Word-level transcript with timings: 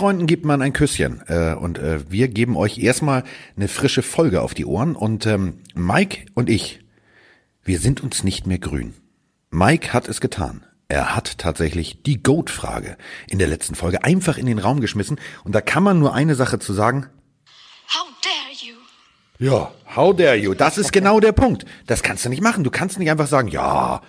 Freunden 0.00 0.26
gibt 0.26 0.46
man 0.46 0.62
ein 0.62 0.72
Küsschen. 0.72 1.22
Äh, 1.26 1.52
und 1.52 1.78
äh, 1.78 2.10
wir 2.10 2.28
geben 2.28 2.56
euch 2.56 2.78
erstmal 2.78 3.22
eine 3.54 3.68
frische 3.68 4.00
Folge 4.00 4.40
auf 4.40 4.54
die 4.54 4.64
Ohren. 4.64 4.96
Und 4.96 5.26
ähm, 5.26 5.58
Mike 5.74 6.24
und 6.32 6.48
ich, 6.48 6.80
wir 7.64 7.78
sind 7.78 8.00
uns 8.00 8.24
nicht 8.24 8.46
mehr 8.46 8.58
grün. 8.58 8.94
Mike 9.50 9.92
hat 9.92 10.08
es 10.08 10.22
getan. 10.22 10.64
Er 10.88 11.14
hat 11.14 11.36
tatsächlich 11.36 12.02
die 12.02 12.22
Goat-Frage 12.22 12.96
in 13.28 13.38
der 13.38 13.48
letzten 13.48 13.74
Folge 13.74 14.02
einfach 14.02 14.38
in 14.38 14.46
den 14.46 14.58
Raum 14.58 14.80
geschmissen. 14.80 15.20
Und 15.44 15.54
da 15.54 15.60
kann 15.60 15.82
man 15.82 15.98
nur 15.98 16.14
eine 16.14 16.34
Sache 16.34 16.58
zu 16.58 16.72
sagen. 16.72 17.04
How 17.92 18.06
dare 18.22 18.54
you? 18.58 18.76
Ja, 19.38 19.70
how 19.94 20.16
dare 20.16 20.36
you? 20.36 20.54
Das 20.54 20.78
ist 20.78 20.94
genau 20.94 21.20
der 21.20 21.32
Punkt. 21.32 21.66
Das 21.86 22.02
kannst 22.02 22.24
du 22.24 22.30
nicht 22.30 22.42
machen. 22.42 22.64
Du 22.64 22.70
kannst 22.70 22.98
nicht 22.98 23.10
einfach 23.10 23.28
sagen, 23.28 23.48
ja, 23.48 24.00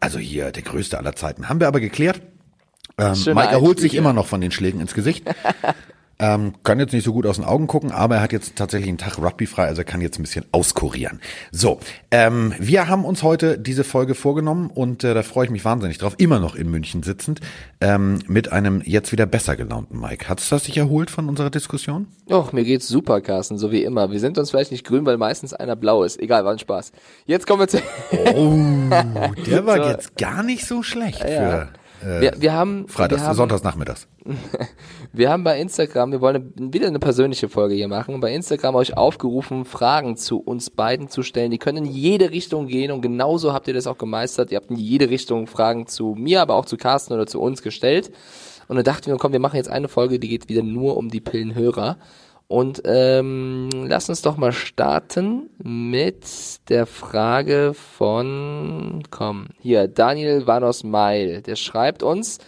also 0.00 0.18
hier 0.18 0.50
der 0.50 0.64
größte 0.64 0.98
aller 0.98 1.14
Zeiten. 1.14 1.48
Haben 1.48 1.60
wir 1.60 1.68
aber 1.68 1.78
geklärt. 1.78 2.20
Ähm, 2.98 3.14
Schöner 3.14 3.42
Mike 3.42 3.52
erholt 3.52 3.78
sich 3.80 3.94
immer 3.94 4.12
noch 4.12 4.26
von 4.26 4.40
den 4.40 4.50
Schlägen 4.50 4.80
ins 4.80 4.94
Gesicht. 4.94 5.24
ähm, 6.18 6.54
kann 6.62 6.80
jetzt 6.80 6.94
nicht 6.94 7.04
so 7.04 7.12
gut 7.12 7.26
aus 7.26 7.36
den 7.36 7.44
Augen 7.44 7.66
gucken, 7.66 7.92
aber 7.92 8.14
er 8.16 8.20
hat 8.22 8.32
jetzt 8.32 8.56
tatsächlich 8.56 8.88
einen 8.88 8.96
Tag 8.96 9.18
Rugby 9.18 9.44
frei, 9.44 9.66
also 9.66 9.82
er 9.82 9.84
kann 9.84 10.00
jetzt 10.00 10.18
ein 10.18 10.22
bisschen 10.22 10.46
auskurieren. 10.50 11.20
So, 11.52 11.78
ähm, 12.10 12.54
wir 12.58 12.88
haben 12.88 13.04
uns 13.04 13.22
heute 13.22 13.58
diese 13.58 13.84
Folge 13.84 14.14
vorgenommen 14.14 14.70
und 14.70 15.04
äh, 15.04 15.12
da 15.12 15.22
freue 15.22 15.44
ich 15.44 15.50
mich 15.50 15.62
wahnsinnig 15.66 15.98
drauf, 15.98 16.14
immer 16.16 16.38
noch 16.40 16.54
in 16.54 16.70
München 16.70 17.02
sitzend, 17.02 17.40
ähm, 17.82 18.20
mit 18.28 18.50
einem 18.50 18.80
jetzt 18.82 19.12
wieder 19.12 19.26
besser 19.26 19.56
gelaunten 19.56 20.00
Mike. 20.00 20.26
Hat's 20.30 20.48
das 20.48 20.64
sich 20.64 20.78
erholt 20.78 21.10
von 21.10 21.28
unserer 21.28 21.50
Diskussion? 21.50 22.06
Och, 22.30 22.54
mir 22.54 22.64
geht's 22.64 22.88
super, 22.88 23.20
Carsten, 23.20 23.58
so 23.58 23.70
wie 23.72 23.82
immer. 23.84 24.10
Wir 24.10 24.20
sind 24.20 24.38
uns 24.38 24.50
vielleicht 24.50 24.72
nicht 24.72 24.86
grün, 24.86 25.04
weil 25.04 25.18
meistens 25.18 25.52
einer 25.52 25.76
blau 25.76 26.02
ist. 26.02 26.18
Egal, 26.18 26.46
war 26.46 26.52
ein 26.52 26.58
Spaß. 26.58 26.92
Jetzt 27.26 27.46
kommen 27.46 27.60
wir 27.60 27.68
zu. 27.68 27.76
Oh, 28.34 28.54
der 29.46 29.66
war 29.66 29.76
So. 29.84 29.90
jetzt 29.90 30.16
gar 30.16 30.42
nicht 30.42 30.64
so 30.64 30.82
schlecht 30.82 31.20
Ja. 31.20 31.26
für 31.26 31.68
äh, 32.02 32.20
Wir, 32.20 32.32
wir 32.38 32.52
haben, 32.52 32.88
Freitags, 32.88 33.22
wir 33.22 33.28
haben, 33.28 33.36
Sonntags 33.36 33.62
nachmittags. 33.62 34.08
Wir 35.12 35.30
haben 35.30 35.44
bei 35.44 35.58
Instagram, 35.60 36.12
wir 36.12 36.20
wollen 36.20 36.52
wieder 36.56 36.88
eine 36.88 36.98
persönliche 36.98 37.48
Folge 37.48 37.74
hier 37.74 37.88
machen, 37.88 38.20
bei 38.20 38.34
Instagram 38.34 38.74
euch 38.74 38.94
aufgerufen, 38.96 39.64
Fragen 39.64 40.16
zu 40.16 40.38
uns 40.38 40.68
beiden 40.68 41.08
zu 41.08 41.22
stellen. 41.22 41.50
Die 41.50 41.58
können 41.58 41.86
in 41.86 41.86
jede 41.86 42.32
Richtung 42.32 42.66
gehen 42.66 42.90
und 42.90 43.00
genauso 43.00 43.54
habt 43.54 43.66
ihr 43.68 43.72
das 43.72 43.86
auch 43.86 43.96
gemeistert. 43.96 44.50
Ihr 44.50 44.56
habt 44.56 44.70
in 44.70 44.76
jede 44.76 45.08
Richtung 45.08 45.46
Fragen 45.46 45.86
zu 45.86 46.14
mir, 46.18 46.42
aber 46.42 46.54
auch 46.56 46.66
zu 46.66 46.76
Carsten 46.76 47.14
oder 47.14 47.26
zu 47.26 47.40
uns 47.40 47.62
gestellt. 47.62 48.10
Und 48.68 48.76
dann 48.76 48.84
dachten 48.84 49.06
wir, 49.06 49.16
komm, 49.16 49.32
wir 49.32 49.40
machen 49.40 49.56
jetzt 49.56 49.70
eine 49.70 49.88
Folge, 49.88 50.18
die 50.18 50.28
geht 50.28 50.48
wieder 50.48 50.62
nur 50.62 50.96
um 50.96 51.08
die 51.08 51.20
Pillenhörer. 51.20 51.96
Und 52.48 52.82
ähm, 52.84 53.68
lass 53.72 54.08
uns 54.08 54.22
doch 54.22 54.36
mal 54.36 54.52
starten 54.52 55.50
mit 55.58 56.68
der 56.68 56.86
Frage 56.86 57.74
von, 57.74 59.02
komm, 59.10 59.48
hier, 59.58 59.88
Daniel 59.88 60.46
Vanos 60.46 60.84
Meil. 60.84 61.42
Der 61.42 61.56
schreibt 61.56 62.04
uns, 62.04 62.38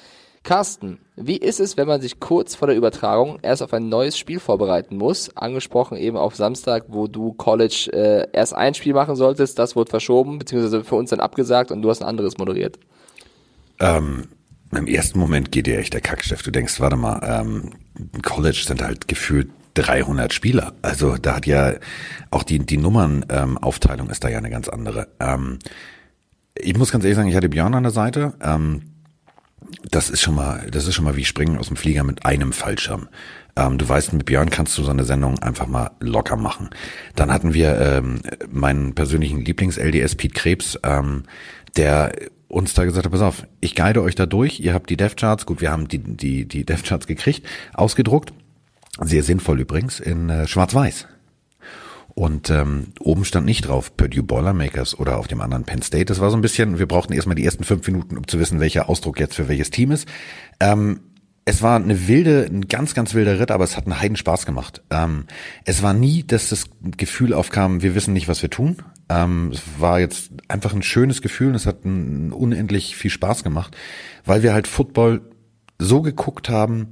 Carsten, 0.44 1.00
wie 1.16 1.36
ist 1.36 1.58
es, 1.58 1.76
wenn 1.76 1.88
man 1.88 2.00
sich 2.00 2.20
kurz 2.20 2.54
vor 2.54 2.68
der 2.68 2.76
Übertragung 2.76 3.38
erst 3.42 3.60
auf 3.60 3.72
ein 3.74 3.88
neues 3.88 4.16
Spiel 4.16 4.38
vorbereiten 4.38 4.96
muss? 4.96 5.36
Angesprochen 5.36 5.98
eben 5.98 6.16
auf 6.16 6.36
Samstag, 6.36 6.84
wo 6.88 7.08
du 7.08 7.32
College 7.32 7.90
äh, 7.92 8.28
erst 8.32 8.54
ein 8.54 8.74
Spiel 8.74 8.94
machen 8.94 9.16
solltest, 9.16 9.58
das 9.58 9.74
wurde 9.74 9.90
verschoben, 9.90 10.38
beziehungsweise 10.38 10.84
für 10.84 10.94
uns 10.94 11.10
dann 11.10 11.20
abgesagt 11.20 11.72
und 11.72 11.82
du 11.82 11.90
hast 11.90 12.02
ein 12.02 12.08
anderes 12.08 12.38
moderiert. 12.38 12.78
Ähm, 13.80 14.28
Im 14.74 14.86
ersten 14.86 15.18
Moment 15.18 15.50
geht 15.50 15.66
dir 15.66 15.78
echt 15.78 15.92
der 15.92 16.00
Kackstift. 16.00 16.46
Du 16.46 16.52
denkst, 16.52 16.80
warte 16.80 16.96
mal, 16.96 17.20
ähm, 17.22 17.72
College 18.22 18.62
sind 18.64 18.80
halt 18.80 19.08
gefühlt 19.08 19.50
300 19.78 20.32
Spieler. 20.32 20.74
Also 20.82 21.16
da 21.16 21.36
hat 21.36 21.46
ja 21.46 21.74
auch 22.30 22.42
die, 22.42 22.58
die 22.58 22.76
Nummernaufteilung 22.76 24.06
ähm, 24.06 24.12
ist 24.12 24.24
da 24.24 24.28
ja 24.28 24.38
eine 24.38 24.50
ganz 24.50 24.68
andere. 24.68 25.08
Ähm, 25.20 25.58
ich 26.54 26.76
muss 26.76 26.90
ganz 26.90 27.04
ehrlich 27.04 27.16
sagen, 27.16 27.28
ich 27.28 27.36
hatte 27.36 27.48
Björn 27.48 27.74
an 27.74 27.84
der 27.84 27.92
Seite. 27.92 28.34
Ähm, 28.42 28.82
das 29.90 30.10
ist 30.10 30.20
schon 30.20 30.34
mal, 30.34 30.66
das 30.70 30.86
ist 30.86 30.94
schon 30.94 31.04
mal 31.04 31.16
wie 31.16 31.24
Springen 31.24 31.58
aus 31.58 31.68
dem 31.68 31.76
Flieger 31.76 32.02
mit 32.02 32.24
einem 32.24 32.52
Fallschirm. 32.52 33.08
Ähm, 33.56 33.78
du 33.78 33.88
weißt, 33.88 34.12
mit 34.12 34.24
Björn 34.26 34.50
kannst 34.50 34.76
du 34.78 34.82
so 34.82 34.90
eine 34.90 35.04
Sendung 35.04 35.38
einfach 35.40 35.66
mal 35.66 35.90
locker 36.00 36.36
machen. 36.36 36.70
Dann 37.14 37.32
hatten 37.32 37.54
wir 37.54 37.78
ähm, 37.80 38.20
meinen 38.50 38.94
persönlichen 38.94 39.44
Lieblings-LDS 39.44 40.16
Pete 40.16 40.34
Krebs, 40.34 40.78
ähm, 40.82 41.24
der 41.76 42.12
uns 42.48 42.72
da 42.74 42.84
gesagt 42.84 43.04
hat, 43.04 43.12
pass 43.12 43.20
auf, 43.20 43.46
ich 43.60 43.74
guide 43.74 44.02
euch 44.02 44.14
da 44.14 44.26
durch, 44.26 44.60
ihr 44.60 44.72
habt 44.72 44.88
die 44.88 44.96
Dev-Charts, 44.96 45.44
gut, 45.44 45.60
wir 45.60 45.70
haben 45.70 45.86
die, 45.86 45.98
die, 45.98 46.48
die 46.48 46.64
Dev-Charts 46.64 47.06
gekriegt, 47.06 47.46
ausgedruckt, 47.74 48.32
sehr 49.00 49.22
sinnvoll 49.22 49.60
übrigens, 49.60 50.00
in 50.00 50.28
äh, 50.28 50.46
Schwarz-Weiß. 50.46 51.06
Und 52.14 52.50
ähm, 52.50 52.88
oben 52.98 53.24
stand 53.24 53.46
nicht 53.46 53.68
drauf 53.68 53.96
Purdue 53.96 54.24
Boilermakers 54.24 54.98
oder 54.98 55.18
auf 55.18 55.28
dem 55.28 55.40
anderen 55.40 55.64
Penn 55.64 55.82
State. 55.82 56.06
Das 56.06 56.20
war 56.20 56.30
so 56.30 56.36
ein 56.36 56.40
bisschen, 56.40 56.80
wir 56.80 56.88
brauchten 56.88 57.12
erstmal 57.12 57.36
die 57.36 57.44
ersten 57.44 57.62
fünf 57.62 57.86
Minuten, 57.86 58.16
um 58.16 58.26
zu 58.26 58.40
wissen, 58.40 58.58
welcher 58.58 58.88
Ausdruck 58.88 59.20
jetzt 59.20 59.36
für 59.36 59.46
welches 59.46 59.70
Team 59.70 59.92
ist. 59.92 60.08
Ähm, 60.58 61.00
es 61.44 61.62
war 61.62 61.76
eine 61.76 62.08
wilde, 62.08 62.46
ein 62.50 62.68
ganz, 62.68 62.92
ganz 62.92 63.14
wilder 63.14 63.38
Ritt, 63.38 63.50
aber 63.50 63.64
es 63.64 63.76
hat 63.76 63.86
einen 63.86 64.00
Heiden 64.00 64.16
Spaß 64.16 64.44
gemacht. 64.44 64.82
Ähm, 64.90 65.26
es 65.64 65.82
war 65.82 65.94
nie, 65.94 66.22
dass 66.22 66.50
das 66.50 66.66
Gefühl 66.96 67.32
aufkam, 67.32 67.82
wir 67.82 67.94
wissen 67.94 68.12
nicht, 68.12 68.28
was 68.28 68.42
wir 68.42 68.50
tun. 68.50 68.82
Ähm, 69.08 69.52
es 69.54 69.62
war 69.78 70.00
jetzt 70.00 70.30
einfach 70.48 70.74
ein 70.74 70.82
schönes 70.82 71.22
Gefühl 71.22 71.48
und 71.48 71.54
es 71.54 71.66
hat 71.66 71.84
ein, 71.84 72.32
unendlich 72.32 72.96
viel 72.96 73.10
Spaß 73.10 73.44
gemacht, 73.44 73.76
weil 74.26 74.42
wir 74.42 74.52
halt 74.52 74.66
Football 74.66 75.22
so 75.78 76.02
geguckt 76.02 76.50
haben, 76.50 76.88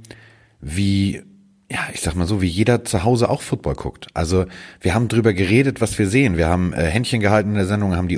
wie 0.59 1.21
ja, 1.69 1.79
ich 1.93 1.99
sag 1.99 2.15
mal 2.15 2.27
so, 2.27 2.41
wie 2.41 2.47
jeder 2.47 2.85
zu 2.85 3.03
Hause 3.03 3.29
auch 3.29 3.41
Football 3.41 3.75
guckt. 3.75 4.07
Also 4.13 4.45
wir 4.79 4.93
haben 4.93 5.09
drüber 5.09 5.33
geredet, 5.33 5.81
was 5.81 5.99
wir 5.99 6.07
sehen. 6.07 6.37
Wir 6.37 6.47
haben 6.47 6.71
äh, 6.71 6.83
Händchen 6.83 7.19
gehalten 7.19 7.49
in 7.49 7.55
der 7.55 7.65
Sendung, 7.65 7.95
haben 7.95 8.07
die 8.07 8.17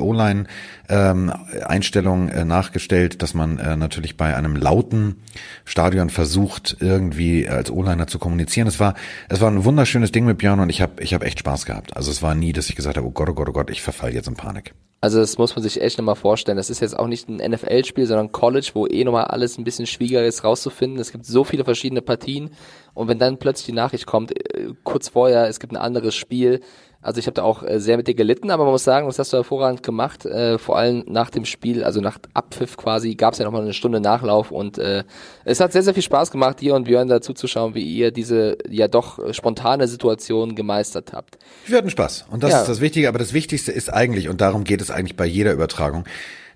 O-Line-Einstellung 0.90 2.30
äh, 2.30 2.46
nachgestellt, 2.46 3.22
dass 3.22 3.34
man 3.34 3.60
äh, 3.60 3.76
natürlich 3.76 4.18
bei 4.18 4.36
einem 4.36 4.56
lauten 4.56 5.22
Stadion 5.66 6.10
versucht, 6.10 6.78
irgendwie 6.80 7.48
als 7.48 7.72
O-Liner 7.72 8.08
zu 8.08 8.20
kommunizieren. 8.20 8.68
Es 8.68 8.80
war, 8.80 8.96
es 9.30 9.42
war 9.42 9.50
ein 9.50 9.66
wunderschönes 9.66 10.12
Ding 10.12 10.26
mit 10.26 10.38
Björn 10.40 10.60
und 10.60 10.70
ich 10.70 10.82
habe 10.82 11.02
ich 11.02 11.14
hab 11.14 11.24
echt 11.24 11.40
Spaß 11.40 11.66
gehabt. 11.66 11.96
Also 11.96 12.12
es 12.12 12.22
war 12.22 12.36
nie, 12.36 12.54
dass 12.54 12.70
ich 12.70 12.76
gesagt 12.76 12.98
habe, 12.98 13.08
oh 13.08 13.12
Gott, 13.12 13.30
oh 13.30 13.34
Gott, 13.34 13.50
oh 13.50 13.54
Gott, 13.54 13.70
ich 13.70 13.82
verfall 13.82 14.14
jetzt 14.14 14.28
in 14.28 14.36
Panik. 14.36 14.74
Also 15.02 15.20
das 15.20 15.38
muss 15.38 15.56
man 15.56 15.64
sich 15.64 15.82
echt 15.82 15.98
nochmal 15.98 16.16
vorstellen. 16.16 16.58
Das 16.58 16.70
ist 16.70 16.82
jetzt 16.82 16.98
auch 16.98 17.08
nicht 17.08 17.30
ein 17.30 17.38
NFL-Spiel, 17.38 18.06
sondern 18.06 18.34
College, 18.34 18.72
wo 18.74 18.86
eh 18.86 19.06
nochmal 19.06 19.26
alles 19.26 19.58
ein 19.58 19.64
bisschen 19.64 19.88
schwieriger 19.88 20.26
ist 20.26 20.44
rauszufinden. 20.44 21.00
Es 21.00 21.14
gibt 21.14 21.26
so 21.26 21.46
viele 21.46 21.64
verschiedene 21.64 22.02
Partien 22.02 22.50
und 22.94 23.08
wenn 23.08 23.18
dann 23.18 23.38
plötzlich 23.38 23.68
die 23.68 23.72
Nachricht 23.72 24.06
kommt, 24.06 24.38
äh, 24.38 24.74
kurz 24.84 25.08
vorher, 25.10 25.48
es 25.48 25.62
gibt 25.62 25.72
ein 25.72 25.78
anderes 25.78 26.16
Spiel, 26.16 26.60
also 27.02 27.20
ich 27.20 27.28
habe 27.28 27.36
da 27.36 27.44
auch 27.44 27.64
äh, 27.64 27.80
sehr 27.80 27.96
mit 27.98 28.08
dir 28.08 28.14
gelitten, 28.14 28.52
aber 28.52 28.64
man 28.66 28.74
muss 28.74 28.84
sagen, 28.84 29.08
das 29.08 29.18
hast 29.20 29.32
du 29.32 29.38
hervorragend 29.38 29.84
gemacht. 29.84 30.26
Äh, 30.26 30.58
vor 30.58 30.78
allem 30.78 31.04
nach 31.08 31.30
dem 31.30 31.46
Spiel, 31.46 31.84
also 31.84 32.02
nach 32.02 32.20
Abpfiff 32.34 32.76
quasi, 32.76 33.16
gab 33.16 33.34
es 33.34 33.40
ja 33.40 33.46
nochmal 33.46 33.62
eine 33.62 33.74
Stunde 33.74 34.00
Nachlauf 34.02 34.52
und 34.52 34.78
äh, 34.78 35.04
es 35.46 35.60
hat 35.62 35.72
sehr, 35.72 35.84
sehr 35.84 35.94
viel 35.94 36.04
Spaß 36.04 36.30
gemacht, 36.32 36.60
dir 36.60 36.76
und 36.76 36.84
Björn 36.84 37.08
dazu 37.08 37.34
zu 37.34 37.48
schauen, 37.48 37.74
wie 37.74 37.84
ihr 37.84 38.12
diese 38.12 38.58
ja 38.70 38.88
doch 38.88 39.18
äh, 39.20 39.34
spontane 39.34 39.88
Situation 39.88 40.56
gemeistert 40.56 41.14
habt. 41.14 41.38
Wir 41.66 41.78
hatten 41.78 41.90
Spaß. 41.90 42.26
Und 42.32 42.44
das 42.44 42.52
Ja. 42.52 42.62
ist 42.62 42.68
das 42.70 42.82
Wichtige. 42.82 43.08
Aber 43.08 43.20
das 43.20 43.34
Wichtigste 43.34 43.72
ist 43.72 43.92
eigentlich, 43.94 44.28
und 44.28 44.42
darum 44.42 44.66
geht 44.66 44.82
es 44.82 44.92
eigentlich 44.92 45.16
bei 45.16 45.26
jeder 45.26 45.54
Übertragung, 45.54 46.04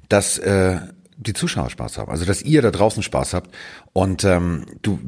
dass 0.09 0.37
äh, 0.39 0.77
die 1.18 1.34
Zuschauer 1.34 1.69
Spaß 1.69 1.97
haben. 1.97 2.12
Also 2.12 2.25
dass 2.25 2.41
ihr 2.41 2.62
da 2.62 2.72
draußen 2.72 3.03
Spaß 3.03 3.34
habt. 3.34 3.53
Und 3.94 4.24
ähm, 4.24 4.66
du, 4.81 5.00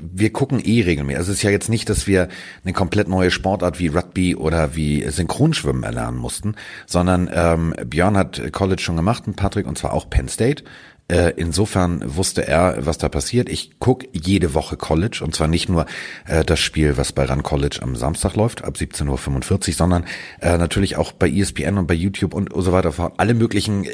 wir 0.00 0.32
gucken 0.32 0.60
eh 0.64 0.82
regelmäßig. 0.82 1.18
Also 1.18 1.32
es 1.32 1.38
ist 1.38 1.42
ja 1.42 1.50
jetzt 1.50 1.68
nicht, 1.68 1.88
dass 1.88 2.06
wir 2.06 2.28
eine 2.64 2.72
komplett 2.72 3.08
neue 3.08 3.30
Sportart 3.30 3.78
wie 3.78 3.88
Rugby 3.88 4.36
oder 4.36 4.76
wie 4.76 5.08
Synchronschwimmen 5.08 5.82
erlernen 5.82 6.18
mussten, 6.18 6.54
sondern 6.86 7.30
ähm, 7.32 7.74
Björn 7.86 8.16
hat 8.16 8.52
College 8.52 8.82
schon 8.82 8.96
gemacht 8.96 9.26
mit 9.26 9.36
Patrick 9.36 9.66
und 9.66 9.78
zwar 9.78 9.92
auch 9.92 10.10
Penn 10.10 10.28
State. 10.28 10.64
Äh, 11.06 11.34
insofern 11.36 12.02
wusste 12.16 12.48
er, 12.48 12.86
was 12.86 12.96
da 12.96 13.10
passiert. 13.10 13.50
Ich 13.50 13.72
guck 13.78 14.04
jede 14.12 14.54
Woche 14.54 14.78
College 14.78 15.20
und 15.22 15.34
zwar 15.34 15.48
nicht 15.48 15.68
nur 15.68 15.84
äh, 16.26 16.44
das 16.44 16.60
Spiel, 16.60 16.96
was 16.96 17.12
bei 17.12 17.26
Run 17.26 17.42
College 17.42 17.80
am 17.82 17.94
Samstag 17.94 18.36
läuft, 18.36 18.64
ab 18.64 18.76
17.45 18.76 19.68
Uhr, 19.68 19.74
sondern 19.74 20.06
äh, 20.40 20.56
natürlich 20.56 20.96
auch 20.96 21.12
bei 21.12 21.28
ESPN 21.28 21.76
und 21.76 21.86
bei 21.86 21.94
YouTube 21.94 22.32
und 22.32 22.50
so 22.54 22.72
weiter. 22.72 23.12
Alle 23.18 23.34
möglichen, 23.34 23.84
äh, 23.84 23.90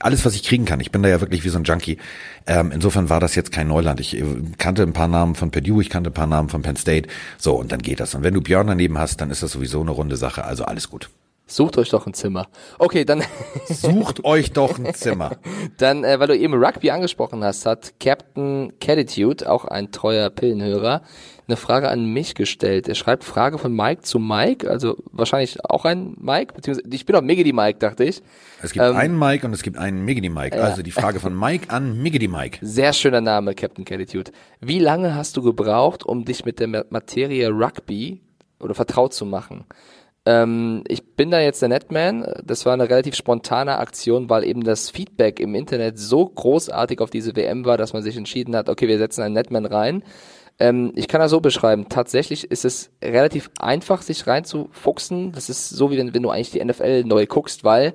alles, 0.00 0.24
was 0.24 0.34
ich 0.34 0.44
kriegen 0.44 0.64
kann. 0.64 0.80
Ich 0.80 0.90
bin 0.90 1.02
da 1.02 1.10
ja 1.10 1.20
wirklich 1.20 1.44
wie 1.44 1.50
so 1.50 1.58
ein 1.58 1.64
Junkie. 1.64 1.98
Ähm, 2.46 2.72
insofern 2.72 3.10
war 3.10 3.20
das 3.20 3.34
jetzt 3.34 3.52
kein 3.52 3.68
Neuland. 3.68 4.00
Ich 4.00 4.16
äh, 4.16 4.24
kannte 4.56 4.82
ein 4.82 4.94
paar 4.94 5.08
Namen 5.08 5.34
von 5.34 5.50
Purdue, 5.50 5.82
ich 5.82 5.90
kannte 5.90 6.08
ein 6.08 6.14
paar 6.14 6.26
Namen 6.26 6.48
von 6.48 6.62
Penn 6.62 6.76
State. 6.76 7.10
So, 7.36 7.54
und 7.54 7.70
dann 7.70 7.82
geht 7.82 8.00
das. 8.00 8.14
Und 8.14 8.22
wenn 8.22 8.32
du 8.32 8.40
Björn 8.40 8.66
daneben 8.66 8.96
hast, 8.96 9.20
dann 9.20 9.30
ist 9.30 9.42
das 9.42 9.52
sowieso 9.52 9.82
eine 9.82 9.90
runde 9.90 10.16
Sache. 10.16 10.44
Also 10.44 10.64
alles 10.64 10.88
gut. 10.88 11.10
Sucht 11.48 11.78
euch 11.78 11.90
doch 11.90 12.06
ein 12.06 12.14
Zimmer. 12.14 12.48
Okay, 12.78 13.04
dann 13.04 13.22
Sucht 13.68 14.24
euch 14.24 14.52
doch 14.52 14.78
ein 14.80 14.92
Zimmer. 14.94 15.36
Dann, 15.78 16.02
äh, 16.02 16.18
weil 16.18 16.26
du 16.26 16.36
eben 16.36 16.54
Rugby 16.54 16.90
angesprochen 16.90 17.44
hast, 17.44 17.66
hat 17.66 17.94
Captain 18.00 18.72
Catitude, 18.80 19.48
auch 19.48 19.64
ein 19.64 19.92
treuer 19.92 20.28
Pillenhörer, 20.30 21.02
eine 21.46 21.56
Frage 21.56 21.88
an 21.88 22.04
mich 22.12 22.34
gestellt. 22.34 22.88
Er 22.88 22.96
schreibt 22.96 23.22
Frage 23.22 23.58
von 23.58 23.72
Mike 23.72 24.02
zu 24.02 24.18
Mike, 24.18 24.68
also 24.68 24.96
wahrscheinlich 25.12 25.64
auch 25.64 25.84
ein 25.84 26.16
Mike, 26.20 26.52
beziehungsweise 26.54 26.88
ich 26.92 27.06
bin 27.06 27.14
auch 27.14 27.22
Miggity 27.22 27.52
Mike, 27.52 27.78
dachte 27.78 28.02
ich. 28.02 28.22
Es 28.60 28.72
gibt 28.72 28.84
Ähm, 28.84 28.96
einen 28.96 29.16
Mike 29.16 29.46
und 29.46 29.52
es 29.52 29.62
gibt 29.62 29.78
einen 29.78 30.04
Miggity 30.04 30.28
Mike. 30.28 30.56
Ja. 30.56 30.64
Also 30.64 30.82
die 30.82 30.90
Frage 30.90 31.20
von 31.20 31.38
Mike 31.38 31.70
an 31.70 32.02
Miggity 32.02 32.26
Mike. 32.26 32.58
Sehr 32.62 32.92
schöner 32.92 33.20
Name, 33.20 33.54
Captain 33.54 33.84
Catitude. 33.84 34.32
Wie 34.60 34.80
lange 34.80 35.14
hast 35.14 35.36
du 35.36 35.42
gebraucht, 35.42 36.04
um 36.04 36.24
dich 36.24 36.44
mit 36.44 36.58
der 36.58 36.66
Ma- 36.66 36.84
Materie 36.90 37.48
Rugby 37.50 38.20
oder 38.58 38.74
vertraut 38.74 39.14
zu 39.14 39.24
machen? 39.24 39.64
Ähm, 40.26 40.82
ich 40.88 41.14
bin 41.14 41.30
da 41.30 41.40
jetzt 41.40 41.62
der 41.62 41.68
Netman. 41.68 42.26
Das 42.44 42.66
war 42.66 42.72
eine 42.72 42.90
relativ 42.90 43.14
spontane 43.14 43.78
Aktion, 43.78 44.28
weil 44.28 44.44
eben 44.44 44.64
das 44.64 44.90
Feedback 44.90 45.38
im 45.38 45.54
Internet 45.54 45.98
so 45.98 46.26
großartig 46.26 47.00
auf 47.00 47.10
diese 47.10 47.36
WM 47.36 47.64
war, 47.64 47.78
dass 47.78 47.92
man 47.92 48.02
sich 48.02 48.16
entschieden 48.16 48.56
hat, 48.56 48.68
okay, 48.68 48.88
wir 48.88 48.98
setzen 48.98 49.22
einen 49.22 49.34
Netman 49.34 49.66
rein. 49.66 50.02
Ähm, 50.58 50.92
ich 50.96 51.06
kann 51.06 51.20
das 51.20 51.30
so 51.30 51.40
beschreiben. 51.40 51.88
Tatsächlich 51.88 52.50
ist 52.50 52.64
es 52.64 52.90
relativ 53.02 53.50
einfach, 53.58 54.02
sich 54.02 54.26
reinzufuchsen. 54.26 55.30
Das 55.32 55.48
ist 55.48 55.68
so, 55.68 55.90
wie 55.92 55.98
wenn, 55.98 56.12
wenn 56.12 56.22
du 56.22 56.30
eigentlich 56.30 56.50
die 56.50 56.64
NFL 56.64 57.04
neu 57.04 57.26
guckst, 57.26 57.62
weil 57.62 57.94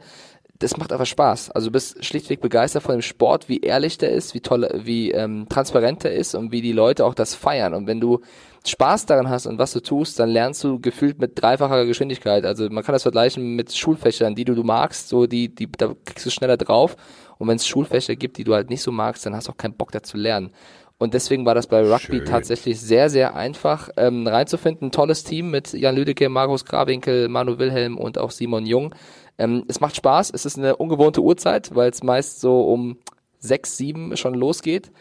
das 0.62 0.78
macht 0.78 0.92
einfach 0.92 1.06
Spaß. 1.06 1.52
Also 1.52 1.68
du 1.68 1.72
bist 1.72 2.04
schlichtweg 2.06 2.40
begeistert 2.40 2.84
von 2.84 2.94
dem 2.94 3.02
Sport, 3.02 3.50
wie 3.50 3.60
ehrlich 3.60 3.98
der 3.98 4.12
ist, 4.12 4.34
wie 4.34 4.42
toll, 4.42 4.70
wie 4.84 5.12
ähm, 5.12 5.48
transparent 5.50 6.04
der 6.04 6.14
ist 6.14 6.36
und 6.36 6.52
wie 6.52 6.62
die 6.62 6.72
Leute 6.72 7.06
auch 7.06 7.16
das 7.16 7.34
feiern. 7.34 7.74
Und 7.74 7.88
wenn 7.88 8.00
du 8.00 8.22
Spaß 8.66 9.08
daran 9.08 9.30
hast 9.30 9.48
und 9.48 9.58
was 9.58 9.74
du 9.74 9.80
tust, 9.80 10.20
dann 10.20 10.30
lernst 10.30 10.64
du 10.64 10.80
gefühlt 10.80 11.20
mit 11.20 11.42
dreifacher 11.42 11.86
Geschwindigkeit. 11.86 12.46
Also 12.46 12.70
man 12.70 12.84
kann 12.84 12.94
das 12.94 13.02
vergleichen 13.02 13.56
mit 13.56 13.74
Schulfächern, 13.74 14.36
die 14.36 14.46
du, 14.46 14.54
du 14.54 14.64
magst, 14.64 15.10
so 15.10 15.26
die, 15.26 15.54
die, 15.54 15.72
da 15.72 15.96
kriegst 16.06 16.26
du 16.26 16.30
schneller 16.30 16.58
drauf. 16.58 16.96
Und 17.40 17.48
wenn 17.48 17.56
es 17.56 17.66
Schulfächer 17.66 18.16
gibt, 18.16 18.38
die 18.38 18.44
du 18.44 18.54
halt 18.54 18.70
nicht 18.70 18.84
so 18.84 18.92
magst, 18.92 19.26
dann 19.26 19.36
hast 19.36 19.48
du 19.48 19.52
auch 19.52 19.58
keinen 19.58 19.74
Bock 19.74 19.92
da 19.92 20.04
zu 20.04 20.16
lernen. 20.16 20.52
Und 21.00 21.16
deswegen 21.16 21.48
war 21.48 21.56
das 21.56 21.66
bei 21.66 21.82
Rugby 21.82 22.18
Schön. 22.18 22.26
tatsächlich 22.26 22.80
sehr, 22.80 23.10
sehr 23.10 23.36
einfach 23.36 23.90
ähm, 23.98 24.28
reinzufinden. 24.28 24.90
Ein 24.90 24.92
tolles 24.92 25.24
Team 25.24 25.50
mit 25.50 25.74
Jan 25.74 25.96
Lüdecke, 25.96 26.30
Markus 26.30 26.64
Grawinkel, 26.64 27.28
Manu 27.28 27.58
Wilhelm 27.58 27.98
und 27.98 28.20
auch 28.20 28.30
Simon 28.30 28.68
Jung. 28.68 28.94
Ähm, 29.42 29.66
es 29.68 29.80
macht 29.80 29.96
Spaß, 29.96 30.32
es 30.34 30.46
ist 30.46 30.58
eine 30.58 30.76
ungewohnte 30.76 31.22
Uhrzeit, 31.22 31.74
weil 31.76 31.90
es 31.90 32.04
meist 32.04 32.42
so 32.42 32.62
um 32.62 32.98
sechs, 33.40 33.76
sieben 33.76 34.16
schon 34.16 34.36
losgeht. 34.36 34.92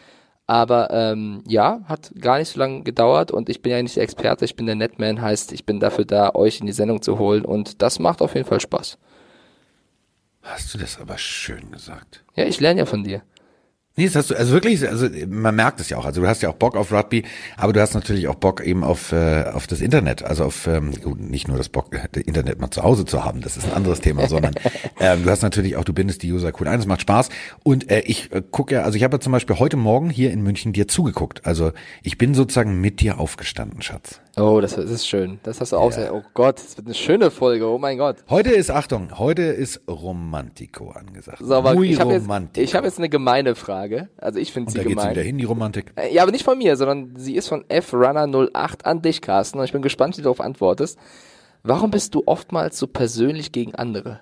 Aber 0.46 0.90
ähm, 0.90 1.44
ja, 1.46 1.80
hat 1.84 2.10
gar 2.18 2.38
nicht 2.38 2.48
so 2.48 2.58
lange 2.58 2.82
gedauert 2.82 3.30
und 3.30 3.48
ich 3.48 3.62
bin 3.62 3.70
ja 3.70 3.80
nicht 3.80 3.94
der 3.94 4.02
Experte, 4.02 4.44
ich 4.44 4.56
bin 4.56 4.66
der 4.66 4.74
Netman, 4.74 5.22
heißt, 5.22 5.52
ich 5.52 5.64
bin 5.64 5.78
dafür 5.78 6.04
da, 6.04 6.34
euch 6.34 6.58
in 6.58 6.66
die 6.66 6.72
Sendung 6.72 7.02
zu 7.02 7.20
holen 7.20 7.44
und 7.44 7.82
das 7.82 8.00
macht 8.00 8.20
auf 8.20 8.34
jeden 8.34 8.48
Fall 8.48 8.60
Spaß. 8.60 8.98
Hast 10.42 10.74
du 10.74 10.78
das 10.78 11.00
aber 11.00 11.18
schön 11.18 11.70
gesagt. 11.70 12.24
Ja, 12.34 12.46
ich 12.46 12.58
lerne 12.58 12.80
ja 12.80 12.86
von 12.86 13.04
dir. 13.04 13.22
Nee, 14.00 14.06
das 14.06 14.16
hast 14.16 14.30
du, 14.30 14.34
also 14.34 14.54
wirklich, 14.54 14.88
also 14.88 15.08
man 15.28 15.54
merkt 15.54 15.78
es 15.78 15.90
ja 15.90 15.98
auch. 15.98 16.06
Also 16.06 16.22
du 16.22 16.26
hast 16.26 16.40
ja 16.40 16.48
auch 16.48 16.54
Bock 16.54 16.74
auf 16.74 16.90
Rugby, 16.90 17.22
aber 17.58 17.74
du 17.74 17.82
hast 17.82 17.92
natürlich 17.92 18.28
auch 18.28 18.34
Bock 18.34 18.64
eben 18.64 18.82
auf, 18.82 19.12
äh, 19.12 19.44
auf 19.52 19.66
das 19.66 19.82
Internet. 19.82 20.22
Also 20.22 20.46
auf, 20.46 20.66
ähm, 20.66 20.94
gut, 21.02 21.20
nicht 21.20 21.48
nur 21.48 21.58
das 21.58 21.68
Bock, 21.68 21.90
das 21.90 22.22
Internet 22.22 22.58
mal 22.62 22.70
zu 22.70 22.82
Hause 22.82 23.04
zu 23.04 23.26
haben, 23.26 23.42
das 23.42 23.58
ist 23.58 23.66
ein 23.66 23.74
anderes 23.74 24.00
Thema, 24.00 24.26
sondern 24.26 24.54
ähm, 25.00 25.24
du 25.24 25.28
hast 25.28 25.42
natürlich 25.42 25.76
auch, 25.76 25.84
du 25.84 25.92
bindest 25.92 26.22
die 26.22 26.32
User 26.32 26.50
cool 26.58 26.68
ein, 26.68 26.78
das 26.78 26.86
macht 26.86 27.02
Spaß. 27.02 27.28
Und 27.62 27.90
äh, 27.90 28.00
ich 28.06 28.32
äh, 28.32 28.40
gucke 28.50 28.76
ja, 28.76 28.84
also 28.84 28.96
ich 28.96 29.04
habe 29.04 29.16
ja 29.16 29.20
zum 29.20 29.32
Beispiel 29.32 29.58
heute 29.58 29.76
Morgen 29.76 30.08
hier 30.08 30.30
in 30.30 30.40
München 30.40 30.72
dir 30.72 30.88
zugeguckt. 30.88 31.44
Also 31.44 31.72
ich 32.02 32.16
bin 32.16 32.32
sozusagen 32.32 32.80
mit 32.80 33.02
dir 33.02 33.18
aufgestanden, 33.18 33.82
Schatz. 33.82 34.22
Oh, 34.36 34.60
das, 34.60 34.76
das 34.76 34.90
ist 34.90 35.06
schön. 35.06 35.40
Das 35.42 35.60
hast 35.60 35.72
du 35.72 35.76
auch 35.76 35.90
sehr. 35.92 36.14
Oh 36.14 36.22
Gott, 36.34 36.58
das 36.58 36.76
wird 36.76 36.86
eine 36.86 36.94
schöne 36.94 37.30
Folge. 37.30 37.66
Oh 37.66 37.78
mein 37.78 37.98
Gott. 37.98 38.16
Heute 38.28 38.50
ist, 38.50 38.70
Achtung, 38.70 39.18
heute 39.18 39.42
ist 39.42 39.80
Romantico 39.88 40.90
angesagt. 40.90 41.38
So, 41.42 41.54
aber 41.54 41.74
Muy 41.74 41.88
ich 41.90 42.00
habe 42.00 42.12
jetzt, 42.12 42.28
ich 42.56 42.74
hab 42.74 42.84
jetzt 42.84 42.98
eine 42.98 43.08
gemeine 43.08 43.54
Frage. 43.54 44.08
Also 44.16 44.38
ich 44.38 44.52
finde 44.52 44.70
sie 44.70 44.78
da 44.78 44.84
geht's 44.84 44.94
gemein. 44.96 45.10
wieder 45.12 45.22
hin, 45.22 45.38
die 45.38 45.44
Romantik. 45.44 45.92
Äh, 45.96 46.14
Ja, 46.14 46.22
aber 46.22 46.32
nicht 46.32 46.44
von 46.44 46.58
mir, 46.58 46.76
sondern 46.76 47.14
sie 47.16 47.34
ist 47.34 47.48
von 47.48 47.64
FRunner08 47.64 48.84
an 48.84 49.02
dich, 49.02 49.20
Carsten. 49.20 49.58
Und 49.58 49.64
ich 49.64 49.72
bin 49.72 49.82
gespannt, 49.82 50.16
wie 50.16 50.22
du 50.22 50.24
darauf 50.24 50.40
antwortest. 50.40 50.98
Warum 51.62 51.90
bist 51.90 52.14
du 52.14 52.22
oftmals 52.26 52.78
so 52.78 52.86
persönlich 52.86 53.52
gegen 53.52 53.74
andere? 53.74 54.20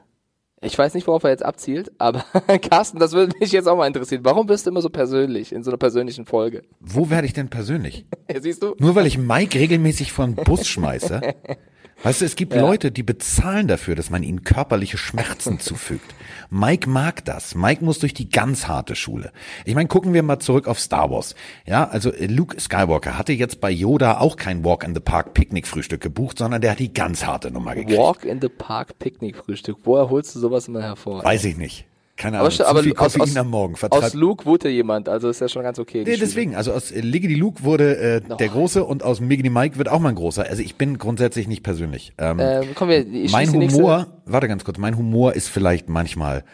Ich 0.61 0.77
weiß 0.77 0.95
nicht, 0.95 1.07
worauf 1.07 1.23
er 1.23 1.31
jetzt 1.31 1.45
abzielt, 1.45 1.93
aber 1.99 2.25
Carsten, 2.71 2.99
das 2.99 3.13
würde 3.13 3.37
mich 3.39 3.53
jetzt 3.53 3.69
auch 3.69 3.77
mal 3.77 3.87
interessieren. 3.87 4.25
Warum 4.25 4.47
bist 4.47 4.67
du 4.67 4.71
immer 4.71 4.83
so 4.83 4.91
persönlich 4.91 5.53
in 5.53 5.63
so 5.63 5.71
einer 5.71 5.79
persönlichen 5.79 6.27
Folge? 6.27 6.63
Wo 6.81 7.11
werde 7.11 7.27
ich 7.27 7.33
denn 7.33 7.49
persönlich? 7.49 8.07
Siehst 8.41 8.63
du? 8.63 8.75
Nur 8.79 8.97
weil 8.97 9.07
ich 9.07 9.19
Mike 9.19 9.59
regelmäßig 9.59 10.13
vor 10.13 10.27
den 10.27 10.35
Bus 10.35 10.67
schmeiße. 10.67 11.21
Weißt 12.05 12.21
du, 12.21 12.25
es 12.25 12.37
gibt 12.37 12.55
Leute, 12.55 12.93
die 12.93 13.03
bezahlen 13.03 13.67
dafür, 13.67 13.97
dass 13.97 14.09
man 14.09 14.23
ihnen 14.23 14.45
körperliche 14.45 14.99
Schmerzen 14.99 15.59
zufügt. 15.59 16.15
Mike 16.49 16.89
mag 16.89 17.25
das. 17.25 17.57
Mike 17.57 17.85
muss 17.85 17.99
durch 17.99 18.15
die 18.15 18.29
ganz 18.29 18.69
harte 18.69 18.95
Schule. 18.95 19.33
Ich 19.65 19.75
meine, 19.75 19.89
gucken 19.89 20.15
wir 20.15 20.23
mal 20.23 20.39
zurück 20.39 20.69
auf 20.69 20.79
Star 20.79 21.11
Wars. 21.11 21.35
Ja, 21.67 21.89
also 21.89 22.13
äh, 22.13 22.27
Luke 22.27 22.59
Skywalker 22.61 23.19
hatte 23.19 23.33
jetzt 23.33 23.61
bei 23.61 23.71
Yoda 23.71 24.19
auch 24.19 24.37
kein 24.37 24.65
Walk 24.65 24.85
in 24.85 24.95
the 24.95 25.01
Park 25.01 25.35
Picknickfrühstück 25.35 26.01
gebucht, 26.01 26.39
sondern 26.39 26.61
der 26.61 26.73
hat 26.73 26.79
die 26.79 26.93
ganz 26.93 27.27
harte 27.27 27.51
Nummer 27.51 27.75
gekriegt. 27.75 27.99
Walk 27.99 28.25
in 28.25 28.41
the 28.41 28.49
Park 28.49 28.99
Picknick-Frühstück. 29.01 29.79
Woher 29.83 30.09
holst 30.09 30.37
du 30.37 30.39
sowas 30.39 30.69
immer 30.69 30.83
hervor? 30.83 31.25
Weiß 31.25 31.45
ich 31.45 31.57
nicht. 31.57 31.88
Keine 32.19 32.39
aber, 32.39 32.49
Ahnung. 32.49 32.53
st- 32.53 32.57
Zu 32.65 32.67
aber 32.67 32.83
viel 32.83 32.93
aus, 32.93 32.99
Koffein 33.15 33.21
aus, 33.23 33.37
am 33.37 33.49
Morgen. 33.49 33.75
aus 33.75 33.81
Vertreibt 33.81 34.15
Luke 34.15 34.45
wurde 34.45 34.69
jemand, 34.69 35.09
also 35.09 35.29
ist 35.31 35.41
ja 35.41 35.49
schon 35.49 35.63
ganz 35.63 35.79
okay. 35.79 36.03
Nee, 36.05 36.17
deswegen, 36.17 36.57
also 36.57 36.73
aus 36.73 36.91
Liggedy 36.91 37.37
Luke 37.37 37.63
wurde 37.63 37.97
äh, 37.97 38.21
der 38.37 38.49
Große 38.49 38.85
und 38.85 39.03
aus 39.05 39.21
Miggity 39.21 39.51
Mike 39.51 39.79
wird 39.79 39.89
auch 39.89 40.01
mal 40.01 40.11
ein 40.11 40.15
Großer. 40.17 40.45
Also 40.45 40.61
ich 40.63 40.75
bin 40.75 40.99
grundsätzlich 40.99 41.47
nicht 41.49 41.63
persönlich. 41.63 42.13
Ähm, 42.19 42.39
Ähm, 42.41 42.75
kommen 42.75 42.91
wir, 42.91 43.07
ich 43.07 43.33
mein 43.33 43.51
Humor, 43.53 44.09
warte 44.27 44.49
ganz 44.49 44.65
kurz, 44.65 44.79
mein 44.79 44.97
Humor 44.99 45.35
ist 45.35 45.49
vielleicht 45.49 45.89
manchmal 45.89 46.45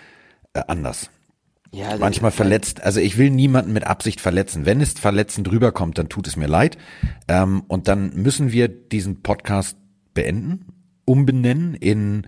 äh, 0.52 0.60
anders. 0.68 1.08
ja, 1.72 1.96
Manchmal 1.98 2.30
verletzt, 2.30 2.82
also 2.84 3.00
ich 3.00 3.16
will 3.18 3.30
niemanden 3.30 3.72
mit 3.72 3.86
Absicht 3.86 4.20
verletzen. 4.20 4.66
Wenn 4.66 4.80
es 4.82 4.92
verletzend 4.92 5.50
rüberkommt, 5.50 5.96
dann 5.98 6.08
tut 6.10 6.28
es 6.28 6.36
mir 6.36 6.46
leid. 6.46 6.76
Ähm, 7.26 7.62
und 7.68 7.88
dann 7.88 8.12
müssen 8.14 8.52
wir 8.52 8.68
diesen 8.68 9.22
Podcast 9.22 9.76
beenden, 10.12 10.66
umbenennen 11.06 11.74
in 11.74 12.26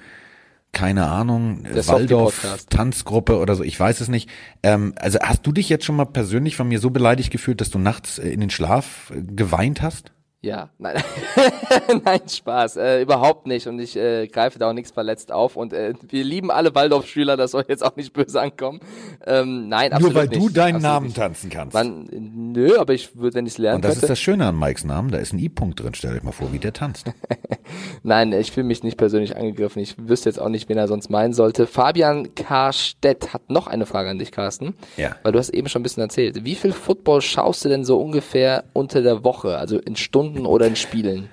keine 0.77 1.07
Ahnung, 1.07 1.65
Der 1.65 1.89
Waldorf. 1.89 2.67
Tanzgruppe 2.69 3.39
oder 3.39 3.55
so, 3.55 3.63
ich 3.63 3.81
weiß 3.81 4.03
es 4.03 4.09
nicht. 4.09 4.29
Ähm, 4.63 4.93
also 4.97 5.19
hast 5.21 5.47
du 5.47 5.53
dich 5.53 5.71
jetzt 5.71 5.87
schon 5.87 5.97
mal 5.97 6.05
persönlich 6.05 6.55
von 6.55 6.69
mir 6.69 6.81
so 6.81 6.91
beleidigt 6.91 7.31
gefühlt, 7.31 7.63
dass 7.63 7.71
du 7.71 7.79
nachts 7.79 8.19
äh, 8.19 8.29
in 8.29 8.41
den 8.41 8.51
Schlaf 8.51 9.11
äh, 9.11 9.23
geweint 9.23 9.81
hast? 9.81 10.13
Ja, 10.47 10.71
nein, 10.79 11.03
nein, 12.05 12.21
Spaß, 12.25 12.77
äh, 12.77 13.03
überhaupt 13.03 13.49
nicht. 13.49 13.67
Und 13.67 13.81
ich 13.81 13.97
äh, 13.97 14.29
greife 14.29 14.61
da 14.61 14.71
auch 14.71 14.75
nichts 14.75 14.93
verletzt 14.93 15.33
auf. 15.33 15.57
Und 15.57 15.73
äh, 15.73 15.95
wir 16.09 16.23
lieben 16.23 16.53
alle 16.53 16.73
Waldorf-Schüler, 16.73 17.37
das 17.37 17.51
soll 17.51 17.65
jetzt 17.67 17.85
auch 17.85 17.97
nicht 17.97 18.13
böse 18.13 18.41
ankommen. 18.41 18.79
Ähm, 19.27 19.69
nein, 19.69 19.93
absolut 19.93 20.15
Nur 20.15 20.23
weil 20.23 20.29
nicht. 20.29 20.41
du 20.41 20.49
deinen 20.49 20.77
absolut 20.77 20.83
Namen 20.83 21.07
nicht. 21.07 21.17
tanzen 21.17 21.51
kannst. 21.51 21.75
Man, 21.75 22.09
nö, 22.53 22.79
aber 22.79 22.95
ich 22.95 23.17
würde, 23.17 23.35
wenn 23.35 23.47
ich 23.47 23.55
es 23.55 23.59
lernen 23.59 23.77
und 23.77 23.85
das 23.85 23.95
ist 23.95 24.01
könnte. 24.03 24.13
das 24.13 24.21
Schöne 24.21 24.47
an 24.47 24.57
Mikes 24.57 24.85
Namen, 24.85 25.11
da 25.11 25.19
ist 25.19 25.33
ein 25.33 25.41
I-Punkt 25.41 25.83
drin, 25.83 25.95
stell 25.95 26.15
euch 26.15 26.23
mal 26.23 26.31
vor, 26.31 26.53
wie 26.53 26.61
der 26.61 26.73
tanzt. 26.73 27.11
Nein, 28.05 28.33
ich 28.33 28.53
fühle 28.53 28.69
mich 28.69 28.85
nicht 28.85 28.99
persönlich 28.99 29.37
angegriffen. 29.37 29.83
Ich 29.83 29.97
wüsste 29.99 30.29
jetzt 30.29 30.39
auch 30.41 30.49
nicht, 30.49 30.69
wen 30.69 30.79
er 30.79 30.87
sonst 30.87 31.11
meinen 31.11 31.33
sollte. 31.33 31.67
Fabian 31.67 32.37
Karstedt 32.37 33.33
hat 33.35 33.51
noch 33.51 33.67
eine 33.67 33.85
Frage 33.85 34.11
an 34.11 34.21
dich, 34.21 34.31
Carsten. 34.31 34.77
Ja. 34.97 35.17
Weil 35.25 35.33
du 35.33 35.41
hast 35.41 35.49
eben 35.49 35.69
schon 35.69 35.81
ein 35.81 35.83
bisschen 35.83 36.05
erzählt. 36.05 36.45
Wie 36.45 36.55
viel 36.55 36.73
Football 36.73 37.21
schaust 37.21 37.65
du 37.65 37.69
denn 37.69 37.85
so 37.85 38.01
ungefähr 38.01 38.63
unter 38.75 39.03
der 39.03 39.25
Woche? 39.25 39.59
Also 39.59 39.79
in 39.81 39.97
Stunden 39.97 40.36
oder 40.45 40.67
in 40.67 40.77
Spielen? 40.77 41.29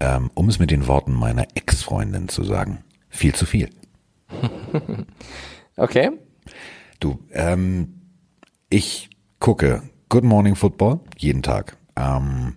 ähm, 0.00 0.30
um 0.34 0.48
es 0.48 0.58
mit 0.58 0.70
den 0.70 0.86
Worten 0.86 1.12
meiner 1.12 1.46
Ex-Freundin 1.54 2.28
zu 2.28 2.44
sagen, 2.44 2.84
viel 3.08 3.34
zu 3.34 3.46
viel. 3.46 3.70
Okay. 5.78 6.10
Du, 7.00 7.18
ähm, 7.32 8.00
ich 8.70 9.10
gucke 9.40 9.82
Good 10.08 10.24
Morning 10.24 10.56
Football 10.56 11.00
jeden 11.18 11.42
Tag. 11.42 11.76
Ähm, 11.96 12.54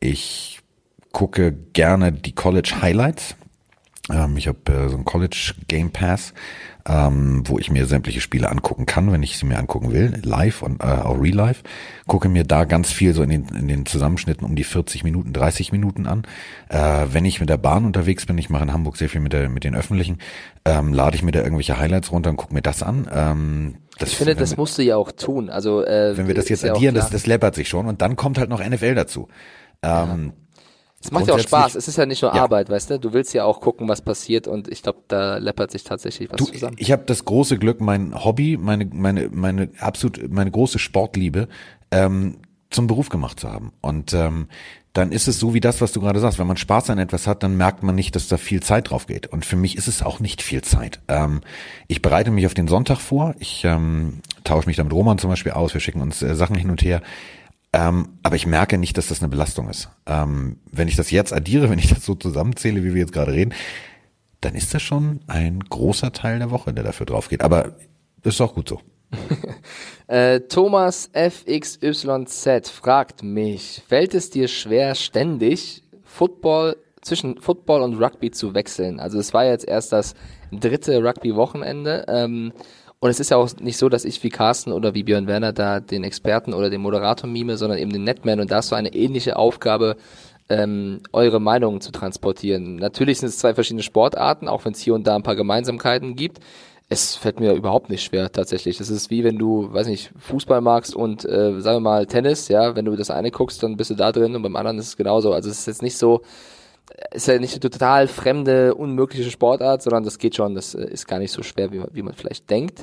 ich 0.00 0.60
gucke 1.12 1.52
gerne 1.52 2.12
die 2.12 2.34
College 2.34 2.74
Highlights. 2.82 3.36
Ähm, 4.10 4.36
ich 4.36 4.48
habe 4.48 4.70
äh, 4.70 4.90
so 4.90 4.96
einen 4.96 5.06
College 5.06 5.54
Game 5.66 5.92
Pass, 5.92 6.34
ähm, 6.88 7.42
wo 7.46 7.58
ich 7.58 7.70
mir 7.70 7.86
sämtliche 7.86 8.20
Spiele 8.20 8.50
angucken 8.50 8.86
kann, 8.86 9.12
wenn 9.12 9.22
ich 9.22 9.38
sie 9.38 9.46
mir 9.46 9.58
angucken 9.58 9.92
will, 9.92 10.20
live 10.24 10.62
und 10.62 10.82
äh, 10.82 10.86
auch 10.86 11.20
real 11.20 11.34
life. 11.34 11.62
Gucke 12.06 12.28
mir 12.28 12.44
da 12.44 12.64
ganz 12.64 12.90
viel 12.90 13.14
so 13.14 13.22
in 13.22 13.30
den, 13.30 13.48
in 13.48 13.68
den 13.68 13.86
Zusammenschnitten 13.86 14.46
um 14.46 14.56
die 14.56 14.64
40 14.64 15.04
Minuten, 15.04 15.32
30 15.32 15.72
Minuten 15.72 16.06
an. 16.06 16.22
Äh, 16.68 17.06
wenn 17.12 17.24
ich 17.24 17.40
mit 17.40 17.48
der 17.48 17.56
Bahn 17.56 17.84
unterwegs 17.84 18.26
bin, 18.26 18.36
ich 18.38 18.50
mache 18.50 18.64
in 18.64 18.72
Hamburg 18.72 18.96
sehr 18.96 19.08
viel 19.08 19.20
mit, 19.20 19.32
der, 19.32 19.48
mit 19.48 19.64
den 19.64 19.74
Öffentlichen, 19.74 20.18
ähm, 20.64 20.92
lade 20.92 21.16
ich 21.16 21.22
mir 21.22 21.32
da 21.32 21.40
irgendwelche 21.40 21.78
Highlights 21.78 22.10
runter 22.10 22.30
und 22.30 22.36
gucke 22.36 22.54
mir 22.54 22.62
das 22.62 22.82
an. 22.82 23.08
Ähm, 23.12 23.74
das, 23.98 24.10
Ich 24.10 24.16
finde, 24.16 24.34
das 24.34 24.56
musst 24.56 24.78
du 24.78 24.82
ja 24.82 24.96
auch 24.96 25.12
tun. 25.12 25.50
Also 25.50 25.84
äh, 25.84 26.16
wenn 26.16 26.26
wir 26.26 26.34
das 26.34 26.48
jetzt 26.48 26.64
ja 26.64 26.72
addieren, 26.72 26.94
das, 26.94 27.10
das 27.10 27.26
läppert 27.26 27.54
sich 27.54 27.68
schon. 27.68 27.86
Und 27.86 28.02
dann 28.02 28.16
kommt 28.16 28.38
halt 28.38 28.50
noch 28.50 28.64
NFL 28.64 28.94
dazu. 28.94 29.28
Ähm, 29.82 30.32
Es 31.02 31.10
macht 31.10 31.26
ja 31.26 31.34
auch 31.34 31.38
Spaß. 31.38 31.74
Es 31.74 31.88
ist 31.88 31.96
ja 31.98 32.06
nicht 32.06 32.22
nur 32.22 32.34
Ja. 32.34 32.42
Arbeit, 32.42 32.70
weißt 32.70 32.90
du? 32.90 32.98
Du 33.00 33.12
willst 33.12 33.34
ja 33.34 33.44
auch 33.44 33.60
gucken, 33.60 33.88
was 33.88 34.02
passiert 34.02 34.46
und 34.46 34.68
ich 34.68 34.82
glaube, 34.82 35.00
da 35.08 35.38
läppert 35.38 35.70
sich 35.70 35.84
tatsächlich 35.84 36.30
was 36.30 36.36
Du, 36.36 36.44
zusammen. 36.46 36.76
ich 36.78 36.92
habe 36.92 37.02
das 37.06 37.24
große 37.24 37.58
Glück, 37.58 37.80
mein 37.80 38.24
Hobby, 38.24 38.56
meine, 38.56 38.86
meine, 38.92 39.28
meine 39.32 39.70
absolut, 39.80 40.30
meine 40.32 40.50
große 40.50 40.78
Sportliebe 40.78 41.48
ähm, 41.90 42.38
zum 42.70 42.86
Beruf 42.86 43.08
gemacht 43.08 43.40
zu 43.40 43.50
haben. 43.50 43.72
Und 43.80 44.14
ähm, 44.14 44.46
dann 44.94 45.10
ist 45.10 45.26
es 45.26 45.38
so 45.38 45.54
wie 45.54 45.60
das, 45.60 45.80
was 45.80 45.92
du 45.92 46.00
gerade 46.00 46.20
sagst. 46.20 46.38
Wenn 46.38 46.46
man 46.46 46.56
Spaß 46.58 46.90
an 46.90 46.98
etwas 46.98 47.26
hat, 47.26 47.42
dann 47.42 47.56
merkt 47.56 47.82
man 47.82 47.94
nicht, 47.94 48.14
dass 48.14 48.28
da 48.28 48.36
viel 48.36 48.62
Zeit 48.62 48.90
drauf 48.90 49.06
geht. 49.06 49.26
Und 49.26 49.44
für 49.44 49.56
mich 49.56 49.76
ist 49.76 49.88
es 49.88 50.02
auch 50.02 50.20
nicht 50.20 50.42
viel 50.42 50.62
Zeit. 50.62 51.00
Ähm, 51.08 51.40
ich 51.88 52.02
bereite 52.02 52.30
mich 52.30 52.44
auf 52.46 52.54
den 52.54 52.68
Sonntag 52.68 53.00
vor. 53.00 53.34
Ich 53.38 53.64
ähm, 53.64 54.20
tausche 54.44 54.66
mich 54.68 54.76
da 54.76 54.84
mit 54.84 54.92
Roman 54.92 55.18
zum 55.18 55.30
Beispiel 55.30 55.52
aus. 55.52 55.72
Wir 55.74 55.80
schicken 55.80 56.02
uns 56.02 56.22
äh, 56.22 56.34
Sachen 56.34 56.56
hin 56.56 56.70
und 56.70 56.82
her. 56.82 57.02
Ähm, 57.72 58.18
aber 58.22 58.36
ich 58.36 58.46
merke 58.46 58.76
nicht, 58.76 58.98
dass 58.98 59.08
das 59.08 59.20
eine 59.20 59.30
Belastung 59.30 59.68
ist. 59.68 59.88
Ähm, 60.06 60.58
wenn 60.70 60.88
ich 60.88 60.96
das 60.96 61.10
jetzt 61.10 61.32
addiere, 61.32 61.70
wenn 61.70 61.78
ich 61.78 61.88
das 61.88 62.04
so 62.04 62.14
zusammenzähle, 62.14 62.84
wie 62.84 62.94
wir 62.94 63.00
jetzt 63.00 63.12
gerade 63.12 63.32
reden, 63.32 63.54
dann 64.40 64.54
ist 64.54 64.74
das 64.74 64.82
schon 64.82 65.20
ein 65.28 65.60
großer 65.60 66.12
Teil 66.12 66.38
der 66.38 66.50
Woche, 66.50 66.72
der 66.72 66.84
dafür 66.84 67.06
drauf 67.06 67.28
geht. 67.28 67.42
Aber 67.42 67.76
ist 68.22 68.40
auch 68.40 68.54
gut 68.54 68.68
so. 68.68 68.80
Äh, 70.08 70.40
Thomas 70.40 71.08
FXYZ 71.14 72.68
fragt 72.68 73.22
mich, 73.22 73.82
fällt 73.88 74.12
es 74.12 74.28
dir 74.28 74.46
schwer, 74.46 74.94
ständig 74.94 75.84
Football 76.04 76.76
zwischen 77.00 77.40
Football 77.40 77.80
und 77.80 77.94
Rugby 77.94 78.30
zu 78.30 78.52
wechseln? 78.52 79.00
Also 79.00 79.18
es 79.18 79.32
war 79.32 79.46
jetzt 79.46 79.66
erst 79.66 79.92
das 79.92 80.14
dritte 80.50 81.02
Rugby-Wochenende 81.02 82.04
ähm, 82.08 82.52
Und 83.02 83.10
es 83.10 83.18
ist 83.18 83.30
ja 83.32 83.36
auch 83.36 83.50
nicht 83.58 83.78
so, 83.78 83.88
dass 83.88 84.04
ich 84.04 84.22
wie 84.22 84.28
Carsten 84.28 84.70
oder 84.70 84.94
wie 84.94 85.02
Björn 85.02 85.26
Werner 85.26 85.52
da 85.52 85.80
den 85.80 86.04
Experten 86.04 86.54
oder 86.54 86.70
den 86.70 86.80
Moderator 86.80 87.28
mime, 87.28 87.56
sondern 87.56 87.80
eben 87.80 87.92
den 87.92 88.04
Netman 88.04 88.38
und 88.38 88.52
da 88.52 88.58
hast 88.58 88.70
du 88.70 88.76
eine 88.76 88.94
ähnliche 88.94 89.34
Aufgabe, 89.34 89.96
ähm, 90.48 91.00
eure 91.12 91.40
Meinungen 91.40 91.80
zu 91.80 91.90
transportieren. 91.90 92.76
Natürlich 92.76 93.18
sind 93.18 93.30
es 93.30 93.38
zwei 93.38 93.54
verschiedene 93.54 93.82
Sportarten, 93.82 94.46
auch 94.46 94.64
wenn 94.64 94.74
es 94.74 94.78
hier 94.78 94.94
und 94.94 95.04
da 95.04 95.16
ein 95.16 95.24
paar 95.24 95.34
Gemeinsamkeiten 95.34 96.14
gibt. 96.14 96.38
Es 96.90 97.16
fällt 97.16 97.40
mir 97.40 97.54
überhaupt 97.54 97.90
nicht 97.90 98.04
schwer 98.04 98.30
tatsächlich. 98.30 98.78
Das 98.78 98.88
ist 98.88 99.10
wie 99.10 99.24
wenn 99.24 99.36
du, 99.36 99.72
weiß 99.72 99.88
nicht, 99.88 100.12
Fußball 100.20 100.60
magst 100.60 100.94
und 100.94 101.24
äh, 101.24 101.60
sagen 101.60 101.78
wir 101.78 101.80
mal 101.80 102.06
Tennis, 102.06 102.46
ja, 102.46 102.76
wenn 102.76 102.84
du 102.84 102.94
das 102.94 103.10
eine 103.10 103.32
guckst, 103.32 103.64
dann 103.64 103.76
bist 103.76 103.90
du 103.90 103.96
da 103.96 104.12
drin 104.12 104.36
und 104.36 104.42
beim 104.42 104.54
anderen 104.54 104.78
ist 104.78 104.86
es 104.86 104.96
genauso. 104.96 105.32
Also 105.32 105.50
es 105.50 105.58
ist 105.58 105.66
jetzt 105.66 105.82
nicht 105.82 105.98
so, 105.98 106.22
ist 107.12 107.28
ja 107.28 107.38
nicht 107.38 107.52
eine 107.54 107.60
total 107.60 108.08
fremde, 108.08 108.74
unmögliche 108.74 109.30
Sportart, 109.30 109.82
sondern 109.82 110.04
das 110.04 110.18
geht 110.18 110.36
schon, 110.36 110.54
das 110.54 110.74
äh, 110.74 110.84
ist 110.84 111.06
gar 111.06 111.18
nicht 111.18 111.32
so 111.32 111.42
schwer, 111.42 111.72
wie 111.72 111.78
man, 111.78 111.88
wie 111.92 112.02
man 112.02 112.14
vielleicht 112.14 112.48
denkt. 112.50 112.82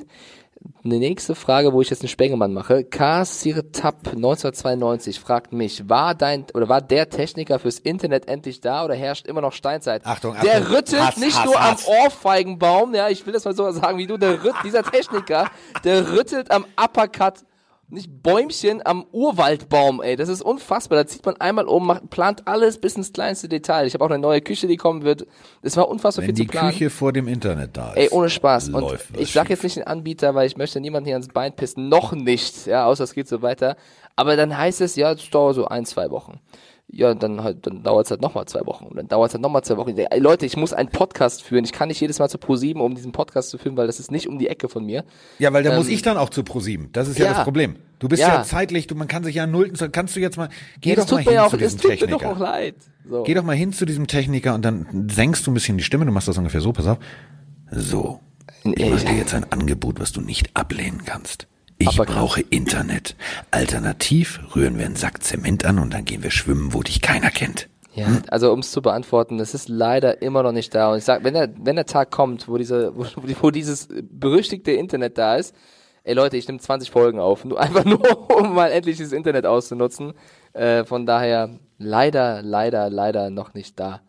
Eine 0.83 0.97
nächste 0.97 1.35
Frage, 1.35 1.71
wo 1.71 1.81
ich 1.81 1.89
jetzt 1.89 2.01
einen 2.01 2.09
Spengemann 2.09 2.53
mache. 2.53 2.83
K. 2.83 3.23
Sirtap 3.23 4.09
1992 4.09 5.17
fragt 5.17 5.53
mich, 5.53 5.87
war 5.87 6.15
dein 6.15 6.45
oder 6.53 6.67
war 6.67 6.81
der 6.81 7.09
Techniker 7.09 7.59
fürs 7.59 7.79
Internet 7.79 8.27
endlich 8.27 8.59
da 8.59 8.83
oder 8.83 8.93
herrscht 8.93 9.25
immer 9.25 9.39
noch 9.39 9.53
Steinzeit? 9.53 10.05
Achtung, 10.05 10.35
Der 10.43 10.57
Achtung. 10.61 10.75
rüttelt 10.75 11.01
Hass, 11.01 11.17
nicht 11.17 11.37
Hass, 11.37 11.45
nur 11.45 11.59
Hass. 11.61 11.87
am 11.87 11.93
Ohrfeigenbaum, 12.03 12.93
ja, 12.93 13.07
ich 13.07 13.25
will 13.25 13.31
das 13.31 13.45
mal 13.45 13.55
so 13.55 13.71
sagen 13.71 13.97
wie 13.99 14.07
du, 14.07 14.17
der 14.17 14.43
rütt, 14.43 14.55
dieser 14.65 14.83
Techniker, 14.83 15.49
der 15.85 16.11
rüttelt 16.11 16.51
am 16.51 16.65
Uppercut 16.81 17.35
nicht 17.91 18.21
Bäumchen 18.21 18.85
am 18.85 19.05
Urwaldbaum, 19.11 20.01
ey. 20.01 20.15
Das 20.15 20.29
ist 20.29 20.41
unfassbar. 20.41 20.99
Da 20.99 21.07
zieht 21.07 21.25
man 21.25 21.35
einmal 21.37 21.65
um, 21.65 21.87
macht, 21.87 22.09
plant 22.09 22.47
alles 22.47 22.79
bis 22.79 22.95
ins 22.95 23.11
kleinste 23.13 23.49
Detail. 23.49 23.87
Ich 23.87 23.93
habe 23.93 24.05
auch 24.05 24.09
eine 24.09 24.19
neue 24.19 24.41
Küche, 24.41 24.67
die 24.67 24.77
kommen 24.77 25.03
wird. 25.03 25.25
Es 25.61 25.75
war 25.75 25.89
unfassbar 25.89 26.23
Wenn 26.23 26.35
viel 26.35 26.45
die 26.45 26.47
zu 26.47 26.51
planen. 26.51 26.71
Küche 26.71 26.89
vor 26.89 27.13
dem 27.13 27.27
Internet 27.27 27.75
da 27.75 27.93
ist. 27.93 27.97
Ey, 27.97 28.09
ohne 28.09 28.29
Spaß. 28.29 28.69
Und 28.69 28.97
ich 29.17 29.31
sag 29.31 29.47
schief. 29.47 29.49
jetzt 29.49 29.63
nicht 29.63 29.77
den 29.77 29.87
Anbieter, 29.87 30.35
weil 30.35 30.45
ich 30.45 30.55
möchte 30.55 30.79
niemanden 30.79 31.07
hier 31.07 31.15
ans 31.15 31.29
Bein 31.29 31.55
pissen. 31.55 31.89
Noch 31.89 32.11
nicht. 32.11 32.67
Ja, 32.67 32.85
außer 32.85 33.03
es 33.03 33.13
geht 33.13 33.27
so 33.27 33.41
weiter. 33.41 33.75
Aber 34.15 34.35
dann 34.35 34.55
heißt 34.55 34.81
es, 34.81 34.95
ja, 34.95 35.11
es 35.13 35.29
dauert 35.29 35.55
so 35.55 35.67
ein, 35.67 35.85
zwei 35.85 36.11
Wochen. 36.11 36.39
Ja, 36.91 37.13
dann 37.13 37.43
halt, 37.43 37.67
dann 37.67 37.83
dauert 37.83 38.05
es 38.07 38.11
halt 38.11 38.21
nochmal 38.21 38.45
zwei 38.47 38.65
Wochen. 38.65 38.85
Und 38.85 38.97
dann 38.97 39.07
dauert 39.07 39.29
es 39.29 39.33
halt 39.35 39.43
nochmal 39.43 39.63
zwei 39.63 39.77
Wochen. 39.77 39.95
Ey, 39.95 40.19
Leute, 40.19 40.45
ich 40.47 40.57
muss 40.57 40.73
einen 40.73 40.89
Podcast 40.89 41.43
führen. 41.43 41.63
Ich 41.63 41.71
kann 41.71 41.87
nicht 41.89 42.01
jedes 42.01 42.17
Mal 42.17 42.29
zu 42.29 42.39
Pro7, 42.39 42.79
um 42.79 42.95
diesen 42.95 43.11
Podcast 43.11 43.51
zu 43.51 43.59
führen, 43.59 43.77
weil 43.77 43.85
das 43.85 43.99
ist 43.99 44.11
nicht 44.11 44.27
um 44.27 44.39
die 44.39 44.47
Ecke 44.47 44.69
von 44.69 44.83
mir. 44.85 45.03
Ja, 45.37 45.53
weil 45.53 45.61
da 45.61 45.75
muss 45.75 45.87
Ähm, 45.87 45.93
ich 45.93 46.01
dann 46.01 46.17
auch 46.17 46.29
zu 46.29 46.43
ProSieben. 46.43 46.89
Das 46.91 47.07
ist 47.07 47.19
ja, 47.19 47.25
ja. 47.25 47.33
das 47.33 47.43
Problem. 47.43 47.75
Du 47.99 48.07
bist 48.09 48.21
ja. 48.21 48.29
Ja. 48.37 48.43
zeitlich, 48.43 48.87
du, 48.87 48.95
man 48.95 49.07
kann 49.07 49.23
sich 49.23 49.35
ja 49.35 49.45
nullten, 49.45 49.91
kannst 49.91 50.15
du 50.15 50.19
jetzt 50.19 50.37
mal, 50.37 50.49
geh 50.81 50.91
Ja, 50.91 50.95
doch 50.95 51.11
mal 51.11 51.21
hin 51.21 51.37
auch, 51.37 51.49
zu 51.49 51.57
diesem 51.57 51.79
tut 51.79 51.91
mir 51.91 51.97
Techniker. 51.97 52.17
doch 52.25 52.35
auch 52.35 52.39
leid. 52.39 52.75
So. 53.07 53.23
Geh 53.23 53.33
doch 53.35 53.43
mal 53.43 53.55
hin 53.55 53.71
zu 53.73 53.85
diesem 53.85 54.07
Techniker 54.07 54.55
und 54.55 54.63
dann 54.63 55.07
senkst 55.11 55.45
du 55.45 55.51
ein 55.51 55.53
bisschen 55.53 55.77
die 55.77 55.83
Stimme, 55.83 56.05
du 56.05 56.11
machst 56.11 56.27
das 56.27 56.37
ungefähr 56.37 56.61
so, 56.61 56.71
pass 56.73 56.87
auf. 56.87 56.97
So, 57.71 58.19
ich 58.63 58.89
mache 58.89 59.05
dir 59.05 59.13
jetzt 59.15 59.33
ein 59.35 59.51
Angebot, 59.51 59.99
was 59.99 60.11
du 60.11 60.21
nicht 60.21 60.55
ablehnen 60.55 61.01
kannst. 61.05 61.47
Ich 61.79 61.99
Aber- 61.99 62.05
brauche 62.05 62.41
Internet. 62.41 63.15
Alternativ 63.51 64.39
rühren 64.55 64.77
wir 64.77 64.85
einen 64.85 64.95
Sack 64.95 65.23
Zement 65.23 65.65
an 65.65 65.79
und 65.79 65.93
dann 65.93 66.05
gehen 66.05 66.23
wir 66.23 66.31
schwimmen, 66.31 66.73
wo 66.73 66.83
dich 66.83 67.01
keiner 67.01 67.31
kennt. 67.31 67.67
Ja, 67.95 68.07
also 68.29 68.53
um 68.53 68.59
es 68.59 68.71
zu 68.71 68.81
beantworten, 68.81 69.37
das 69.39 69.53
ist 69.53 69.67
leider 69.67 70.21
immer 70.21 70.43
noch 70.43 70.51
nicht 70.51 70.73
da. 70.75 70.91
Und 70.91 70.99
ich 70.99 71.03
sag, 71.03 71.23
wenn 71.23 71.33
der, 71.33 71.49
wenn 71.59 71.75
der 71.75 71.85
Tag 71.85 72.11
kommt, 72.11 72.47
wo 72.47 72.57
diese, 72.57 72.95
wo, 72.95 73.05
wo 73.41 73.49
dieses 73.51 73.87
berüchtigte 74.11 74.71
Internet 74.71 75.17
da 75.17 75.35
ist, 75.35 75.55
ey 76.03 76.13
Leute, 76.13 76.37
ich 76.37 76.47
nehme 76.47 76.59
20 76.59 76.91
Folgen 76.91 77.19
auf, 77.19 77.43
nur 77.45 77.59
einfach 77.61 77.85
nur, 77.85 78.29
um 78.37 78.53
mal 78.53 78.71
endlich 78.71 78.97
dieses 78.97 79.11
Internet 79.13 79.45
auszunutzen. 79.45 80.13
Äh, 80.53 80.83
von 80.85 81.05
daher 81.05 81.49
leider, 81.77 82.41
leider, 82.41 82.89
leider 82.89 83.29
noch 83.31 83.53
nicht 83.53 83.79
da. 83.79 84.01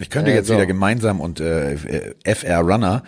Ich 0.00 0.10
könnte 0.10 0.30
Äh, 0.32 0.34
jetzt 0.34 0.48
so. 0.48 0.54
wieder 0.54 0.66
gemeinsam 0.66 1.20
und 1.20 1.40
äh, 1.40 1.76
FR 2.24 2.60
Runner 2.60 3.02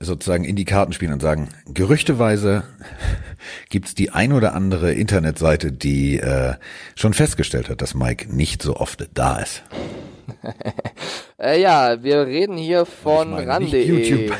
sozusagen 0.00 0.44
in 0.44 0.56
die 0.56 0.64
Karten 0.64 0.92
spielen 0.92 1.12
und 1.12 1.20
sagen, 1.20 1.48
gerüchteweise 1.66 2.64
gibt's 3.68 3.94
die 3.94 4.10
ein 4.10 4.32
oder 4.32 4.54
andere 4.54 4.92
Internetseite, 4.92 5.72
die 5.72 6.18
äh, 6.18 6.54
schon 6.94 7.14
festgestellt 7.14 7.68
hat, 7.68 7.82
dass 7.82 7.94
Mike 7.94 8.34
nicht 8.34 8.62
so 8.62 8.76
oft 8.76 9.08
da 9.14 9.38
ist. 9.38 9.62
Äh, 11.40 11.60
ja, 11.60 12.02
wir 12.02 12.26
reden 12.26 12.56
hier 12.56 12.84
von 12.84 13.32
ran.de. 13.32 14.32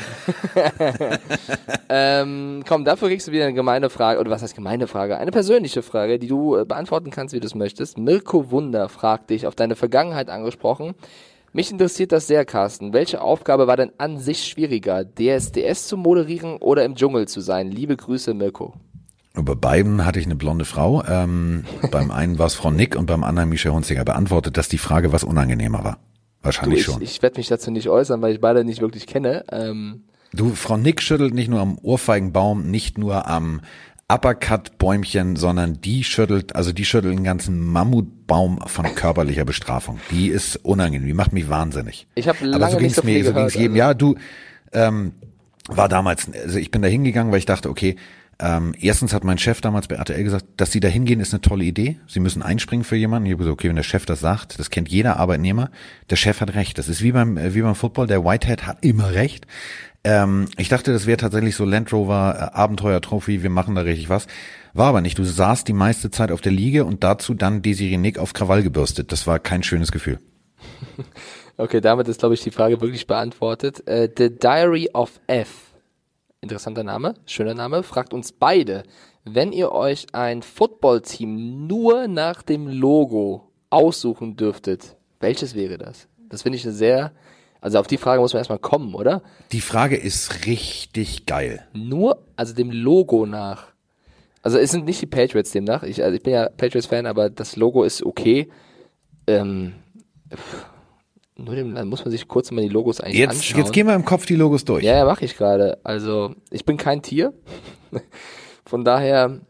ähm, 1.88 2.64
komm, 2.66 2.84
dafür 2.84 3.06
kriegst 3.06 3.28
du 3.28 3.32
wieder 3.32 3.44
eine 3.44 3.54
gemeine 3.54 3.88
Frage, 3.88 4.18
oder 4.18 4.32
was 4.32 4.42
heißt 4.42 4.56
gemeine 4.56 4.88
Frage? 4.88 5.16
Eine 5.16 5.30
persönliche 5.30 5.82
Frage, 5.82 6.18
die 6.18 6.26
du 6.26 6.56
äh, 6.56 6.64
beantworten 6.64 7.10
kannst, 7.12 7.34
wie 7.34 7.40
du 7.40 7.46
es 7.46 7.54
möchtest. 7.54 7.98
Mirko 7.98 8.50
Wunder 8.50 8.88
fragt 8.88 9.30
dich, 9.30 9.46
auf 9.46 9.54
deine 9.54 9.76
Vergangenheit 9.76 10.28
angesprochen. 10.28 10.96
Mich 11.52 11.70
interessiert 11.70 12.12
das 12.12 12.26
sehr, 12.26 12.44
Carsten. 12.44 12.92
Welche 12.92 13.20
Aufgabe 13.20 13.66
war 13.66 13.76
denn 13.76 13.92
an 13.98 14.18
sich 14.18 14.44
schwieriger, 14.44 15.04
DSDS 15.04 15.88
zu 15.88 15.96
moderieren 15.96 16.56
oder 16.58 16.84
im 16.84 16.94
Dschungel 16.94 17.26
zu 17.26 17.40
sein? 17.40 17.70
Liebe 17.70 17.96
Grüße, 17.96 18.34
Mirko. 18.34 18.74
Bei 19.34 19.54
beiden 19.54 20.04
hatte 20.04 20.18
ich 20.18 20.26
eine 20.26 20.36
blonde 20.36 20.64
Frau. 20.64 21.02
Ähm, 21.04 21.64
beim 21.90 22.10
einen 22.10 22.38
war 22.38 22.46
es 22.46 22.54
Frau 22.54 22.70
Nick 22.70 22.96
und 22.96 23.06
beim 23.06 23.24
anderen 23.24 23.48
Michel 23.48 23.72
Hunzinger 23.72 24.04
beantwortet, 24.04 24.56
dass 24.56 24.68
die 24.68 24.78
Frage 24.78 25.12
was 25.12 25.24
unangenehmer 25.24 25.84
war. 25.84 25.94
Du, 25.94 26.44
Wahrscheinlich 26.44 26.80
ich 26.80 26.84
schon. 26.84 27.02
ich 27.02 27.22
werde 27.22 27.38
mich 27.38 27.48
dazu 27.48 27.70
nicht 27.70 27.88
äußern, 27.88 28.20
weil 28.20 28.34
ich 28.34 28.40
beide 28.40 28.64
nicht 28.64 28.80
wirklich 28.80 29.06
kenne. 29.06 29.44
Ähm, 29.50 30.04
Du, 30.32 30.50
Frau 30.50 30.76
Nick 30.76 31.00
schüttelt 31.00 31.32
nicht 31.32 31.48
nur 31.48 31.60
am 31.60 31.78
Ohrfeigenbaum, 31.78 32.70
nicht 32.70 32.98
nur 32.98 33.26
am 33.26 33.62
Uppercut-Bäumchen, 34.10 35.36
sondern 35.36 35.80
die 35.80 36.02
schüttelt, 36.04 36.56
also 36.56 36.72
die 36.72 36.84
schüttelt 36.84 37.14
einen 37.14 37.24
ganzen 37.24 37.60
Mammutbaum 37.60 38.58
von 38.66 38.94
körperlicher 38.94 39.44
Bestrafung. 39.44 40.00
Die 40.10 40.28
ist 40.28 40.56
unangenehm, 40.64 41.06
die 41.06 41.14
macht 41.14 41.32
mich 41.32 41.48
wahnsinnig. 41.50 42.06
Ich 42.14 42.28
hab 42.28 42.36
Aber 42.40 42.48
lange 42.58 42.72
so 42.72 42.78
nicht 42.78 42.80
ging's 42.80 42.96
so 42.96 43.02
mir, 43.02 43.24
so 43.24 43.32
ging's 43.34 43.54
jedem. 43.54 43.72
also- 43.72 43.78
Ja, 43.78 43.94
du, 43.94 44.14
ähm, 44.72 45.12
war 45.68 45.88
damals, 45.88 46.30
also 46.32 46.58
ich 46.58 46.70
bin 46.70 46.80
da 46.80 46.88
hingegangen, 46.88 47.30
weil 47.32 47.38
ich 47.40 47.46
dachte, 47.46 47.68
okay, 47.68 47.96
ähm, 48.40 48.74
erstens 48.80 49.12
hat 49.12 49.24
mein 49.24 49.38
Chef 49.38 49.60
damals 49.60 49.88
bei 49.88 49.96
RTL 49.96 50.22
gesagt, 50.22 50.46
dass 50.56 50.70
sie 50.70 50.80
da 50.80 50.88
hingehen, 50.88 51.20
ist 51.20 51.34
eine 51.34 51.40
tolle 51.40 51.64
Idee. 51.64 51.98
Sie 52.06 52.20
müssen 52.20 52.42
einspringen 52.42 52.84
für 52.84 52.96
jemanden. 52.96 53.26
Ich 53.26 53.32
habe 53.32 53.38
gesagt, 53.38 53.54
okay, 53.54 53.68
wenn 53.68 53.76
der 53.76 53.82
Chef 53.82 54.06
das 54.06 54.20
sagt, 54.20 54.58
das 54.58 54.70
kennt 54.70 54.88
jeder 54.88 55.16
Arbeitnehmer, 55.16 55.70
der 56.08 56.16
Chef 56.16 56.40
hat 56.40 56.54
recht. 56.54 56.78
Das 56.78 56.88
ist 56.88 57.02
wie 57.02 57.12
beim, 57.12 57.36
äh, 57.36 57.54
wie 57.54 57.62
beim 57.62 57.74
Football, 57.74 58.06
der 58.06 58.24
Whitehead 58.24 58.66
hat 58.66 58.84
immer 58.84 59.12
recht. 59.12 59.46
Ähm, 60.04 60.46
ich 60.56 60.68
dachte, 60.68 60.92
das 60.92 61.06
wäre 61.06 61.16
tatsächlich 61.16 61.56
so 61.56 61.64
Land 61.64 61.92
Rover, 61.92 62.52
äh, 62.54 62.56
Abenteuer-Trophy, 62.56 63.42
wir 63.42 63.50
machen 63.50 63.74
da 63.74 63.80
richtig 63.80 64.08
was. 64.08 64.28
War 64.72 64.88
aber 64.88 65.00
nicht. 65.00 65.18
Du 65.18 65.24
saßt 65.24 65.66
die 65.66 65.72
meiste 65.72 66.10
Zeit 66.10 66.30
auf 66.30 66.40
der 66.40 66.52
Liege 66.52 66.84
und 66.84 67.02
dazu 67.02 67.34
dann 67.34 67.62
Desiree 67.62 67.96
Nick 67.96 68.18
auf 68.18 68.34
Krawall 68.34 68.62
gebürstet. 68.62 69.10
Das 69.10 69.26
war 69.26 69.40
kein 69.40 69.62
schönes 69.62 69.90
Gefühl. 69.90 70.20
Okay, 71.60 71.80
damit 71.80 72.06
ist, 72.06 72.20
glaube 72.20 72.36
ich, 72.36 72.42
die 72.44 72.52
Frage 72.52 72.80
wirklich 72.80 73.08
beantwortet. 73.08 73.84
Äh, 73.88 74.08
The 74.16 74.30
Diary 74.30 74.90
of 74.94 75.18
F, 75.26 75.67
interessanter 76.40 76.84
Name, 76.84 77.14
schöner 77.26 77.54
Name, 77.54 77.82
fragt 77.82 78.12
uns 78.12 78.32
beide, 78.32 78.84
wenn 79.24 79.52
ihr 79.52 79.72
euch 79.72 80.06
ein 80.12 80.42
Footballteam 80.42 81.66
nur 81.66 82.08
nach 82.08 82.42
dem 82.42 82.68
Logo 82.68 83.50
aussuchen 83.70 84.36
dürftet, 84.36 84.96
welches 85.20 85.54
wäre 85.54 85.78
das? 85.78 86.08
Das 86.28 86.42
finde 86.42 86.56
ich 86.56 86.64
eine 86.64 86.74
sehr, 86.74 87.12
also 87.60 87.78
auf 87.78 87.86
die 87.86 87.96
Frage 87.96 88.20
muss 88.20 88.32
man 88.32 88.40
erstmal 88.40 88.58
kommen, 88.58 88.94
oder? 88.94 89.22
Die 89.52 89.60
Frage 89.60 89.96
ist 89.96 90.46
richtig 90.46 91.26
geil. 91.26 91.66
Nur, 91.72 92.24
also 92.36 92.54
dem 92.54 92.70
Logo 92.70 93.26
nach. 93.26 93.68
Also 94.42 94.58
es 94.58 94.70
sind 94.70 94.84
nicht 94.84 95.02
die 95.02 95.06
Patriots 95.06 95.50
demnach. 95.50 95.82
Ich, 95.82 96.02
also 96.02 96.14
ich 96.14 96.22
bin 96.22 96.32
ja 96.32 96.48
Patriots-Fan, 96.48 97.06
aber 97.06 97.28
das 97.28 97.56
Logo 97.56 97.82
ist 97.82 98.04
okay. 98.04 98.48
Ähm, 99.26 99.74
pff, 100.32 100.66
nur 101.38 101.54
dem, 101.54 101.74
dann 101.74 101.88
muss 101.88 102.04
man 102.04 102.10
sich 102.10 102.26
kurz 102.26 102.50
mal 102.50 102.60
die 102.62 102.68
Logos 102.68 103.00
eigentlich 103.00 103.18
Jetzt, 103.18 103.36
anschauen. 103.36 103.60
jetzt 103.60 103.72
gehen 103.72 103.86
wir 103.86 103.94
im 103.94 104.04
Kopf 104.04 104.26
die 104.26 104.34
Logos 104.34 104.64
durch. 104.64 104.84
Ja, 104.84 104.96
ja, 104.96 105.04
mache 105.04 105.24
ich 105.24 105.36
gerade. 105.36 105.78
Also, 105.84 106.34
ich 106.50 106.64
bin 106.64 106.76
kein 106.76 107.00
Tier. 107.00 107.32
Von 108.64 108.84
daher, 108.84 109.40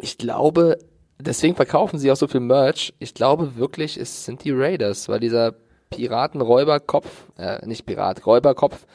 ich 0.00 0.18
glaube, 0.18 0.78
deswegen 1.20 1.54
verkaufen 1.54 1.98
sie 1.98 2.10
auch 2.10 2.16
so 2.16 2.26
viel 2.26 2.40
Merch. 2.40 2.94
Ich 2.98 3.14
glaube 3.14 3.56
wirklich, 3.56 3.98
es 3.98 4.24
sind 4.24 4.44
die 4.44 4.50
Raiders, 4.50 5.08
weil 5.08 5.20
dieser 5.20 5.54
Piraten-Räuberkopf, 5.90 7.26
äh, 7.36 7.64
nicht 7.66 7.84
Pirat, 7.84 8.26
Räuberkopf, 8.26 8.86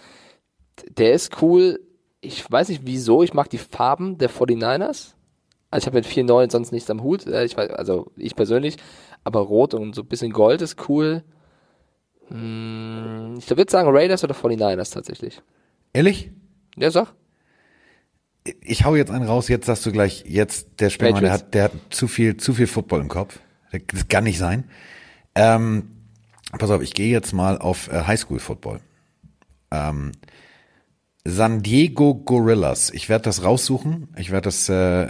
der 0.89 1.13
ist 1.13 1.41
cool. 1.41 1.79
Ich 2.21 2.49
weiß 2.51 2.69
nicht 2.69 2.81
wieso, 2.85 3.21
ich 3.21 3.33
mag 3.35 3.49
die 3.49 3.59
Farben 3.59 4.17
der 4.17 4.31
49ers. 4.31 5.13
Also 5.69 5.83
ich 5.83 5.85
habe 5.85 5.97
mit 5.97 6.07
4-9 6.07 6.51
sonst 6.51 6.71
nichts 6.71 6.89
am 6.89 7.03
Hut, 7.03 7.27
äh, 7.27 7.45
ich 7.45 7.55
weiß, 7.55 7.71
also 7.71 8.11
ich 8.15 8.35
persönlich, 8.35 8.77
aber 9.23 9.41
Rot 9.41 9.73
und 9.73 9.93
so 9.93 10.01
ein 10.01 10.07
bisschen 10.07 10.31
Gold 10.31 10.61
ist 10.61 10.89
cool. 10.89 11.23
Hm, 12.29 13.35
ich 13.39 13.49
würde 13.49 13.71
sagen 13.71 13.89
Raiders 13.89 14.23
oder 14.23 14.35
49ers 14.35 14.93
tatsächlich. 14.93 15.41
Ehrlich? 15.93 16.31
Ja, 16.75 16.91
sag. 16.91 17.13
Ich 18.61 18.85
hau 18.85 18.95
jetzt 18.95 19.11
einen 19.11 19.25
raus, 19.25 19.49
jetzt 19.49 19.65
sagst 19.65 19.85
du 19.85 19.91
gleich, 19.91 20.23
jetzt 20.25 20.79
der 20.79 20.89
Spengler, 20.89 21.21
der 21.21 21.31
hat, 21.31 21.53
der 21.53 21.63
hat 21.65 21.71
zu 21.89 22.07
viel, 22.07 22.37
zu 22.37 22.53
viel 22.53 22.67
Football 22.67 23.01
im 23.01 23.09
Kopf. 23.09 23.39
Das 23.71 24.07
kann 24.07 24.23
nicht 24.23 24.37
sein. 24.37 24.65
Ähm, 25.35 25.89
pass 26.57 26.71
auf, 26.71 26.81
ich 26.81 26.93
gehe 26.93 27.09
jetzt 27.09 27.33
mal 27.33 27.57
auf 27.57 27.91
äh, 27.91 28.03
Highschool 28.03 28.39
Football. 28.39 28.79
Ähm, 29.71 30.13
San 31.25 31.61
Diego 31.61 32.15
Gorillas. 32.15 32.89
Ich 32.91 33.09
werde 33.09 33.23
das 33.23 33.43
raussuchen. 33.43 34.07
Ich 34.15 34.31
werde 34.31 34.45
das 34.45 34.69
äh, 34.69 35.09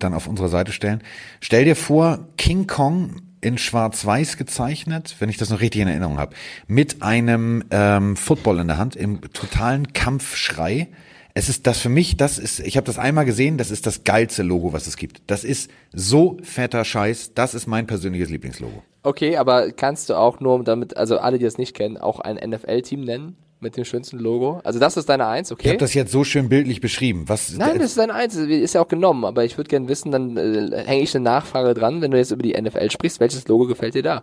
dann 0.00 0.12
auf 0.12 0.26
unserer 0.26 0.48
Seite 0.48 0.72
stellen. 0.72 1.02
Stell 1.40 1.64
dir 1.64 1.76
vor, 1.76 2.26
King 2.36 2.66
Kong 2.66 3.22
in 3.40 3.58
Schwarz-Weiß 3.58 4.36
gezeichnet, 4.36 5.16
wenn 5.18 5.28
ich 5.28 5.36
das 5.36 5.50
noch 5.50 5.60
richtig 5.60 5.82
in 5.82 5.88
Erinnerung 5.88 6.18
habe, 6.18 6.34
mit 6.66 7.02
einem 7.02 7.64
ähm, 7.70 8.16
Football 8.16 8.60
in 8.60 8.68
der 8.68 8.78
Hand 8.78 8.96
im 8.96 9.20
totalen 9.32 9.92
Kampfschrei. 9.92 10.88
Es 11.32 11.48
ist 11.48 11.66
das 11.66 11.78
für 11.78 11.88
mich, 11.88 12.16
das 12.16 12.38
ist, 12.38 12.60
ich 12.60 12.76
habe 12.76 12.86
das 12.86 12.98
einmal 12.98 13.24
gesehen, 13.24 13.56
das 13.56 13.70
ist 13.70 13.86
das 13.86 14.04
geilste 14.04 14.42
Logo, 14.42 14.72
was 14.72 14.86
es 14.86 14.96
gibt. 14.96 15.22
Das 15.28 15.44
ist 15.44 15.70
so 15.92 16.38
fetter 16.42 16.84
Scheiß, 16.84 17.34
das 17.34 17.54
ist 17.54 17.66
mein 17.66 17.86
persönliches 17.86 18.30
Lieblingslogo. 18.30 18.82
Okay, 19.02 19.36
aber 19.36 19.70
kannst 19.72 20.10
du 20.10 20.14
auch 20.14 20.40
nur 20.40 20.62
damit, 20.64 20.96
also 20.96 21.18
alle, 21.18 21.38
die 21.38 21.44
das 21.44 21.56
nicht 21.56 21.74
kennen, 21.74 21.96
auch 21.96 22.20
ein 22.20 22.36
NFL-Team 22.36 23.02
nennen 23.02 23.36
mit 23.60 23.76
dem 23.76 23.84
schönsten 23.84 24.18
Logo? 24.18 24.60
Also 24.64 24.78
das 24.78 24.96
ist 24.96 25.08
deine 25.08 25.26
Eins, 25.26 25.52
okay? 25.52 25.62
Ich 25.64 25.68
habe 25.68 25.78
das 25.78 25.94
jetzt 25.94 26.12
so 26.12 26.24
schön 26.24 26.48
bildlich 26.48 26.80
beschrieben. 26.80 27.24
Was, 27.26 27.52
Nein, 27.52 27.78
das 27.78 27.90
ist 27.90 27.98
deine 27.98 28.14
Eins, 28.14 28.34
ist 28.36 28.74
ja 28.74 28.80
auch 28.80 28.88
genommen, 28.88 29.24
aber 29.24 29.44
ich 29.44 29.56
würde 29.56 29.68
gerne 29.68 29.88
wissen, 29.88 30.10
dann 30.10 30.36
äh, 30.36 30.84
hänge 30.84 31.02
ich 31.02 31.14
eine 31.14 31.24
Nachfrage 31.24 31.74
dran, 31.74 32.00
wenn 32.00 32.10
du 32.10 32.18
jetzt 32.18 32.30
über 32.30 32.42
die 32.42 32.60
NFL 32.60 32.90
sprichst, 32.90 33.20
welches 33.20 33.46
Logo 33.48 33.66
gefällt 33.66 33.94
dir 33.94 34.02
da? 34.02 34.22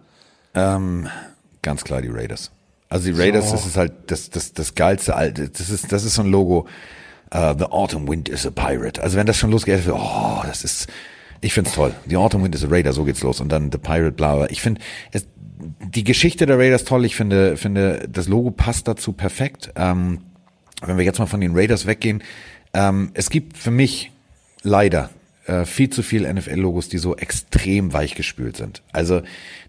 Ähm, 0.56 1.08
ganz 1.62 1.84
klar 1.84 2.01
die 2.01 2.10
Raiders. 2.10 2.51
Also 2.89 3.12
die 3.12 3.20
Raiders, 3.20 3.51
das 3.51 3.65
ist 3.65 3.77
halt 3.77 3.94
das, 4.08 4.29
das, 4.29 4.53
das 4.53 4.74
geilste 4.74 5.15
alte, 5.15 5.50
das 5.50 5.70
ist, 5.70 5.91
das 5.91 6.03
ist 6.03 6.15
so 6.15 6.24
ein 6.24 6.32
Logo. 6.32 6.67
Uh, 7.34 7.53
the 7.58 7.65
Autumn 7.65 8.08
Wind 8.08 8.29
is 8.29 8.46
a 8.46 8.51
Pirate. 8.51 9.03
Also 9.03 9.17
wenn 9.17 9.27
das 9.27 9.36
schon 9.36 9.51
losgeht, 9.51 9.82
oh, 9.91 10.41
das 10.46 10.63
ist, 10.63 10.88
ich 11.41 11.53
find's 11.53 11.74
toll. 11.74 11.94
The 12.08 12.15
Autumn 12.15 12.41
Wind 12.41 12.56
is 12.56 12.63
a 12.63 12.70
Raider, 12.70 12.94
so 12.94 13.03
geht's 13.03 13.22
los. 13.22 13.41
Und 13.41 13.50
dann 13.50 13.70
The 13.70 13.77
Pirate, 13.77 14.13
bla, 14.13 14.36
bla. 14.36 14.50
Ich 14.50 14.62
finde, 14.62 14.79
die 15.93 16.03
Geschichte 16.03 16.45
der 16.45 16.57
Raiders 16.57 16.83
toll. 16.83 17.05
Ich 17.05 17.15
finde, 17.15 17.57
finde, 17.57 18.07
das 18.11 18.27
Logo 18.27 18.51
passt 18.51 18.87
dazu 18.87 19.13
perfekt. 19.13 19.71
Ähm, 19.75 20.19
wenn 20.85 20.97
wir 20.97 21.05
jetzt 21.05 21.19
mal 21.19 21.25
von 21.25 21.41
den 21.41 21.55
Raiders 21.55 21.85
weggehen, 21.87 22.23
ähm, 22.73 23.11
es 23.13 23.29
gibt 23.29 23.57
für 23.57 23.71
mich 23.71 24.11
leider 24.61 25.09
äh, 25.45 25.65
viel 25.65 25.89
zu 25.89 26.03
viele 26.03 26.31
NFL-Logos, 26.33 26.89
die 26.89 26.97
so 26.99 27.15
extrem 27.15 27.93
weichgespült 27.93 28.57
sind. 28.57 28.83
Also 28.91 29.21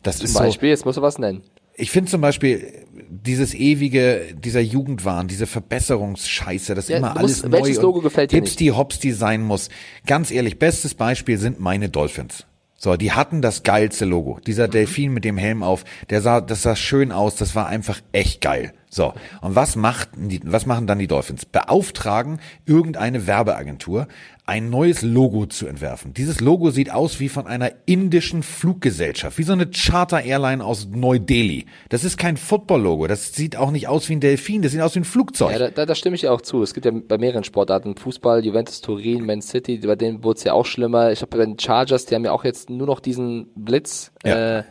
das 0.02 0.18
Zum 0.18 0.26
ist 0.26 0.34
Beispiel, 0.34 0.68
jetzt 0.68 0.84
musst 0.84 0.98
du 0.98 1.02
was 1.02 1.18
nennen. 1.18 1.42
Ich 1.80 1.92
finde 1.92 2.10
zum 2.10 2.20
Beispiel 2.20 2.72
dieses 3.08 3.54
ewige, 3.54 4.34
dieser 4.34 4.60
Jugendwahn, 4.60 5.28
diese 5.28 5.46
Verbesserungsscheiße, 5.46 6.74
dass 6.74 6.88
Ja, 6.88 6.98
immer 6.98 7.10
du 7.14 7.20
alles 7.20 7.42
musst- 7.42 7.52
welches 7.52 7.76
neu 7.76 7.82
Logo 7.82 7.98
und 7.98 8.04
gefällt 8.04 8.32
dir 8.32 8.36
hipsty 8.36 8.66
hopsty 8.68 9.12
sein 9.12 9.42
muss. 9.42 9.68
Ganz 10.06 10.30
ehrlich, 10.32 10.58
bestes 10.58 10.94
Beispiel 10.94 11.38
sind 11.38 11.60
meine 11.60 11.88
Dolphins. 11.88 12.44
So, 12.80 12.96
die 12.96 13.10
hatten 13.10 13.42
das 13.42 13.64
geilste 13.64 14.04
Logo. 14.04 14.38
Dieser 14.46 14.68
Mhm. 14.68 14.70
Delfin 14.70 15.12
mit 15.12 15.24
dem 15.24 15.36
Helm 15.36 15.64
auf, 15.64 15.84
der 16.10 16.22
sah, 16.22 16.40
das 16.40 16.62
sah 16.62 16.76
schön 16.76 17.10
aus, 17.10 17.34
das 17.34 17.56
war 17.56 17.66
einfach 17.66 18.00
echt 18.12 18.40
geil. 18.40 18.72
So. 18.88 19.14
Und 19.40 19.56
was 19.56 19.74
machten 19.74 20.28
die, 20.28 20.40
was 20.44 20.64
machen 20.64 20.86
dann 20.86 21.00
die 21.00 21.08
Dolphins? 21.08 21.44
Beauftragen 21.44 22.38
irgendeine 22.66 23.26
Werbeagentur, 23.26 24.06
ein 24.48 24.70
neues 24.70 25.02
Logo 25.02 25.44
zu 25.44 25.66
entwerfen. 25.66 26.14
Dieses 26.14 26.40
Logo 26.40 26.70
sieht 26.70 26.90
aus 26.90 27.20
wie 27.20 27.28
von 27.28 27.46
einer 27.46 27.70
indischen 27.84 28.42
Fluggesellschaft, 28.42 29.36
wie 29.36 29.42
so 29.42 29.52
eine 29.52 29.66
Charter 29.66 30.22
Airline 30.22 30.64
aus 30.64 30.88
Neu-Delhi. 30.90 31.66
Das 31.90 32.02
ist 32.02 32.16
kein 32.16 32.38
Football-Logo. 32.38 33.08
Das 33.08 33.34
sieht 33.34 33.56
auch 33.56 33.70
nicht 33.70 33.88
aus 33.88 34.08
wie 34.08 34.14
ein 34.14 34.20
Delfin. 34.20 34.62
Das 34.62 34.72
sieht 34.72 34.80
aus 34.80 34.94
wie 34.94 35.00
ein 35.00 35.04
Flugzeug. 35.04 35.52
Ja, 35.52 35.58
da, 35.58 35.68
da, 35.68 35.84
da 35.84 35.94
stimme 35.94 36.16
ich 36.16 36.22
ja 36.22 36.32
auch 36.32 36.40
zu. 36.40 36.62
Es 36.62 36.72
gibt 36.72 36.86
ja 36.86 36.92
bei 36.92 37.18
mehreren 37.18 37.44
Sportarten, 37.44 37.94
Fußball, 37.94 38.42
Juventus 38.42 38.80
Turin, 38.80 39.26
Man 39.26 39.42
City, 39.42 39.76
bei 39.78 39.96
denen 39.96 40.24
wurde 40.24 40.38
es 40.38 40.44
ja 40.44 40.54
auch 40.54 40.64
schlimmer. 40.64 41.12
Ich 41.12 41.20
habe 41.20 41.36
bei 41.36 41.44
den 41.44 41.58
Chargers, 41.58 42.06
die 42.06 42.14
haben 42.14 42.24
ja 42.24 42.32
auch 42.32 42.44
jetzt 42.44 42.70
nur 42.70 42.86
noch 42.86 43.00
diesen 43.00 43.48
Blitz. 43.54 44.12
Ja. 44.24 44.60
Äh, 44.60 44.64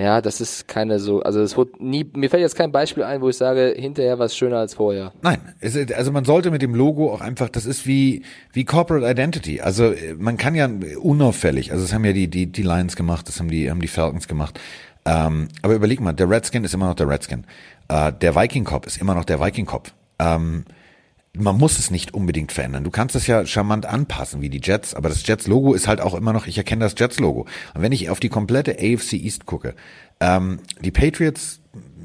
ja, 0.00 0.20
das 0.20 0.40
ist 0.40 0.68
keine 0.68 1.00
so, 1.00 1.22
also 1.22 1.40
es 1.40 1.56
wurde 1.56 1.72
nie, 1.78 2.08
mir 2.14 2.30
fällt 2.30 2.42
jetzt 2.42 2.56
kein 2.56 2.70
Beispiel 2.70 3.02
ein, 3.02 3.20
wo 3.20 3.28
ich 3.28 3.36
sage, 3.36 3.74
hinterher 3.76 4.18
war 4.18 4.26
es 4.26 4.36
schöner 4.36 4.58
als 4.58 4.74
vorher. 4.74 5.12
Nein, 5.22 5.38
es 5.60 5.76
also 5.92 6.12
man 6.12 6.24
sollte 6.24 6.50
mit 6.50 6.62
dem 6.62 6.74
Logo 6.74 7.12
auch 7.12 7.20
einfach, 7.20 7.48
das 7.48 7.66
ist 7.66 7.86
wie 7.86 8.22
wie 8.52 8.64
Corporate 8.64 9.08
Identity. 9.08 9.60
Also 9.60 9.92
äh, 9.92 10.14
man 10.14 10.36
kann 10.36 10.54
ja 10.54 10.68
unauffällig, 11.00 11.72
also 11.72 11.84
das 11.84 11.92
haben 11.92 12.04
ja 12.04 12.12
die 12.12 12.28
die 12.28 12.46
die 12.46 12.62
Lions 12.62 12.96
gemacht, 12.96 13.28
das 13.28 13.40
haben 13.40 13.50
die 13.50 13.70
haben 13.70 13.80
die 13.80 13.88
Falcons 13.88 14.28
gemacht. 14.28 14.60
Ähm, 15.04 15.48
aber 15.62 15.74
überleg 15.74 16.00
mal, 16.00 16.12
der 16.12 16.28
Redskin 16.28 16.64
ist 16.64 16.74
immer 16.74 16.86
noch 16.86 16.94
der 16.94 17.08
Redskin. 17.08 17.44
Äh, 17.88 18.12
der 18.12 18.36
Viking 18.36 18.64
Cop 18.64 18.86
ist 18.86 18.98
immer 18.98 19.14
noch 19.14 19.24
der 19.24 19.40
Viking 19.40 19.66
Cop. 19.66 19.90
Ähm, 20.18 20.64
man 21.38 21.56
muss 21.56 21.78
es 21.78 21.90
nicht 21.90 22.14
unbedingt 22.14 22.52
verändern. 22.52 22.84
Du 22.84 22.90
kannst 22.90 23.14
es 23.14 23.26
ja 23.26 23.46
charmant 23.46 23.86
anpassen, 23.86 24.40
wie 24.40 24.48
die 24.48 24.60
Jets, 24.62 24.94
aber 24.94 25.08
das 25.08 25.26
Jets-Logo 25.26 25.74
ist 25.74 25.88
halt 25.88 26.00
auch 26.00 26.14
immer 26.14 26.32
noch, 26.32 26.46
ich 26.46 26.58
erkenne 26.58 26.84
das 26.84 26.94
Jets-Logo. 26.96 27.46
Und 27.74 27.82
wenn 27.82 27.92
ich 27.92 28.10
auf 28.10 28.20
die 28.20 28.28
komplette 28.28 28.72
AFC 28.72 29.14
East 29.14 29.46
gucke, 29.46 29.74
ähm, 30.20 30.60
die 30.80 30.90
Patriots, 30.90 31.60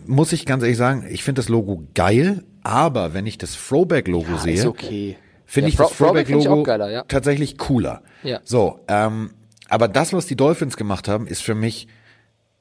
muss 0.05 0.31
ich 0.33 0.45
ganz 0.45 0.63
ehrlich 0.63 0.77
sagen, 0.77 1.05
ich 1.09 1.23
finde 1.23 1.39
das 1.39 1.49
Logo 1.49 1.83
geil, 1.93 2.43
aber 2.63 3.13
wenn 3.13 3.25
ich 3.25 3.37
das 3.37 3.55
Throwback-Logo 3.55 4.37
sehe, 4.37 4.53
ist 4.53 4.65
okay. 4.65 5.17
finde 5.45 5.69
Ja, 5.69 5.73
ich 5.73 5.77
das 5.77 5.91
finde 5.91 6.19
ich 6.21 6.27
Throwback-Logo 6.27 6.89
ja. 6.89 7.03
tatsächlich 7.07 7.57
cooler. 7.57 8.03
Ja. 8.23 8.39
So, 8.43 8.79
ähm, 8.87 9.31
aber 9.69 9.87
das, 9.87 10.13
was 10.13 10.25
die 10.25 10.35
Dolphins 10.35 10.77
gemacht 10.77 11.07
haben, 11.07 11.27
ist 11.27 11.41
für 11.41 11.55
mich, 11.55 11.87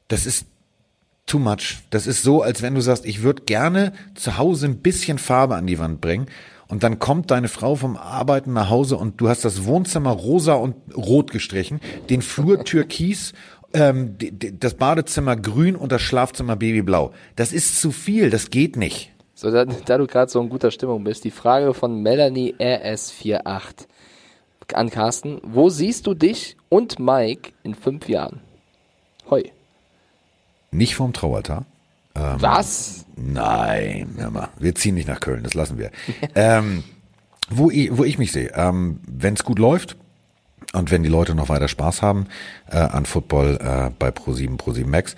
das 0.08 0.26
ist 0.26 0.46
too 1.26 1.38
much. 1.38 1.78
Das 1.90 2.06
ist 2.06 2.22
so, 2.22 2.42
als 2.42 2.62
wenn 2.62 2.74
du 2.74 2.80
sagst, 2.80 3.04
ich 3.04 3.22
würde 3.22 3.42
gerne 3.42 3.92
zu 4.14 4.38
Hause 4.38 4.66
ein 4.66 4.78
bisschen 4.78 5.18
Farbe 5.18 5.56
an 5.56 5.66
die 5.66 5.78
Wand 5.78 6.00
bringen 6.00 6.26
und 6.72 6.82
dann 6.82 6.98
kommt 6.98 7.30
deine 7.30 7.48
Frau 7.48 7.74
vom 7.74 7.98
Arbeiten 7.98 8.54
nach 8.54 8.70
Hause 8.70 8.96
und 8.96 9.20
du 9.20 9.28
hast 9.28 9.44
das 9.44 9.66
Wohnzimmer 9.66 10.10
rosa 10.10 10.54
und 10.54 10.74
rot 10.96 11.30
gestrichen, 11.30 11.82
den 12.08 12.22
Flur 12.22 12.64
türkis, 12.64 13.34
ähm, 13.74 14.16
das 14.58 14.72
Badezimmer 14.72 15.36
grün 15.36 15.76
und 15.76 15.92
das 15.92 16.00
Schlafzimmer 16.00 16.56
babyblau. 16.56 17.12
Das 17.36 17.52
ist 17.52 17.78
zu 17.78 17.90
viel, 17.90 18.30
das 18.30 18.48
geht 18.48 18.78
nicht. 18.78 19.12
So, 19.34 19.50
da, 19.50 19.66
da 19.66 19.98
du 19.98 20.06
gerade 20.06 20.30
so 20.30 20.40
in 20.40 20.48
guter 20.48 20.70
Stimmung 20.70 21.04
bist, 21.04 21.24
die 21.24 21.30
Frage 21.30 21.74
von 21.74 22.00
Melanie 22.00 22.54
RS48 22.58 23.84
an 24.72 24.88
Carsten. 24.88 25.42
Wo 25.42 25.68
siehst 25.68 26.06
du 26.06 26.14
dich 26.14 26.56
und 26.70 26.98
Mike 26.98 27.52
in 27.64 27.74
fünf 27.74 28.08
Jahren? 28.08 28.40
Hoi. 29.28 29.52
Nicht 30.70 30.94
vorm 30.94 31.12
Traualtar. 31.12 31.66
Ähm, 32.14 32.36
Was? 32.38 33.04
Nein, 33.16 34.14
hör 34.16 34.30
mal, 34.30 34.48
wir 34.58 34.74
ziehen 34.74 34.94
nicht 34.94 35.08
nach 35.08 35.20
Köln, 35.20 35.42
das 35.42 35.54
lassen 35.54 35.78
wir. 35.78 35.90
ähm, 36.34 36.84
wo, 37.50 37.70
ich, 37.70 37.96
wo 37.96 38.04
ich 38.04 38.18
mich 38.18 38.32
sehe, 38.32 38.52
ähm, 38.54 39.00
wenn 39.06 39.34
es 39.34 39.44
gut 39.44 39.58
läuft 39.58 39.96
und 40.72 40.90
wenn 40.90 41.02
die 41.02 41.08
Leute 41.08 41.34
noch 41.34 41.48
weiter 41.48 41.68
Spaß 41.68 42.02
haben 42.02 42.26
äh, 42.70 42.78
an 42.78 43.06
Football 43.06 43.58
äh, 43.60 43.90
bei 43.98 44.08
Pro7, 44.08 44.58
Pro7 44.58 44.86
Max, 44.86 45.16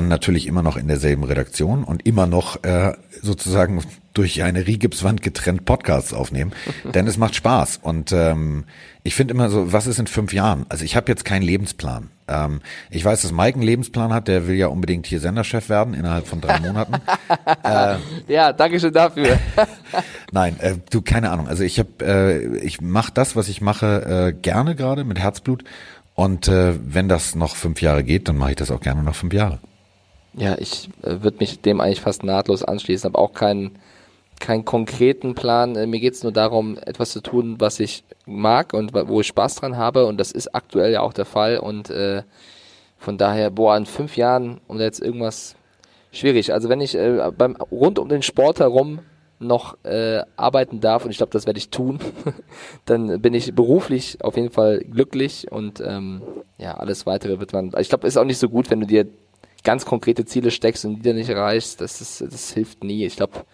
natürlich 0.00 0.46
immer 0.46 0.62
noch 0.62 0.76
in 0.76 0.88
derselben 0.88 1.24
Redaktion 1.24 1.84
und 1.84 2.06
immer 2.06 2.26
noch 2.26 2.62
äh, 2.64 2.94
sozusagen 3.20 3.82
durch 4.14 4.42
eine 4.42 4.66
Rigipswand 4.66 5.22
getrennt 5.22 5.64
Podcasts 5.64 6.12
aufnehmen, 6.12 6.52
denn 6.94 7.06
es 7.06 7.16
macht 7.16 7.34
Spaß 7.34 7.80
und 7.82 8.12
ähm, 8.12 8.64
ich 9.04 9.14
finde 9.14 9.34
immer 9.34 9.50
so, 9.50 9.72
was 9.72 9.86
ist 9.86 9.98
in 9.98 10.06
fünf 10.06 10.32
Jahren? 10.32 10.64
Also 10.68 10.84
ich 10.84 10.94
habe 10.94 11.10
jetzt 11.10 11.24
keinen 11.24 11.42
Lebensplan. 11.42 12.10
Ähm, 12.28 12.60
ich 12.88 13.04
weiß, 13.04 13.22
dass 13.22 13.32
Mike 13.32 13.56
einen 13.56 13.66
Lebensplan 13.66 14.12
hat, 14.12 14.28
der 14.28 14.46
will 14.46 14.54
ja 14.54 14.68
unbedingt 14.68 15.06
hier 15.06 15.18
Senderchef 15.18 15.68
werden 15.68 15.92
innerhalb 15.92 16.26
von 16.26 16.40
drei 16.40 16.60
Monaten. 16.60 16.94
Ja, 18.28 18.52
danke 18.52 18.78
schön 18.80 18.92
dafür. 18.92 19.38
Nein, 20.32 20.58
äh, 20.60 20.76
du 20.90 21.02
keine 21.02 21.30
Ahnung. 21.30 21.48
Also 21.48 21.64
ich 21.64 21.78
habe, 21.78 21.90
äh, 22.00 22.58
ich 22.58 22.80
mache 22.80 23.12
das, 23.12 23.36
was 23.36 23.48
ich 23.48 23.60
mache, 23.60 24.30
äh, 24.30 24.32
gerne 24.32 24.74
gerade 24.74 25.04
mit 25.04 25.18
Herzblut. 25.18 25.64
Und 26.14 26.48
äh, 26.48 26.74
wenn 26.82 27.08
das 27.08 27.34
noch 27.34 27.56
fünf 27.56 27.82
Jahre 27.82 28.04
geht, 28.04 28.28
dann 28.28 28.36
mache 28.36 28.50
ich 28.50 28.56
das 28.56 28.70
auch 28.70 28.80
gerne 28.80 29.02
noch 29.02 29.14
fünf 29.14 29.32
Jahre. 29.32 29.60
Ja, 30.34 30.56
ich 30.58 30.88
äh, 31.02 31.22
würde 31.22 31.38
mich 31.40 31.60
dem 31.60 31.80
eigentlich 31.80 32.00
fast 32.00 32.24
nahtlos 32.24 32.62
anschließen, 32.62 33.08
habe 33.08 33.18
auch 33.18 33.32
keinen 33.32 33.78
keinen 34.42 34.64
konkreten 34.64 35.34
Plan. 35.34 35.76
Äh, 35.76 35.86
mir 35.86 36.00
geht's 36.00 36.22
nur 36.22 36.32
darum, 36.32 36.76
etwas 36.76 37.12
zu 37.12 37.20
tun, 37.22 37.56
was 37.58 37.80
ich 37.80 38.04
mag 38.26 38.74
und 38.74 38.92
wo 38.92 39.20
ich 39.20 39.26
Spaß 39.28 39.56
dran 39.56 39.76
habe. 39.76 40.06
Und 40.06 40.18
das 40.18 40.32
ist 40.32 40.54
aktuell 40.54 40.92
ja 40.92 41.00
auch 41.00 41.12
der 41.14 41.24
Fall. 41.24 41.58
Und 41.58 41.88
äh, 41.90 42.22
von 42.98 43.16
daher, 43.16 43.50
boah, 43.50 43.76
in 43.76 43.86
fünf 43.86 44.16
Jahren, 44.16 44.60
um 44.66 44.78
jetzt 44.80 45.00
irgendwas 45.00 45.54
schwierig. 46.10 46.52
Also 46.52 46.68
wenn 46.68 46.80
ich 46.80 46.94
äh, 46.94 47.30
beim 47.36 47.56
rund 47.56 47.98
um 47.98 48.08
den 48.08 48.22
Sport 48.22 48.60
herum 48.60 49.00
noch 49.38 49.76
äh, 49.84 50.22
arbeiten 50.36 50.80
darf, 50.80 51.04
und 51.04 51.10
ich 51.10 51.16
glaube, 51.16 51.32
das 51.32 51.46
werde 51.46 51.58
ich 51.58 51.70
tun, 51.70 51.98
dann 52.84 53.20
bin 53.20 53.34
ich 53.34 53.54
beruflich 53.54 54.18
auf 54.22 54.36
jeden 54.36 54.50
Fall 54.50 54.80
glücklich 54.80 55.50
und 55.50 55.80
ähm, 55.80 56.22
ja, 56.58 56.74
alles 56.74 57.06
weitere 57.06 57.40
wird 57.40 57.52
man. 57.52 57.72
Ich 57.78 57.88
glaube, 57.88 58.06
ist 58.06 58.16
auch 58.16 58.24
nicht 58.24 58.38
so 58.38 58.48
gut, 58.48 58.70
wenn 58.70 58.80
du 58.80 58.86
dir 58.86 59.06
ganz 59.64 59.84
konkrete 59.84 60.24
Ziele 60.24 60.50
steckst 60.50 60.84
und 60.84 60.96
die 60.96 61.02
dann 61.02 61.16
nicht 61.16 61.28
erreichst. 61.30 61.80
Das 61.80 62.00
ist, 62.00 62.20
das 62.20 62.52
hilft 62.52 62.84
nie. 62.84 63.04
Ich 63.06 63.16
glaube, 63.16 63.44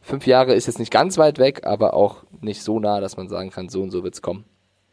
fünf 0.00 0.26
Jahre 0.26 0.54
ist 0.54 0.66
jetzt 0.66 0.78
nicht 0.78 0.90
ganz 0.92 1.18
weit 1.18 1.38
weg, 1.38 1.62
aber 1.64 1.94
auch 1.94 2.24
nicht 2.40 2.62
so 2.62 2.80
nah, 2.80 3.00
dass 3.00 3.16
man 3.16 3.28
sagen 3.28 3.50
kann, 3.50 3.68
so 3.68 3.82
und 3.82 3.90
so 3.90 4.02
wird's 4.04 4.22
kommen. 4.22 4.44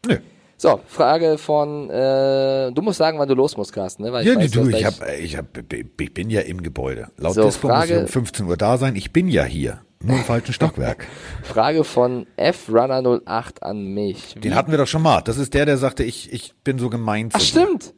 Nö. 0.07 0.17
So, 0.59 0.79
Frage 0.87 1.37
von, 1.37 1.87
äh, 1.91 2.71
du 2.71 2.81
musst 2.81 2.97
sagen, 2.97 3.19
wann 3.19 3.27
du 3.29 3.35
los 3.35 3.57
musst, 3.57 3.73
Carsten, 3.73 4.01
ne? 4.01 4.11
Weil 4.11 4.25
Ja, 4.25 4.35
weiß, 4.35 4.49
du, 4.49 4.63
dass 4.69 4.79
ich, 4.79 4.85
hab, 4.85 5.07
ich, 5.19 5.37
hab, 5.37 5.45
ich 5.71 6.13
bin 6.15 6.31
ja 6.31 6.41
im 6.41 6.63
Gebäude. 6.63 7.09
Laut 7.17 7.35
So, 7.35 7.43
Dispo 7.43 7.67
muss 7.67 7.83
ich 7.85 7.89
Frage- 7.91 7.99
um 8.01 8.07
15 8.07 8.47
Uhr 8.47 8.57
da 8.57 8.77
sein. 8.79 8.95
Ich 8.95 9.13
bin 9.13 9.27
ja 9.27 9.43
hier. 9.43 9.81
Nur 10.01 10.17
im 10.17 10.23
falschen 10.25 10.53
Stockwerk. 10.53 11.05
Frage 11.43 11.83
von 11.83 12.25
F-Runner08 12.37 13.61
an 13.61 13.85
mich. 13.93 14.33
Den 14.35 14.55
hatten 14.55 14.71
wir 14.71 14.77
doch 14.79 14.87
schon 14.87 15.03
mal. 15.03 15.21
Das 15.21 15.37
ist 15.37 15.53
der, 15.53 15.65
der 15.65 15.77
sagte, 15.77 16.03
ich, 16.03 16.33
ich 16.33 16.53
bin 16.63 16.79
so 16.79 16.89
gemein 16.89 17.29
Ach, 17.33 17.39
stimmt. 17.39 17.93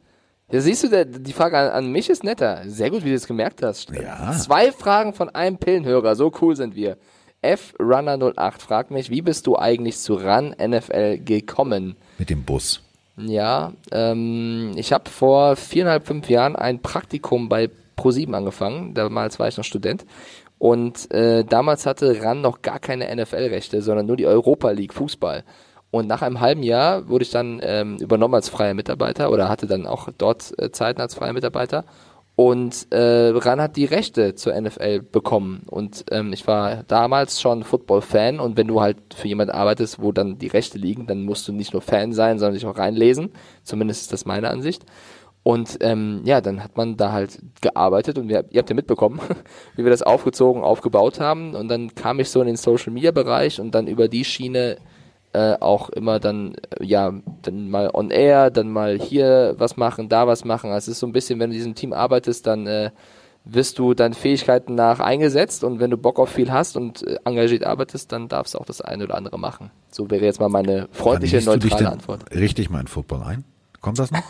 Ja, 0.50 0.60
siehst 0.60 0.84
du, 0.84 0.88
der, 0.88 1.04
die 1.04 1.32
Frage 1.32 1.58
an, 1.58 1.68
an 1.70 1.92
mich 1.92 2.10
ist 2.10 2.24
netter. 2.24 2.62
Sehr 2.66 2.90
gut, 2.90 3.04
wie 3.04 3.10
du 3.10 3.14
es 3.14 3.26
gemerkt 3.26 3.62
hast. 3.62 3.90
Ja. 3.90 4.32
Zwei 4.32 4.72
Fragen 4.72 5.12
von 5.12 5.28
einem 5.28 5.58
Pillenhörer, 5.58 6.16
so 6.16 6.32
cool 6.40 6.56
sind 6.56 6.74
wir. 6.74 6.96
F-Runner08 7.42 8.58
fragt 8.60 8.90
mich, 8.90 9.10
wie 9.10 9.22
bist 9.22 9.46
du 9.46 9.56
eigentlich 9.56 9.98
zu 9.98 10.14
RAN 10.14 10.54
NFL 10.58 11.18
gekommen? 11.18 11.96
Mit 12.18 12.30
dem 12.30 12.42
Bus. 12.42 12.82
Ja, 13.16 13.72
ähm, 13.92 14.72
ich 14.76 14.92
habe 14.92 15.08
vor 15.08 15.56
viereinhalb, 15.56 16.06
fünf 16.06 16.28
Jahren 16.28 16.56
ein 16.56 16.80
Praktikum 16.80 17.48
bei 17.48 17.70
Pro7 17.96 18.32
angefangen. 18.32 18.94
Damals 18.94 19.38
war 19.38 19.48
ich 19.48 19.56
noch 19.56 19.64
Student. 19.64 20.04
Und 20.58 21.10
äh, 21.10 21.44
damals 21.44 21.86
hatte 21.86 22.22
RAN 22.22 22.42
noch 22.42 22.60
gar 22.60 22.78
keine 22.78 23.14
NFL-Rechte, 23.14 23.80
sondern 23.80 24.06
nur 24.06 24.16
die 24.16 24.26
Europa 24.26 24.70
League 24.70 24.92
Fußball. 24.92 25.44
Und 25.90 26.06
nach 26.06 26.22
einem 26.22 26.40
halben 26.40 26.62
Jahr 26.62 27.08
wurde 27.08 27.24
ich 27.24 27.30
dann 27.30 27.60
ähm, 27.62 27.96
übernommen 27.98 28.34
als 28.34 28.48
freier 28.48 28.74
Mitarbeiter 28.74 29.30
oder 29.30 29.48
hatte 29.48 29.66
dann 29.66 29.86
auch 29.86 30.08
dort 30.16 30.52
äh, 30.58 30.70
Zeiten 30.70 31.00
als 31.00 31.14
freier 31.14 31.32
Mitarbeiter. 31.32 31.84
Und 32.36 32.86
äh, 32.90 33.32
RAN 33.34 33.60
hat 33.60 33.76
die 33.76 33.84
Rechte 33.84 34.34
zur 34.34 34.58
NFL 34.58 35.02
bekommen. 35.02 35.64
Und 35.66 36.06
ähm, 36.10 36.32
ich 36.32 36.46
war 36.46 36.84
damals 36.84 37.40
schon 37.40 37.64
Football-Fan. 37.64 38.40
Und 38.40 38.56
wenn 38.56 38.68
du 38.68 38.80
halt 38.80 38.96
für 39.14 39.28
jemanden 39.28 39.52
arbeitest, 39.52 40.00
wo 40.00 40.10
dann 40.10 40.38
die 40.38 40.46
Rechte 40.46 40.78
liegen, 40.78 41.06
dann 41.06 41.24
musst 41.24 41.46
du 41.48 41.52
nicht 41.52 41.74
nur 41.74 41.82
Fan 41.82 42.14
sein, 42.14 42.38
sondern 42.38 42.54
dich 42.54 42.64
auch 42.64 42.78
reinlesen. 42.78 43.32
Zumindest 43.62 44.02
ist 44.02 44.12
das 44.12 44.24
meine 44.24 44.48
Ansicht. 44.48 44.86
Und 45.42 45.78
ähm, 45.80 46.22
ja, 46.24 46.40
dann 46.40 46.62
hat 46.64 46.76
man 46.76 46.96
da 46.96 47.12
halt 47.12 47.40
gearbeitet 47.60 48.16
und 48.16 48.28
wir, 48.28 48.44
ihr 48.50 48.58
habt 48.60 48.70
ja 48.70 48.76
mitbekommen, 48.76 49.20
wie 49.76 49.84
wir 49.84 49.90
das 49.90 50.02
aufgezogen, 50.02 50.62
aufgebaut 50.62 51.20
haben. 51.20 51.54
Und 51.54 51.68
dann 51.68 51.94
kam 51.94 52.20
ich 52.20 52.30
so 52.30 52.40
in 52.40 52.46
den 52.46 52.56
Social 52.56 52.92
Media 52.92 53.10
Bereich 53.10 53.60
und 53.60 53.74
dann 53.74 53.86
über 53.86 54.08
die 54.08 54.24
Schiene 54.24 54.78
äh, 55.32 55.54
auch 55.60 55.90
immer 55.90 56.18
dann, 56.18 56.54
äh, 56.54 56.84
ja, 56.84 57.12
dann 57.42 57.70
mal 57.70 57.90
on 57.92 58.10
air, 58.10 58.50
dann 58.50 58.70
mal 58.70 58.98
hier 58.98 59.54
was 59.58 59.76
machen, 59.76 60.08
da 60.08 60.26
was 60.26 60.44
machen. 60.44 60.70
Also 60.70 60.90
es 60.90 60.96
ist 60.96 61.00
so 61.00 61.06
ein 61.06 61.12
bisschen, 61.12 61.38
wenn 61.38 61.50
du 61.50 61.56
in 61.56 61.60
diesem 61.60 61.74
Team 61.74 61.92
arbeitest, 61.92 62.46
dann 62.46 62.66
äh, 62.66 62.90
wirst 63.44 63.78
du 63.78 63.94
deinen 63.94 64.14
Fähigkeiten 64.14 64.74
nach 64.74 65.00
eingesetzt 65.00 65.64
und 65.64 65.80
wenn 65.80 65.90
du 65.90 65.96
Bock 65.96 66.18
auf 66.18 66.30
viel 66.30 66.50
hast 66.50 66.76
und 66.76 67.06
äh, 67.06 67.18
engagiert 67.24 67.64
arbeitest, 67.64 68.12
dann 68.12 68.28
darfst 68.28 68.54
du 68.54 68.58
auch 68.58 68.66
das 68.66 68.80
eine 68.80 69.04
oder 69.04 69.16
andere 69.16 69.38
machen. 69.38 69.70
So 69.90 70.10
wäre 70.10 70.24
jetzt 70.24 70.40
mal 70.40 70.48
meine 70.48 70.88
freundliche, 70.92 71.40
neutrale 71.42 71.90
Antwort. 71.90 72.24
Richtig 72.34 72.70
mal 72.70 72.80
in 72.80 72.86
Football 72.86 73.22
ein? 73.22 73.44
Kommt 73.80 73.98
das 73.98 74.10
noch? 74.10 74.22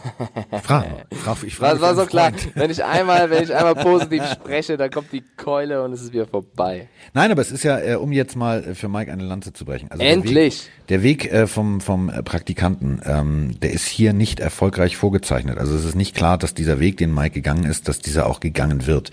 Frag, 0.62 0.86
frag, 1.10 1.42
ich 1.42 1.58
Das 1.58 1.70
frage 1.70 1.80
war 1.80 1.96
so 1.96 2.06
klar. 2.06 2.30
Wenn 2.54 2.70
ich 2.70 2.84
einmal, 2.84 3.30
wenn 3.30 3.42
ich 3.42 3.52
einmal 3.52 3.74
positiv 3.74 4.24
spreche, 4.30 4.76
dann 4.76 4.90
kommt 4.90 5.12
die 5.12 5.24
Keule 5.36 5.82
und 5.82 5.92
es 5.92 6.02
ist 6.02 6.12
wieder 6.12 6.26
vorbei. 6.26 6.88
Nein, 7.14 7.32
aber 7.32 7.42
es 7.42 7.50
ist 7.50 7.64
ja, 7.64 7.80
äh, 7.80 7.96
um 7.96 8.12
jetzt 8.12 8.36
mal 8.36 8.62
äh, 8.62 8.74
für 8.76 8.88
Mike 8.88 9.12
eine 9.12 9.24
Lanze 9.24 9.52
zu 9.52 9.64
brechen. 9.64 9.90
Also 9.90 10.04
Endlich. 10.04 10.70
Der 10.88 11.02
Weg, 11.02 11.30
der 11.30 11.32
Weg 11.32 11.32
äh, 11.32 11.46
vom, 11.48 11.80
vom 11.80 12.10
äh, 12.10 12.22
Praktikanten, 12.22 13.02
ähm, 13.04 13.58
der 13.60 13.72
ist 13.72 13.86
hier 13.86 14.12
nicht 14.12 14.38
erfolgreich 14.38 14.96
vorgezeichnet. 14.96 15.58
Also 15.58 15.74
es 15.74 15.84
ist 15.84 15.96
nicht 15.96 16.14
klar, 16.14 16.38
dass 16.38 16.54
dieser 16.54 16.78
Weg, 16.78 16.98
den 16.98 17.12
Mike 17.12 17.34
gegangen 17.34 17.64
ist, 17.64 17.88
dass 17.88 17.98
dieser 17.98 18.26
auch 18.26 18.38
gegangen 18.38 18.86
wird. 18.86 19.10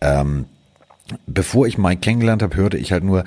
Ähm, 0.00 0.46
bevor 1.26 1.66
ich 1.66 1.76
Mike 1.76 2.00
kennengelernt 2.00 2.42
habe, 2.42 2.56
hörte 2.56 2.78
ich 2.78 2.90
halt 2.90 3.04
nur, 3.04 3.24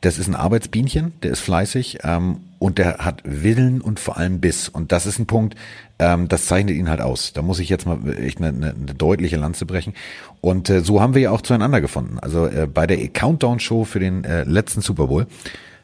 das 0.00 0.18
ist 0.18 0.28
ein 0.28 0.34
Arbeitsbienchen, 0.34 1.12
der 1.22 1.32
ist 1.32 1.40
fleißig 1.40 1.98
ähm, 2.04 2.38
und 2.58 2.78
der 2.78 2.98
hat 2.98 3.22
Willen 3.24 3.80
und 3.80 4.00
vor 4.00 4.16
allem 4.16 4.40
Biss. 4.40 4.68
Und 4.68 4.92
das 4.92 5.04
ist 5.06 5.18
ein 5.18 5.26
Punkt, 5.26 5.56
ähm, 5.98 6.26
das 6.28 6.46
zeichnet 6.46 6.76
ihn 6.76 6.88
halt 6.88 7.00
aus. 7.02 7.32
Da 7.34 7.42
muss 7.42 7.58
ich 7.58 7.68
jetzt 7.68 7.86
mal 7.86 7.98
echt 8.18 8.38
eine, 8.38 8.48
eine, 8.48 8.70
eine 8.74 8.94
deutliche 8.94 9.36
Lanze 9.36 9.66
brechen. 9.66 9.92
Und 10.40 10.70
äh, 10.70 10.80
so 10.80 11.00
haben 11.02 11.14
wir 11.14 11.20
ja 11.22 11.30
auch 11.30 11.42
zueinander 11.42 11.80
gefunden. 11.82 12.18
Also 12.18 12.46
äh, 12.46 12.66
bei 12.66 12.86
der 12.86 12.96
Countdown-Show 13.08 13.84
für 13.84 14.00
den 14.00 14.24
äh, 14.24 14.44
letzten 14.44 14.80
Super 14.80 15.06
Bowl 15.08 15.26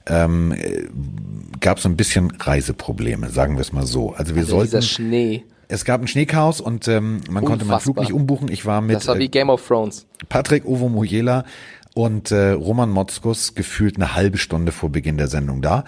ähm, 0.06 0.52
äh, 0.52 0.84
gab 1.60 1.78
es 1.78 1.84
ein 1.86 1.96
bisschen 1.96 2.30
Reiseprobleme, 2.30 3.28
sagen 3.30 3.56
wir 3.56 3.60
es 3.60 3.72
mal 3.72 3.86
so. 3.86 4.14
Also 4.14 4.34
wir 4.34 4.42
Also 4.42 4.56
sollten. 4.56 4.70
dieser 4.70 4.82
Schnee. 4.82 5.44
Es 5.68 5.84
gab 5.84 6.00
ein 6.00 6.06
Schneechaos 6.06 6.60
und 6.60 6.86
ähm, 6.86 7.20
man 7.28 7.44
konnte 7.44 7.64
meinen 7.64 7.80
Flug 7.80 7.96
Unfassbar. 7.96 8.04
nicht 8.04 8.12
umbuchen. 8.12 8.48
Ich 8.50 8.64
war 8.66 8.80
mit 8.80 8.96
Das 8.96 9.08
war 9.08 9.16
äh, 9.16 9.18
wie 9.18 9.28
Game 9.28 9.50
of 9.50 9.66
Thrones. 9.66 10.06
Patrick 10.28 10.64
Ovo 10.64 10.88
Mojela 10.88 11.44
und 11.96 12.30
äh, 12.30 12.50
Roman 12.50 12.90
Motzkus 12.90 13.54
gefühlt 13.54 13.96
eine 13.96 14.14
halbe 14.14 14.36
Stunde 14.36 14.70
vor 14.70 14.90
Beginn 14.90 15.16
der 15.16 15.28
Sendung 15.28 15.62
da. 15.62 15.84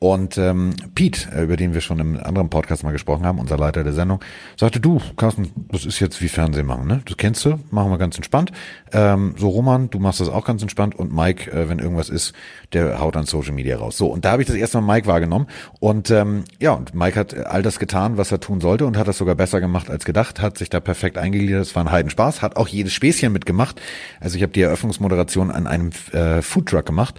Und 0.00 0.38
ähm, 0.38 0.74
Pete, 0.94 1.28
äh, 1.34 1.42
über 1.42 1.56
den 1.56 1.74
wir 1.74 1.80
schon 1.80 1.98
im 1.98 2.16
anderen 2.18 2.50
Podcast 2.50 2.84
mal 2.84 2.92
gesprochen 2.92 3.26
haben, 3.26 3.40
unser 3.40 3.56
Leiter 3.56 3.82
der 3.82 3.92
Sendung, 3.92 4.20
sagte, 4.56 4.78
du, 4.78 5.00
Carsten, 5.16 5.50
das 5.72 5.84
ist 5.84 5.98
jetzt 5.98 6.22
wie 6.22 6.28
Fernsehen 6.28 6.66
machen, 6.66 6.86
ne? 6.86 7.00
Das 7.04 7.16
kennst 7.16 7.44
du, 7.44 7.58
machen 7.72 7.90
wir 7.90 7.98
ganz 7.98 8.14
entspannt. 8.16 8.52
Ähm, 8.92 9.34
so 9.36 9.48
Roman, 9.48 9.90
du 9.90 9.98
machst 9.98 10.20
das 10.20 10.28
auch 10.28 10.44
ganz 10.44 10.62
entspannt 10.62 10.94
und 10.94 11.12
Mike, 11.12 11.50
äh, 11.50 11.68
wenn 11.68 11.80
irgendwas 11.80 12.10
ist, 12.10 12.32
der 12.72 13.00
haut 13.00 13.16
an 13.16 13.26
Social 13.26 13.52
Media 13.52 13.76
raus. 13.76 13.96
So, 13.96 14.06
und 14.06 14.24
da 14.24 14.30
habe 14.30 14.42
ich 14.42 14.46
das 14.46 14.56
erste 14.56 14.80
Mal 14.80 14.94
Mike 14.94 15.08
wahrgenommen. 15.08 15.48
Und 15.80 16.12
ähm, 16.12 16.44
ja, 16.60 16.74
und 16.74 16.94
Mike 16.94 17.18
hat 17.18 17.34
all 17.34 17.62
das 17.62 17.80
getan, 17.80 18.18
was 18.18 18.30
er 18.30 18.38
tun 18.38 18.60
sollte 18.60 18.86
und 18.86 18.96
hat 18.96 19.08
das 19.08 19.18
sogar 19.18 19.34
besser 19.34 19.60
gemacht 19.60 19.90
als 19.90 20.04
gedacht, 20.04 20.40
hat 20.40 20.58
sich 20.58 20.70
da 20.70 20.78
perfekt 20.78 21.18
eingegliedert. 21.18 21.62
Es 21.62 21.74
war 21.74 21.82
ein 21.82 21.90
Heidenspaß, 21.90 22.40
hat 22.40 22.56
auch 22.56 22.68
jedes 22.68 22.92
Späßchen 22.92 23.32
mitgemacht. 23.32 23.80
Also 24.20 24.36
ich 24.36 24.42
habe 24.42 24.52
die 24.52 24.62
Eröffnungsmoderation 24.62 25.50
an 25.50 25.66
einem 25.66 25.90
äh, 26.12 26.40
Foodtruck 26.40 26.86
gemacht 26.86 27.16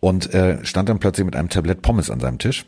und 0.00 0.32
äh, 0.34 0.64
stand 0.64 0.88
dann 0.88 0.98
plötzlich 0.98 1.24
mit 1.24 1.36
einem 1.36 1.48
Tablett 1.48 1.82
Pommes 1.82 2.10
an 2.10 2.20
seinem 2.20 2.38
Tisch. 2.38 2.66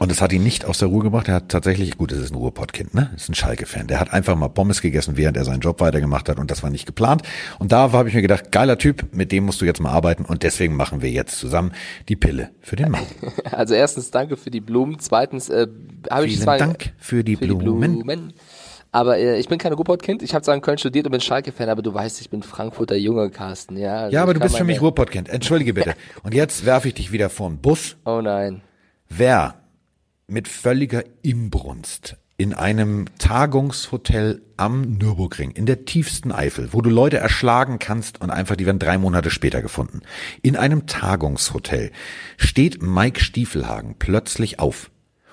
Und 0.00 0.10
es 0.10 0.20
hat 0.20 0.32
ihn 0.32 0.42
nicht 0.42 0.64
aus 0.64 0.78
der 0.78 0.88
Ruhe 0.88 1.04
gebracht. 1.04 1.28
Er 1.28 1.34
hat 1.34 1.48
tatsächlich, 1.48 1.96
gut, 1.96 2.10
es 2.10 2.18
ist 2.18 2.32
ein 2.32 2.36
Ruhrpottkind, 2.36 2.92
ne? 2.92 3.10
Ist 3.14 3.28
ein 3.28 3.34
Schalke-Fan. 3.34 3.86
Der 3.86 4.00
hat 4.00 4.12
einfach 4.12 4.34
mal 4.34 4.48
Pommes 4.48 4.80
gegessen, 4.80 5.16
während 5.16 5.36
er 5.36 5.44
seinen 5.44 5.60
Job 5.60 5.80
weitergemacht 5.80 6.28
hat 6.28 6.38
und 6.38 6.50
das 6.50 6.64
war 6.64 6.70
nicht 6.70 6.86
geplant. 6.86 7.22
Und 7.60 7.70
da 7.70 7.92
habe 7.92 8.08
ich 8.08 8.14
mir 8.14 8.22
gedacht, 8.22 8.50
geiler 8.50 8.78
Typ, 8.78 9.14
mit 9.14 9.30
dem 9.30 9.44
musst 9.44 9.60
du 9.60 9.64
jetzt 9.64 9.80
mal 9.80 9.92
arbeiten 9.92 10.24
und 10.24 10.42
deswegen 10.42 10.74
machen 10.74 11.02
wir 11.02 11.10
jetzt 11.10 11.38
zusammen 11.38 11.72
die 12.08 12.16
Pille 12.16 12.50
für 12.60 12.76
den 12.76 12.90
Mann. 12.90 13.02
Also 13.52 13.74
erstens 13.74 14.10
danke 14.10 14.36
für 14.36 14.50
die 14.50 14.60
Blumen. 14.60 14.98
Zweitens 14.98 15.48
äh, 15.48 15.66
habe 16.10 16.26
ich 16.26 16.32
Vielen 16.32 16.42
zwar 16.42 16.58
Dank 16.58 16.92
für 16.98 17.22
die 17.22 17.36
für 17.36 17.46
die 17.46 17.54
Blumen. 17.54 18.32
Aber 18.92 19.18
äh, 19.18 19.38
ich 19.38 19.48
bin 19.48 19.58
kein 19.58 19.72
Ruhrpott-Kind. 19.72 20.22
Ich 20.22 20.34
habe 20.34 20.42
zwar 20.42 20.54
in 20.54 20.60
Köln 20.60 20.78
studiert 20.78 21.06
und 21.06 21.12
bin 21.12 21.20
Schalke-Fan, 21.20 21.68
aber 21.68 21.82
du 21.82 21.94
weißt, 21.94 22.20
ich 22.20 22.30
bin 22.30 22.42
Frankfurter 22.42 22.96
Junge, 22.96 23.30
Carsten. 23.30 23.76
Ja, 23.76 23.96
also 24.02 24.14
Ja, 24.14 24.22
aber 24.22 24.34
du 24.34 24.40
bist 24.40 24.56
für 24.56 24.64
mich 24.64 24.80
Ruhrpottkind. 24.80 25.28
Entschuldige 25.28 25.74
bitte. 25.74 25.94
Und 26.22 26.34
jetzt 26.34 26.66
werfe 26.66 26.88
ich 26.88 26.94
dich 26.94 27.12
wieder 27.12 27.30
vor 27.30 27.48
den 27.48 27.58
Bus. 27.58 27.96
Oh 28.04 28.20
nein. 28.20 28.62
Wer 29.08 29.54
mit 30.26 30.48
völliger 30.48 31.04
Imbrunst 31.22 32.16
in 32.36 32.54
einem 32.54 33.04
Tagungshotel 33.18 34.40
am 34.56 34.92
Nürburgring, 34.96 35.50
in 35.50 35.66
der 35.66 35.84
tiefsten 35.84 36.32
Eifel, 36.32 36.72
wo 36.72 36.80
du 36.80 36.88
Leute 36.88 37.18
erschlagen 37.18 37.78
kannst 37.78 38.22
und 38.22 38.30
einfach, 38.30 38.56
die 38.56 38.64
werden 38.64 38.78
drei 38.78 38.96
Monate 38.96 39.28
später 39.28 39.60
gefunden. 39.60 40.00
In 40.40 40.56
einem 40.56 40.86
Tagungshotel 40.86 41.90
steht 42.38 42.80
Mike 42.80 43.20
Stiefelhagen 43.20 43.96
plötzlich 43.98 44.58
auf 44.58 44.90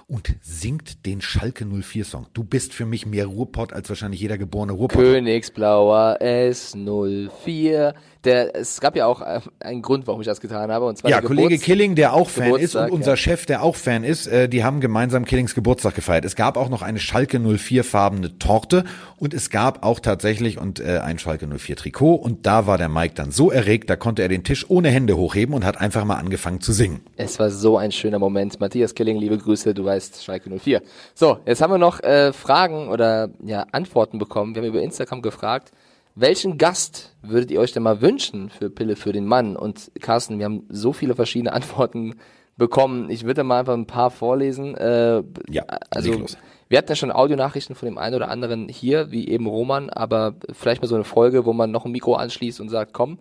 und 0.08 0.36
singt 0.41 1.06
den 1.06 1.20
Schalke 1.20 1.65
04 1.65 2.06
Song. 2.06 2.28
Du 2.34 2.43
bist 2.43 2.74
für 2.74 2.86
mich 2.86 3.06
mehr 3.06 3.26
Ruhrpott 3.28 3.74
als 3.74 3.89
wahrscheinlich 3.89 4.22
jeder 4.22 4.38
geborene 4.38 4.72
Ruhrpott. 4.72 5.02
Königsblauer 5.02 6.17
S04. 6.22 7.93
Der, 8.28 8.56
es 8.56 8.82
gab 8.82 8.96
ja 8.98 9.06
auch 9.06 9.22
äh, 9.22 9.40
einen 9.62 9.82
Grund, 9.82 10.06
warum 10.06 10.20
ich 10.20 10.28
das 10.28 10.42
getan 10.42 10.70
habe. 10.70 10.86
Und 10.86 10.98
zwar 10.98 11.10
Ja, 11.10 11.22
Kollege 11.22 11.56
Geburts- 11.56 11.63
Killing, 11.63 11.96
der 11.96 12.13
auch 12.13 12.30
Fan 12.30 12.44
ist 12.56 12.76
und 12.76 12.82
Geburtstag, 12.84 12.92
unser 12.92 13.12
ja. 13.12 13.18
Chef, 13.18 13.46
der 13.46 13.63
auch 13.63 13.76
Fan 13.76 14.04
ist, 14.04 14.28
äh, 14.28 14.50
die 14.50 14.66
haben 14.66 14.82
gemeinsam 14.82 15.24
Killings 15.24 15.56
Geburtstag 15.56 15.96
gefeiert. 15.96 16.26
Es 16.26 16.36
gab 16.36 16.58
auch 16.58 16.68
noch 16.68 16.82
eine 16.82 17.00
Schalke 17.00 17.40
04 17.40 17.86
farbene 17.86 18.38
Torte 18.38 18.84
und 19.16 19.34
es 19.34 19.50
gab 19.50 19.86
auch 19.86 20.02
tatsächlich 20.02 20.58
und 20.60 20.82
äh, 20.82 21.00
ein 21.00 21.20
Schalke 21.20 21.48
04 21.48 21.78
Trikot 21.78 22.16
und 22.16 22.46
da 22.46 22.68
war 22.68 22.78
der 22.78 22.90
Mike 22.90 23.13
dann 23.16 23.32
so 23.32 23.50
erregt, 23.50 23.90
da 23.90 23.96
konnte 23.96 24.22
er 24.24 24.28
den 24.28 24.44
Tisch 24.44 24.66
ohne 24.70 24.90
Hände 24.90 25.16
hochheben 25.16 25.56
und 25.56 25.63
hat 25.63 25.80
einfach 25.80 26.04
mal 26.04 26.16
angefangen 26.16 26.60
zu 26.60 26.74
singen. 26.74 27.00
Es 27.16 27.40
war 27.40 27.50
so 27.50 27.78
ein 27.78 27.94
schöner 27.94 28.20
Moment. 28.20 28.60
Matthias 28.60 28.94
Killing, 28.94 29.18
liebe 29.18 29.38
Grüße, 29.38 29.74
du 29.74 29.86
weißt, 29.86 30.24
Schalke 30.24 30.50
04. 30.50 30.82
So, 31.16 31.38
jetzt 31.46 31.62
haben 31.62 31.72
wir 31.72 31.78
noch 31.78 32.02
äh, 32.02 32.34
Fragen 32.34 32.90
oder 32.90 33.30
ja, 33.46 33.66
Antworten 33.72 34.20
bekommen. 34.20 34.54
Wir 34.54 34.62
haben 34.63 34.70
über 34.70 34.82
Instagram 34.82 35.22
gefragt, 35.22 35.72
welchen 36.19 36.58
Gast 36.58 37.15
würdet 37.21 37.51
ihr 37.51 37.60
euch 37.60 37.73
denn 37.73 37.84
mal 37.84 38.01
wünschen 38.01 38.49
für 38.49 38.69
Pille 38.69 38.95
für 38.95 39.13
den 39.13 39.25
Mann? 39.25 39.56
Und 39.56 39.91
Carsten, 40.01 40.39
wir 40.39 40.45
haben 40.45 40.65
so 40.69 40.91
viele 40.91 41.15
verschiedene 41.15 41.53
Antworten 41.53 42.15
bekommen. 42.58 43.10
Ich 43.10 43.23
würde 43.23 43.43
mal 43.43 43.60
einfach 43.60 43.75
ein 43.75 43.86
paar 43.86 44.10
vorlesen. 44.10 44.75
Äh, 44.75 45.23
Ja, 45.49 45.63
also 45.91 46.25
wir 46.69 46.77
hatten 46.77 46.89
ja 46.89 46.95
schon 46.95 47.12
Audionachrichten 47.12 47.75
von 47.75 47.88
dem 47.88 47.97
einen 47.97 48.15
oder 48.15 48.30
anderen 48.30 48.67
hier, 48.67 49.12
wie 49.12 49.30
eben 49.30 49.45
Roman, 49.45 49.89
aber 49.89 50.36
vielleicht 50.51 50.82
mal 50.82 50.88
so 50.88 50.95
eine 50.95 51.03
Folge, 51.03 51.45
wo 51.45 51.53
man 51.53 51.71
noch 51.71 51.86
ein 51.86 51.91
Mikro 51.91 52.15
anschließt 52.15 52.60
und 52.60 52.69
sagt, 52.69 52.93
komm. 52.93 53.19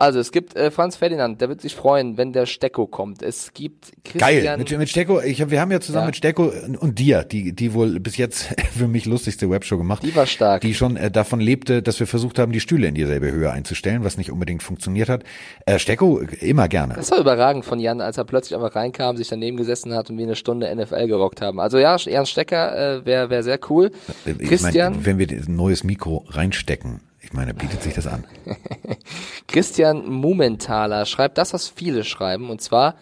Also 0.00 0.20
es 0.20 0.30
gibt 0.30 0.54
äh, 0.54 0.70
Franz 0.70 0.94
Ferdinand, 0.94 1.40
der 1.40 1.48
wird 1.48 1.60
sich 1.60 1.74
freuen, 1.74 2.16
wenn 2.16 2.32
der 2.32 2.46
Stecko 2.46 2.86
kommt. 2.86 3.20
Es 3.20 3.52
gibt 3.52 3.90
Christian. 4.04 4.20
Geil. 4.44 4.56
Mit, 4.56 4.78
mit 4.78 4.88
Stecko, 4.88 5.20
ich, 5.20 5.42
hab- 5.42 5.50
wir 5.50 5.60
haben 5.60 5.72
ja 5.72 5.80
zusammen 5.80 6.04
Ja. 6.04 6.06
mit 6.06 6.16
Stecko 6.16 6.44
und, 6.66 6.76
und 6.76 7.00
dir, 7.00 7.24
die, 7.24 7.52
die 7.52 7.74
wohl 7.74 7.98
bis 7.98 8.16
jetzt 8.16 8.44
für 8.78 8.86
mich 8.86 9.06
lustigste 9.06 9.50
Webshow 9.50 9.76
gemacht. 9.76 10.04
Die 10.04 10.14
war 10.14 10.26
stark. 10.26 10.60
Die 10.60 10.72
schon 10.74 10.96
äh, 10.96 11.10
davon 11.10 11.40
lebte, 11.40 11.82
dass 11.82 11.98
wir 11.98 12.06
versucht 12.06 12.38
haben, 12.38 12.52
die 12.52 12.60
Stühle 12.60 12.86
in 12.86 12.94
dieselbe 12.94 13.32
Höhe 13.32 13.50
einzustellen, 13.50 14.04
was 14.04 14.16
nicht 14.18 14.30
unbedingt 14.30 14.62
funktioniert 14.62 15.08
hat. 15.08 15.24
Äh, 15.66 15.80
Stecko, 15.80 16.20
immer 16.20 16.68
gerne. 16.68 16.94
Das 16.94 17.10
war 17.10 17.18
überragend 17.18 17.64
von 17.64 17.80
Jan, 17.80 18.00
als 18.00 18.18
er 18.18 18.24
plötzlich 18.24 18.54
einfach 18.54 18.76
reinkam, 18.76 19.16
sich 19.16 19.26
daneben 19.26 19.56
gesessen 19.56 19.94
hat 19.94 20.10
und 20.10 20.16
wir 20.16 20.26
eine 20.26 20.36
Stunde 20.36 20.72
NFL 20.76 21.08
gerockt 21.08 21.40
haben. 21.42 21.58
Also 21.58 21.76
ja, 21.78 21.96
Ernst 22.06 22.30
Stecker 22.30 22.98
äh, 22.98 23.04
wäre 23.04 23.30
wär 23.30 23.42
sehr 23.42 23.58
cool. 23.68 23.90
Äh, 24.24 24.30
Ich 24.38 24.48
Christian, 24.48 24.92
Mein, 24.92 25.06
wenn 25.06 25.18
wir 25.18 25.26
ein 25.28 25.56
neues 25.56 25.82
Mikro 25.82 26.24
reinstecken, 26.28 27.00
ich 27.28 27.34
meine, 27.34 27.52
bietet 27.52 27.82
sich 27.82 27.92
das 27.94 28.06
an. 28.06 28.24
Christian 29.46 30.08
Mumenthaler 30.10 31.04
schreibt 31.06 31.36
das, 31.38 31.52
was 31.52 31.68
viele 31.68 32.04
schreiben, 32.04 32.48
und 32.50 32.60
zwar 32.62 32.94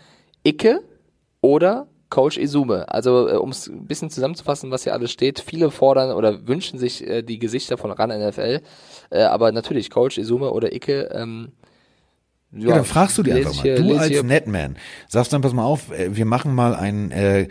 Icke 0.45 0.81
oder 1.41 1.87
Coach 2.11 2.37
Izume. 2.39 2.89
Also, 2.89 3.29
äh, 3.29 3.33
um 3.35 3.51
es 3.51 3.67
ein 3.69 3.87
bisschen 3.87 4.11
zusammenzufassen, 4.11 4.71
was 4.71 4.85
hier 4.85 4.95
alles 4.95 5.11
steht, 5.12 5.41
viele 5.41 5.71
fordern 5.71 6.12
oder 6.12 6.47
wünschen 6.47 6.79
sich 6.79 7.07
äh, 7.07 7.23
die 7.23 7.39
Gesichter 7.39 7.79
von 7.79 7.91
RAN 7.91 8.11
NFL, 8.11 8.62
äh, 9.11 9.23
aber 9.23 9.53
natürlich 9.53 9.91
Coach 9.91 10.19
Izume 10.19 10.51
oder 10.53 10.73
Icke. 10.75 11.09
Ähm, 11.12 11.53
Ja, 12.53 12.77
dann 12.77 12.85
fragst 12.85 13.19
du 13.19 13.23
die 13.23 13.33
einfach 13.33 13.55
mal. 13.55 13.62
hier- 13.62 13.77
Du 13.77 13.97
als 13.97 14.09
hier- 14.09 14.23
Netman 14.23 14.77
sagst 15.09 15.33
dann, 15.33 15.41
pass 15.43 15.53
mal 15.53 15.65
auf, 15.65 15.91
äh, 15.93 16.17
wir 16.17 16.25
machen 16.27 16.55
mal 16.55 16.75
ein 16.75 17.11
äh, 17.11 17.49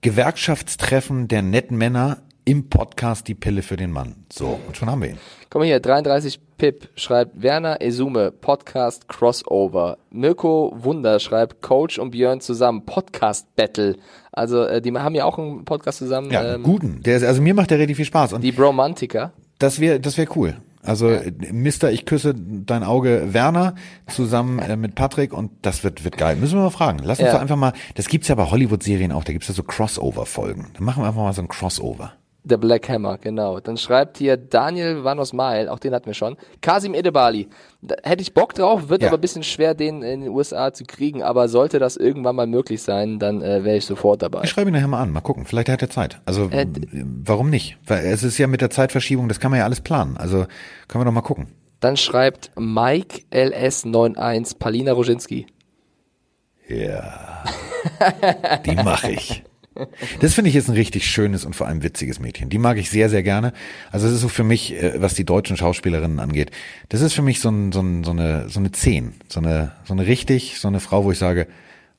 Gewerkschaftstreffen 0.00 1.28
der 1.28 1.42
Netmänner 1.42 2.18
im 2.48 2.70
Podcast 2.70 3.28
die 3.28 3.34
Pille 3.34 3.60
für 3.60 3.76
den 3.76 3.90
Mann. 3.92 4.24
So, 4.32 4.58
und 4.66 4.74
schon 4.74 4.88
haben 4.90 5.02
wir 5.02 5.10
ihn. 5.10 5.18
Komm 5.50 5.60
mal 5.60 5.66
hier, 5.66 5.80
33 5.80 6.40
Pip 6.56 6.88
schreibt 6.96 7.42
Werner 7.42 7.82
Esume, 7.82 8.32
Podcast 8.32 9.06
Crossover. 9.06 9.98
Mirko 10.10 10.72
Wunder 10.74 11.20
schreibt 11.20 11.60
Coach 11.60 11.98
und 11.98 12.12
Björn 12.12 12.40
zusammen, 12.40 12.86
Podcast 12.86 13.54
Battle. 13.54 13.96
Also 14.32 14.62
äh, 14.64 14.80
die 14.80 14.92
haben 14.92 15.14
ja 15.14 15.26
auch 15.26 15.38
einen 15.38 15.66
Podcast 15.66 15.98
zusammen. 15.98 16.30
Ja, 16.30 16.54
ähm, 16.54 16.62
guten. 16.62 17.02
Der 17.02 17.18
ist, 17.18 17.22
also 17.24 17.42
mir 17.42 17.52
macht 17.52 17.70
der 17.70 17.78
richtig 17.78 17.96
viel 17.96 18.06
Spaß. 18.06 18.32
Und 18.32 18.40
Die 18.42 18.52
Bromantiker. 18.52 19.32
das 19.58 19.78
wäre 19.78 20.00
das 20.00 20.16
wäre 20.16 20.28
cool. 20.36 20.56
Also 20.82 21.10
Mister, 21.52 21.92
ich 21.92 22.06
küsse 22.06 22.34
dein 22.34 22.82
Auge 22.82 23.34
Werner 23.34 23.74
zusammen 24.06 24.58
äh, 24.60 24.74
mit 24.76 24.94
Patrick 24.94 25.34
und 25.34 25.50
das 25.60 25.84
wird 25.84 26.02
wird 26.04 26.16
geil. 26.16 26.36
Müssen 26.36 26.56
wir 26.58 26.62
mal 26.62 26.70
fragen. 26.70 27.00
Lass 27.02 27.18
uns 27.18 27.26
Ja. 27.26 27.34
doch 27.34 27.40
einfach 27.42 27.56
mal, 27.56 27.72
das 27.96 28.08
gibt's 28.08 28.28
ja 28.28 28.36
bei 28.36 28.44
Hollywood-Serien 28.50 29.12
auch, 29.12 29.24
da 29.24 29.32
gibt's 29.34 29.48
ja 29.48 29.54
so 29.54 29.64
Crossover-Folgen. 29.64 30.68
Dann 30.74 30.84
machen 30.84 31.02
wir 31.02 31.08
einfach 31.08 31.20
mal 31.20 31.32
so 31.34 31.42
ein 31.42 31.48
Crossover. 31.48 32.12
Der 32.44 32.56
Black 32.56 32.88
Hammer, 32.88 33.18
genau. 33.18 33.60
Dann 33.60 33.76
schreibt 33.76 34.16
hier 34.18 34.36
Daniel 34.38 35.04
Vanos 35.04 35.32
Mail, 35.34 35.68
auch 35.68 35.78
den 35.80 35.92
hatten 35.92 36.06
wir 36.06 36.14
schon. 36.14 36.36
Kasim 36.62 36.94
Edebali. 36.94 37.48
Da 37.82 37.96
hätte 38.04 38.22
ich 38.22 38.32
Bock 38.32 38.54
drauf, 38.54 38.88
wird 38.88 39.02
Ja. 39.02 39.08
aber 39.08 39.18
ein 39.18 39.20
bisschen 39.20 39.42
schwer, 39.42 39.74
den 39.74 40.02
in 40.02 40.20
den 40.22 40.30
USA 40.30 40.72
zu 40.72 40.84
kriegen. 40.84 41.22
Aber 41.22 41.48
sollte 41.48 41.78
das 41.78 41.96
irgendwann 41.96 42.36
mal 42.36 42.46
möglich 42.46 42.80
sein, 42.80 43.18
dann 43.18 43.42
äh, 43.42 43.64
wäre 43.64 43.76
ich 43.76 43.84
sofort 43.84 44.22
dabei. 44.22 44.44
Ich 44.44 44.50
schreibe 44.50 44.70
ihn 44.70 44.74
nachher 44.74 44.88
mal 44.88 45.02
an, 45.02 45.10
mal 45.10 45.20
gucken. 45.20 45.44
Vielleicht 45.44 45.68
hat 45.68 45.82
er 45.82 45.90
Zeit. 45.90 46.20
Also 46.24 46.48
Äh, 46.50 46.66
warum 47.24 47.50
nicht? 47.50 47.76
Weil 47.86 48.06
es 48.06 48.22
ist 48.22 48.38
ja 48.38 48.46
mit 48.46 48.60
der 48.62 48.70
Zeitverschiebung, 48.70 49.28
das 49.28 49.40
kann 49.40 49.50
man 49.50 49.58
ja 49.58 49.64
alles 49.64 49.80
planen. 49.82 50.16
Also 50.16 50.46
können 50.86 51.02
wir 51.02 51.04
doch 51.06 51.12
mal 51.12 51.20
gucken. 51.20 51.48
Dann 51.80 51.96
schreibt 51.98 52.50
Mike 52.56 53.20
LS91 53.30 54.58
Palina 54.58 54.92
Roginski. 54.92 55.46
Ja. 56.68 57.44
Die 58.66 58.74
mache 58.74 59.10
ich. 59.12 59.44
Das 60.20 60.34
finde 60.34 60.48
ich 60.48 60.54
jetzt 60.54 60.68
ein 60.68 60.74
richtig 60.74 61.06
schönes 61.06 61.44
und 61.44 61.54
vor 61.54 61.66
allem 61.66 61.82
witziges 61.82 62.20
Mädchen. 62.20 62.48
Die 62.48 62.58
mag 62.58 62.78
ich 62.78 62.90
sehr, 62.90 63.08
sehr 63.08 63.22
gerne. 63.22 63.52
Also 63.90 64.06
es 64.06 64.14
ist 64.14 64.20
so 64.20 64.28
für 64.28 64.44
mich, 64.44 64.74
äh, 64.74 65.00
was 65.00 65.14
die 65.14 65.24
deutschen 65.24 65.56
Schauspielerinnen 65.56 66.20
angeht, 66.20 66.50
das 66.88 67.00
ist 67.00 67.14
für 67.14 67.22
mich 67.22 67.40
so, 67.40 67.50
ein, 67.50 67.72
so, 67.72 67.80
ein, 67.80 68.04
so 68.04 68.10
eine 68.10 68.48
so 68.48 68.60
eine 68.60 68.72
Zehn, 68.72 69.14
so 69.28 69.40
eine 69.40 69.72
so 69.84 69.92
eine 69.92 70.06
richtig, 70.06 70.58
so 70.58 70.68
eine 70.68 70.80
Frau, 70.80 71.04
wo 71.04 71.12
ich 71.12 71.18
sage, 71.18 71.46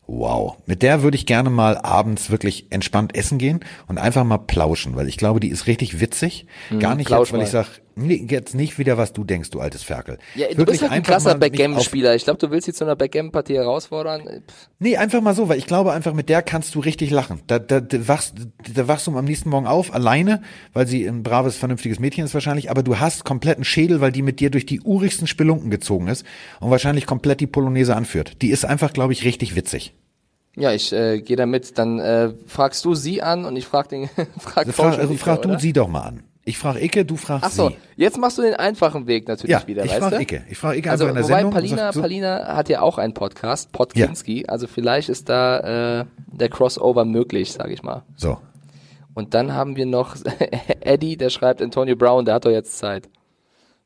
wow, 0.07 0.57
mit 0.65 0.81
der 0.81 1.03
würde 1.03 1.15
ich 1.15 1.25
gerne 1.25 1.49
mal 1.49 1.77
abends 1.77 2.29
wirklich 2.29 2.67
entspannt 2.71 3.15
essen 3.15 3.37
gehen 3.37 3.59
und 3.87 3.97
einfach 3.97 4.23
mal 4.23 4.39
plauschen, 4.39 4.95
weil 4.95 5.07
ich 5.07 5.17
glaube, 5.17 5.39
die 5.39 5.49
ist 5.49 5.67
richtig 5.67 5.99
witzig. 5.99 6.47
Gar 6.79 6.95
nicht 6.95 7.09
jetzt, 7.09 7.33
weil 7.33 7.43
ich 7.43 7.53
mal. 7.53 7.65
Nee, 7.99 8.25
jetzt 8.29 8.55
nicht 8.55 8.77
wieder, 8.77 8.97
was 8.97 9.13
du 9.13 9.23
denkst, 9.23 9.49
du 9.51 9.59
altes 9.59 9.83
Ferkel. 9.83 10.17
Ja, 10.35 10.47
du 10.47 10.57
Wirklich 10.57 10.79
bist 10.79 10.81
halt 10.83 10.91
ein 10.91 11.03
krasser 11.03 11.35
Backgammon-Spieler. 11.35 12.15
Ich 12.15 12.23
glaube, 12.23 12.39
du 12.39 12.51
willst 12.51 12.65
sie 12.65 12.73
zu 12.73 12.83
einer 12.83 12.95
Backgammon-Partie 12.95 13.55
herausfordern. 13.55 14.21
Pff, 14.21 14.69
Nee, 14.79 14.95
einfach 14.97 15.21
mal 15.21 15.35
so, 15.35 15.49
weil 15.49 15.57
ich 15.57 15.67
glaube 15.67 15.91
einfach, 15.91 16.13
mit 16.13 16.29
der 16.29 16.41
kannst 16.41 16.73
du 16.75 16.79
richtig 16.79 17.11
lachen. 17.11 17.41
Da, 17.47 17.59
da, 17.59 17.81
da, 17.81 18.07
wachst, 18.07 18.35
da 18.73 18.87
wachst 18.87 19.07
du 19.07 19.17
am 19.17 19.25
nächsten 19.25 19.49
Morgen 19.49 19.67
auf, 19.67 19.93
alleine, 19.93 20.41
weil 20.73 20.87
sie 20.87 21.05
ein 21.05 21.21
braves, 21.21 21.57
vernünftiges 21.57 21.99
Mädchen 21.99 22.23
ist 22.23 22.33
wahrscheinlich, 22.33 22.71
aber 22.71 22.81
du 22.81 22.99
hast 22.99 23.25
kompletten 23.25 23.63
Schädel, 23.63 23.99
weil 23.99 24.11
die 24.11 24.21
mit 24.21 24.39
dir 24.39 24.49
durch 24.49 24.65
die 24.65 24.79
urigsten 24.81 25.27
Spelunken 25.27 25.69
gezogen 25.69 26.07
ist 26.07 26.25
und 26.59 26.71
wahrscheinlich 26.71 27.05
komplett 27.05 27.41
die 27.41 27.47
Polonaise 27.47 27.95
anführt. 27.95 28.41
Die 28.41 28.51
ist 28.51 28.65
einfach, 28.65 28.93
glaube 28.93 29.13
ich, 29.13 29.25
richtig 29.25 29.55
witzig. 29.55 29.93
Ja, 30.55 30.73
ich 30.73 30.91
äh, 30.91 31.21
gehe 31.21 31.37
da 31.37 31.45
mit. 31.45 31.77
Dann 31.77 31.99
äh, 31.99 32.33
fragst 32.47 32.83
du 32.85 32.95
sie 32.95 33.21
an 33.21 33.45
und 33.45 33.55
ich 33.55 33.65
frag 33.65 33.89
den 33.89 34.09
frag 34.39 34.67
Also 34.67 34.71
frag, 34.71 34.99
also 34.99 35.13
frag 35.15 35.41
du 35.41 35.49
oder? 35.49 35.59
sie 35.59 35.73
doch 35.73 35.87
mal 35.87 36.01
an. 36.01 36.23
Ich 36.49 36.57
frage 36.57 36.83
Icke, 36.83 37.05
du 37.05 37.15
fragst 37.15 37.45
Ach 37.45 37.51
so, 37.51 37.69
sie. 37.69 37.75
jetzt 37.95 38.17
machst 38.17 38.39
du 38.39 38.41
den 38.41 38.55
einfachen 38.55 39.05
Weg 39.05 39.27
natürlich 39.27 39.51
Ja, 39.51 39.67
wieder, 39.67 39.85
ich 39.85 39.91
weißt 40.01 40.13
du? 40.13 40.19
Icke. 40.19 40.43
Ich 40.49 40.57
frage 40.57 40.79
Icke 40.79 40.89
Also, 40.89 41.05
einfach 41.05 41.15
in 41.15 41.21
der 41.21 41.23
wobei 41.25 41.35
Sendung. 41.41 41.53
Palina, 41.53 41.93
so, 41.93 42.01
Palina 42.01 42.55
hat 42.55 42.69
ja 42.69 42.81
auch 42.81 42.97
einen 42.97 43.13
Podcast, 43.13 43.71
Podkinski, 43.71 44.45
also 44.47 44.65
vielleicht 44.65 45.09
ist 45.09 45.29
da 45.29 45.99
äh, 46.01 46.05
der 46.31 46.49
Crossover 46.49 47.05
möglich, 47.05 47.51
sage 47.51 47.73
ich 47.73 47.83
mal. 47.83 48.01
so. 48.15 48.39
Und 49.13 49.33
dann 49.33 49.53
haben 49.53 49.75
wir 49.75 49.85
noch 49.85 50.15
Eddie, 50.81 51.17
der 51.17 51.29
schreibt 51.29 51.61
Antonio 51.61 51.95
Brown, 51.95 52.25
der 52.25 52.35
hat 52.35 52.45
doch 52.45 52.51
jetzt 52.51 52.77
Zeit. 52.77 53.09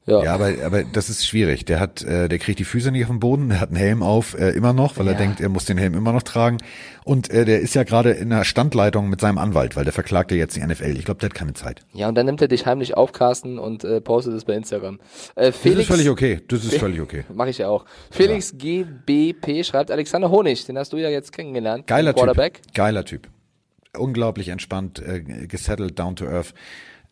Ja, 0.06 0.22
Ja, 0.24 0.34
aber, 0.34 0.52
aber 0.66 0.84
das 0.84 1.10
ist 1.10 1.26
schwierig. 1.26 1.64
Der 1.66 1.80
hat, 1.80 2.02
äh, 2.04 2.28
der 2.28 2.38
kriegt 2.40 2.60
die 2.60 2.66
Füße 2.66 2.92
nicht 2.92 3.04
auf 3.04 3.10
den 3.10 3.20
Boden, 3.22 3.50
der 3.50 3.62
hat 3.62 3.70
einen 3.70 3.78
Helm 3.78 4.04
auf, 4.04 4.38
äh, 4.38 4.50
immer 4.50 4.74
noch, 4.74 4.98
weil 4.98 5.08
er 5.08 5.14
Ja. 5.14 5.18
denkt, 5.20 5.40
er 5.40 5.48
muss 5.50 5.64
den 5.66 5.78
Helm 5.78 5.94
immer 5.94 6.12
noch 6.12 6.24
tragen. 6.24 6.58
Und 7.06 7.30
äh, 7.30 7.46
der 7.46 7.62
ist 7.62 7.74
ja 7.74 7.84
gerade 7.84 8.12
in 8.12 8.32
einer 8.34 8.44
Standleitung 8.44 9.10
mit 9.10 9.22
seinem 9.22 9.38
Anwalt, 9.38 9.76
weil 9.78 9.86
der 9.86 9.94
verklagt 9.94 10.32
ja 10.32 10.38
jetzt 10.38 10.56
die 10.58 10.60
NFL. 10.66 10.98
Ich 10.98 11.06
glaube, 11.06 11.20
der 11.22 11.30
hat 11.30 11.36
keine 11.36 11.54
Zeit. 11.54 11.82
ja, 11.94 12.10
und 12.10 12.16
dann 12.16 12.26
nimmt 12.26 12.42
er 12.42 12.48
dich 12.50 12.66
heimlich 12.66 12.96
auf, 12.98 13.14
Carsten, 13.14 13.60
und 13.60 13.84
äh, 13.86 14.02
postet 14.02 14.34
es 14.34 14.44
bei 14.46 14.54
Instagram. 14.56 15.00
Äh, 15.36 15.48
Das 15.52 15.58
Felix, 15.58 15.82
ist 15.82 15.88
völlig 15.88 16.10
okay. 16.10 16.42
Das 16.50 16.66
ist 16.66 16.78
völlig 16.78 17.00
okay. 17.00 17.24
Mache 17.34 17.50
ich 17.52 17.60
ja 17.60 17.70
auch. 17.70 17.86
Felix 18.12 18.58
GBP 18.58 19.64
schreibt 19.66 19.90
Alexander 19.90 20.30
Honig, 20.30 20.66
den 20.66 20.78
hast 20.78 20.92
du 20.94 20.98
ja 20.98 21.10
jetzt 21.10 21.32
kennengelernt. 21.32 21.88
Geiler 21.88 22.14
Quarterback. 22.14 22.62
Typ. 22.64 22.74
Geiler 22.74 23.06
Typ. 23.06 23.30
Unglaublich 23.98 24.50
entspannt, 24.50 25.00
äh, 25.00 25.22
gesettelt, 25.48 25.98
down 26.00 26.16
to 26.16 26.26
earth. 26.26 26.54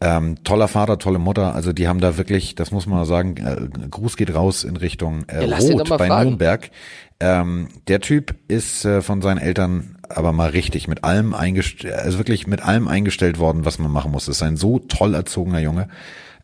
Ähm, 0.03 0.43
toller 0.43 0.67
Vater, 0.67 0.97
tolle 0.97 1.19
Mutter. 1.19 1.53
Also 1.53 1.73
die 1.73 1.87
haben 1.87 1.99
da 1.99 2.17
wirklich, 2.17 2.55
das 2.55 2.71
muss 2.71 2.87
man 2.87 3.05
sagen, 3.05 3.37
äh, 3.37 3.87
Gruß 3.87 4.17
geht 4.17 4.33
raus 4.33 4.63
in 4.63 4.75
Richtung 4.75 5.25
äh, 5.27 5.45
Ja, 5.45 5.57
Rot 5.57 5.89
bei 5.89 6.07
fragen. 6.07 6.29
Nürnberg. 6.29 6.71
Ähm, 7.19 7.67
der 7.87 8.01
Typ 8.01 8.33
ist 8.47 8.83
äh, 8.83 9.01
von 9.03 9.21
seinen 9.21 9.37
Eltern 9.37 9.97
aber 10.09 10.33
mal 10.33 10.49
richtig 10.49 10.87
mit 10.87 11.03
allem 11.03 11.35
eingestellt, 11.35 11.93
also 11.93 12.17
wirklich 12.17 12.47
mit 12.47 12.63
allem 12.63 12.87
eingestellt 12.87 13.37
worden, 13.37 13.63
was 13.63 13.77
man 13.77 13.91
machen 13.91 14.11
muss. 14.11 14.25
Das 14.25 14.37
ist 14.37 14.43
ein 14.43 14.57
so 14.57 14.79
toll 14.79 15.13
erzogener 15.13 15.59
Junge, 15.59 15.87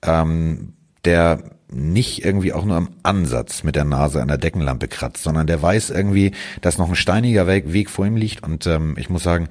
ähm, 0.03 0.73
der 1.03 1.39
nicht 1.69 2.23
irgendwie 2.23 2.53
auch 2.53 2.63
nur 2.63 2.77
am 2.77 2.89
Ansatz 3.03 3.63
mit 3.63 3.75
der 3.75 3.83
Nase 3.83 4.21
an 4.21 4.27
der 4.29 4.37
Deckenlampe 4.37 4.87
kratzt, 4.87 5.23
sondern 5.23 5.47
der 5.47 5.61
weiß 5.61 5.89
irgendwie, 5.89 6.31
dass 6.61 6.77
noch 6.77 6.89
ein 6.89 6.95
steiniger 6.95 7.47
Weg, 7.47 7.73
Weg 7.73 7.89
vor 7.89 8.05
ihm 8.05 8.15
liegt. 8.15 8.43
Und 8.43 8.67
ähm, 8.67 8.95
ich 8.97 9.09
muss 9.09 9.23
sagen, 9.23 9.49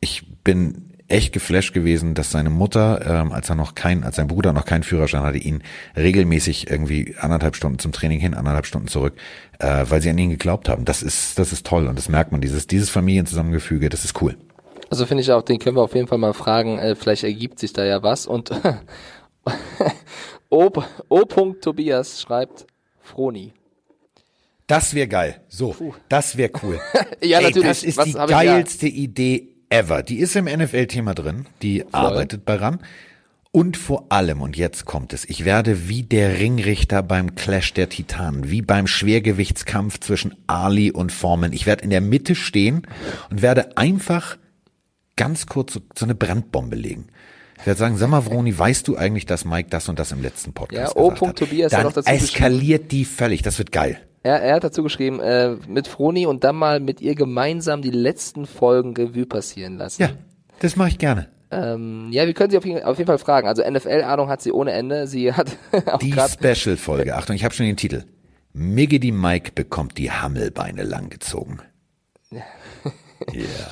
ich 0.00 0.26
bin 0.42 0.90
echt 1.08 1.32
geflasht 1.32 1.74
gewesen, 1.74 2.14
dass 2.14 2.30
seine 2.30 2.50
Mutter, 2.50 3.04
ähm, 3.06 3.32
als 3.32 3.50
er 3.50 3.56
noch 3.56 3.74
kein, 3.74 4.04
als 4.04 4.16
sein 4.16 4.26
Bruder 4.26 4.52
noch 4.52 4.64
keinen 4.64 4.82
Führerschein 4.82 5.22
hatte, 5.22 5.38
ihn 5.38 5.62
regelmäßig 5.96 6.70
irgendwie 6.70 7.14
anderthalb 7.18 7.56
Stunden 7.56 7.78
zum 7.78 7.92
Training 7.92 8.20
hin, 8.20 8.34
anderthalb 8.34 8.66
Stunden 8.66 8.88
zurück, 8.88 9.14
äh, 9.58 9.84
weil 9.88 10.00
sie 10.00 10.10
an 10.10 10.18
ihn 10.18 10.30
geglaubt 10.30 10.68
haben. 10.68 10.84
Das 10.84 11.02
ist, 11.02 11.38
das 11.38 11.52
ist 11.52 11.66
toll 11.66 11.86
und 11.86 11.98
das 11.98 12.08
merkt 12.08 12.32
man, 12.32 12.40
dieses, 12.40 12.66
dieses 12.66 12.90
Familienzusammengefüge, 12.90 13.88
das 13.88 14.04
ist 14.04 14.20
cool. 14.22 14.36
Also 14.90 15.06
finde 15.06 15.22
ich 15.22 15.32
auch, 15.32 15.42
den 15.42 15.58
können 15.58 15.76
wir 15.76 15.82
auf 15.82 15.94
jeden 15.94 16.08
Fall 16.08 16.18
mal 16.18 16.34
fragen, 16.34 16.78
äh, 16.78 16.94
vielleicht 16.94 17.24
ergibt 17.24 17.58
sich 17.58 17.72
da 17.72 17.84
ja 17.84 18.02
was. 18.02 18.26
Und 18.26 18.50
O. 20.50 20.70
O. 21.08 21.24
Tobias 21.24 22.20
schreibt 22.20 22.66
Froni. 23.00 23.52
Das 24.66 24.94
wäre 24.94 25.08
geil. 25.08 25.40
So, 25.48 25.94
das 26.08 26.36
wäre 26.36 26.52
cool. 26.62 26.80
Ja, 27.22 27.38
Ey, 27.38 27.44
natürlich. 27.44 27.68
Das 27.68 27.82
ist 27.82 27.96
Was 27.96 28.06
die 28.06 28.12
geilste 28.12 28.86
Idee 28.86 29.53
ever. 29.74 30.02
Die 30.02 30.18
ist 30.18 30.36
im 30.36 30.44
NFL-Thema 30.46 31.14
drin. 31.14 31.46
Die 31.62 31.84
arbeitet 31.92 32.44
bei 32.44 32.56
RAN. 32.56 32.78
Und 33.50 33.76
vor 33.76 34.06
allem, 34.08 34.42
und 34.42 34.56
jetzt 34.56 34.84
kommt 34.84 35.12
es, 35.12 35.24
ich 35.24 35.44
werde 35.44 35.88
wie 35.88 36.02
der 36.02 36.40
Ringrichter 36.40 37.04
beim 37.04 37.36
Clash 37.36 37.72
der 37.72 37.88
Titanen, 37.88 38.50
wie 38.50 38.62
beim 38.62 38.88
Schwergewichtskampf 38.88 40.00
zwischen 40.00 40.34
Ali 40.48 40.90
und 40.90 41.12
Foreman. 41.12 41.52
Ich 41.52 41.64
werde 41.64 41.84
in 41.84 41.90
der 41.90 42.00
Mitte 42.00 42.34
stehen 42.34 42.82
und 43.30 43.42
werde 43.42 43.76
einfach 43.76 44.38
ganz 45.14 45.46
kurz 45.46 45.74
so, 45.74 45.80
so 45.96 46.04
eine 46.04 46.16
Brandbombe 46.16 46.74
legen. 46.74 47.06
Ich 47.60 47.66
werde 47.66 47.78
sagen, 47.78 47.96
sag 47.96 48.10
mal, 48.10 48.26
Vroni, 48.26 48.58
weißt 48.58 48.88
du 48.88 48.96
eigentlich, 48.96 49.26
dass 49.26 49.44
Mike 49.44 49.70
das 49.70 49.88
und 49.88 50.00
das 50.00 50.10
im 50.10 50.20
letzten 50.20 50.52
Podcast 50.52 50.96
Ja, 50.96 51.00
O. 51.00 51.10
gesagt 51.10 51.28
hat? 51.28 51.38
Tobias 51.38 51.72
hat 51.72 51.80
Dann 51.80 51.86
auch 51.86 51.92
dazu 51.92 52.10
eskaliert 52.10 52.90
die 52.90 53.04
völlig. 53.04 53.42
Das 53.42 53.58
wird 53.58 53.70
geil. 53.70 54.00
Er, 54.24 54.40
er 54.40 54.54
hat 54.54 54.64
dazu 54.64 54.82
geschrieben, 54.82 55.20
äh, 55.20 55.56
mit 55.68 55.86
Froni 55.86 56.24
und 56.24 56.44
dann 56.44 56.56
mal 56.56 56.80
mit 56.80 57.02
ihr 57.02 57.14
gemeinsam 57.14 57.82
die 57.82 57.90
letzten 57.90 58.46
Folgen 58.46 58.96
Revue 58.96 59.26
passieren 59.26 59.76
lassen. 59.76 60.02
Ja, 60.02 60.08
das 60.60 60.76
mache 60.76 60.88
ich 60.88 60.98
gerne. 60.98 61.28
Ähm, 61.50 62.08
ja, 62.10 62.26
wir 62.26 62.32
können 62.32 62.50
sie 62.50 62.56
auf 62.56 62.64
jeden, 62.64 62.82
auf 62.82 62.96
jeden 62.96 63.06
Fall 63.06 63.18
fragen. 63.18 63.46
Also 63.46 63.62
NFL-Ahnung 63.62 64.30
hat 64.30 64.40
sie 64.40 64.50
ohne 64.50 64.72
Ende. 64.72 65.06
Sie 65.06 65.32
hat 65.32 65.56
auch 65.86 65.98
Die 65.98 66.12
Special-Folge. 66.12 67.14
Achtung, 67.14 67.36
ich 67.36 67.44
habe 67.44 67.54
schon 67.54 67.66
den 67.66 67.76
Titel. 67.76 68.04
Miggity 68.54 69.12
Mike 69.12 69.52
bekommt 69.54 69.98
die 69.98 70.10
Hammelbeine 70.10 70.84
langgezogen. 70.84 71.60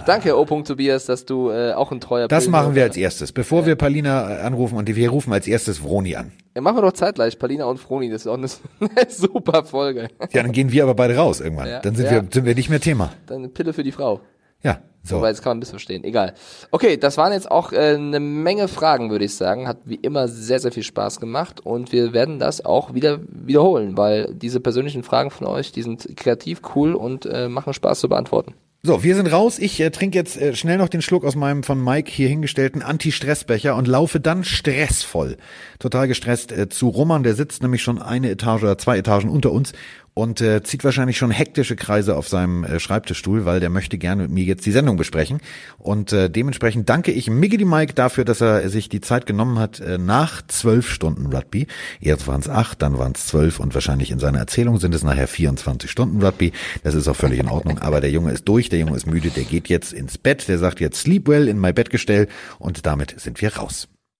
Danke, 0.06 0.36
O. 0.36 0.44
Tobias, 0.44 1.06
dass 1.06 1.24
du 1.24 1.50
äh, 1.50 1.72
auch 1.72 1.92
ein 1.92 2.00
treuer 2.00 2.28
Das 2.28 2.44
Pilger- 2.44 2.50
machen 2.50 2.74
wir 2.74 2.84
als 2.84 2.96
erstes, 2.96 3.32
bevor 3.32 3.66
wir 3.66 3.76
Palina 3.76 4.38
äh, 4.38 4.40
anrufen 4.42 4.76
und 4.76 4.94
wir 4.94 5.10
rufen 5.10 5.32
als 5.32 5.46
erstes 5.46 5.78
Vroni 5.78 6.16
an. 6.16 6.32
Ja, 6.54 6.60
machen 6.60 6.76
wir 6.76 6.82
doch 6.82 6.92
zeitgleich, 6.92 7.38
Palina 7.38 7.64
und 7.64 7.78
Froni, 7.78 8.10
das 8.10 8.22
ist 8.22 8.26
auch 8.28 8.36
eine, 8.38 8.48
eine 8.96 9.10
super 9.10 9.64
Folge. 9.64 10.08
Ja, 10.32 10.42
dann 10.42 10.52
gehen 10.52 10.72
wir 10.72 10.82
aber 10.82 10.94
beide 10.94 11.16
raus 11.16 11.40
irgendwann. 11.40 11.68
Ja, 11.68 11.80
dann 11.80 11.94
sind 11.94 12.06
ja. 12.06 12.12
wir 12.12 12.24
sind 12.30 12.44
wir 12.44 12.54
nicht 12.54 12.70
mehr 12.70 12.80
Thema. 12.80 13.12
Dann 13.26 13.38
eine 13.38 13.48
Pille 13.48 13.72
für 13.72 13.82
die 13.82 13.92
Frau. 13.92 14.20
Ja, 14.62 14.78
so. 15.02 15.16
Wobei, 15.16 15.30
das 15.30 15.42
kann 15.42 15.50
man 15.52 15.58
missverstehen. 15.58 16.04
Egal. 16.04 16.34
Okay, 16.70 16.96
das 16.96 17.16
waren 17.16 17.32
jetzt 17.32 17.50
auch 17.50 17.72
äh, 17.72 17.94
eine 17.94 18.20
Menge 18.20 18.68
Fragen, 18.68 19.10
würde 19.10 19.24
ich 19.24 19.34
sagen. 19.34 19.66
Hat 19.66 19.78
wie 19.84 19.96
immer 19.96 20.28
sehr, 20.28 20.60
sehr 20.60 20.70
viel 20.70 20.84
Spaß 20.84 21.18
gemacht 21.18 21.60
und 21.60 21.90
wir 21.90 22.12
werden 22.12 22.38
das 22.38 22.64
auch 22.64 22.94
wieder 22.94 23.18
wiederholen, 23.28 23.96
weil 23.96 24.32
diese 24.32 24.60
persönlichen 24.60 25.02
Fragen 25.02 25.30
von 25.30 25.48
euch, 25.48 25.72
die 25.72 25.82
sind 25.82 26.16
kreativ, 26.16 26.62
cool 26.76 26.94
und 26.94 27.26
äh, 27.26 27.48
machen 27.48 27.72
Spaß 27.72 27.98
zu 27.98 28.08
beantworten. 28.08 28.54
So, 28.84 29.04
wir 29.04 29.14
sind 29.14 29.28
raus. 29.28 29.60
Ich 29.60 29.78
äh, 29.78 29.90
trinke 29.90 30.18
jetzt 30.18 30.36
äh, 30.36 30.56
schnell 30.56 30.76
noch 30.76 30.88
den 30.88 31.02
Schluck 31.02 31.24
aus 31.24 31.36
meinem 31.36 31.62
von 31.62 31.80
Mike 31.80 32.10
hier 32.10 32.28
hingestellten 32.28 32.82
Anti-Stress-Becher 32.82 33.76
und 33.76 33.86
laufe 33.86 34.18
dann 34.18 34.42
stressvoll, 34.42 35.36
total 35.78 36.08
gestresst 36.08 36.50
äh, 36.50 36.68
zu 36.68 36.88
Roman. 36.88 37.22
Der 37.22 37.36
sitzt 37.36 37.62
nämlich 37.62 37.80
schon 37.80 38.02
eine 38.02 38.28
Etage 38.28 38.64
oder 38.64 38.78
zwei 38.78 38.98
Etagen 38.98 39.30
unter 39.30 39.52
uns 39.52 39.72
und 40.14 40.40
äh, 40.40 40.62
zieht 40.62 40.84
wahrscheinlich 40.84 41.16
schon 41.16 41.30
hektische 41.30 41.76
Kreise 41.76 42.16
auf 42.16 42.28
seinem 42.28 42.64
äh, 42.64 42.78
Schreibtischstuhl, 42.78 43.44
weil 43.44 43.60
der 43.60 43.70
möchte 43.70 43.96
gerne 43.98 44.22
mit 44.22 44.30
mir 44.30 44.44
jetzt 44.44 44.66
die 44.66 44.72
Sendung 44.72 44.96
besprechen. 44.96 45.40
Und 45.78 46.12
äh, 46.12 46.28
dementsprechend 46.28 46.88
danke 46.88 47.12
ich 47.12 47.30
Miggity 47.30 47.64
Mike 47.64 47.94
dafür, 47.94 48.24
dass 48.24 48.40
er 48.40 48.68
sich 48.68 48.88
die 48.88 49.00
Zeit 49.00 49.26
genommen 49.26 49.58
hat 49.58 49.80
äh, 49.80 49.98
nach 49.98 50.42
zwölf 50.46 50.90
Stunden 50.90 51.32
Rugby. 51.32 51.66
Erst 52.00 52.26
waren 52.26 52.40
es 52.40 52.48
acht, 52.48 52.82
dann 52.82 52.98
waren 52.98 53.12
es 53.14 53.26
zwölf 53.26 53.58
und 53.58 53.74
wahrscheinlich 53.74 54.10
in 54.10 54.18
seiner 54.18 54.38
Erzählung 54.38 54.78
sind 54.78 54.94
es 54.94 55.02
nachher 55.02 55.28
24 55.28 55.90
Stunden 55.90 56.22
Rugby. 56.22 56.52
Das 56.82 56.94
ist 56.94 57.08
auch 57.08 57.16
völlig 57.16 57.38
in 57.38 57.48
Ordnung. 57.48 57.78
Aber 57.78 58.00
der 58.00 58.10
Junge 58.10 58.32
ist 58.32 58.46
durch, 58.48 58.68
der 58.68 58.80
Junge 58.80 58.96
ist 58.96 59.06
müde, 59.06 59.30
der 59.30 59.44
geht 59.44 59.68
jetzt 59.68 59.92
ins 59.92 60.18
Bett, 60.18 60.46
der 60.48 60.58
sagt 60.58 60.80
jetzt 60.80 61.00
Sleep 61.00 61.26
well 61.26 61.48
in 61.48 61.58
my 61.58 61.72
Bettgestell 61.72 62.28
und 62.58 62.84
damit 62.84 63.18
sind 63.18 63.40
wir 63.40 63.56
raus. 63.56 63.88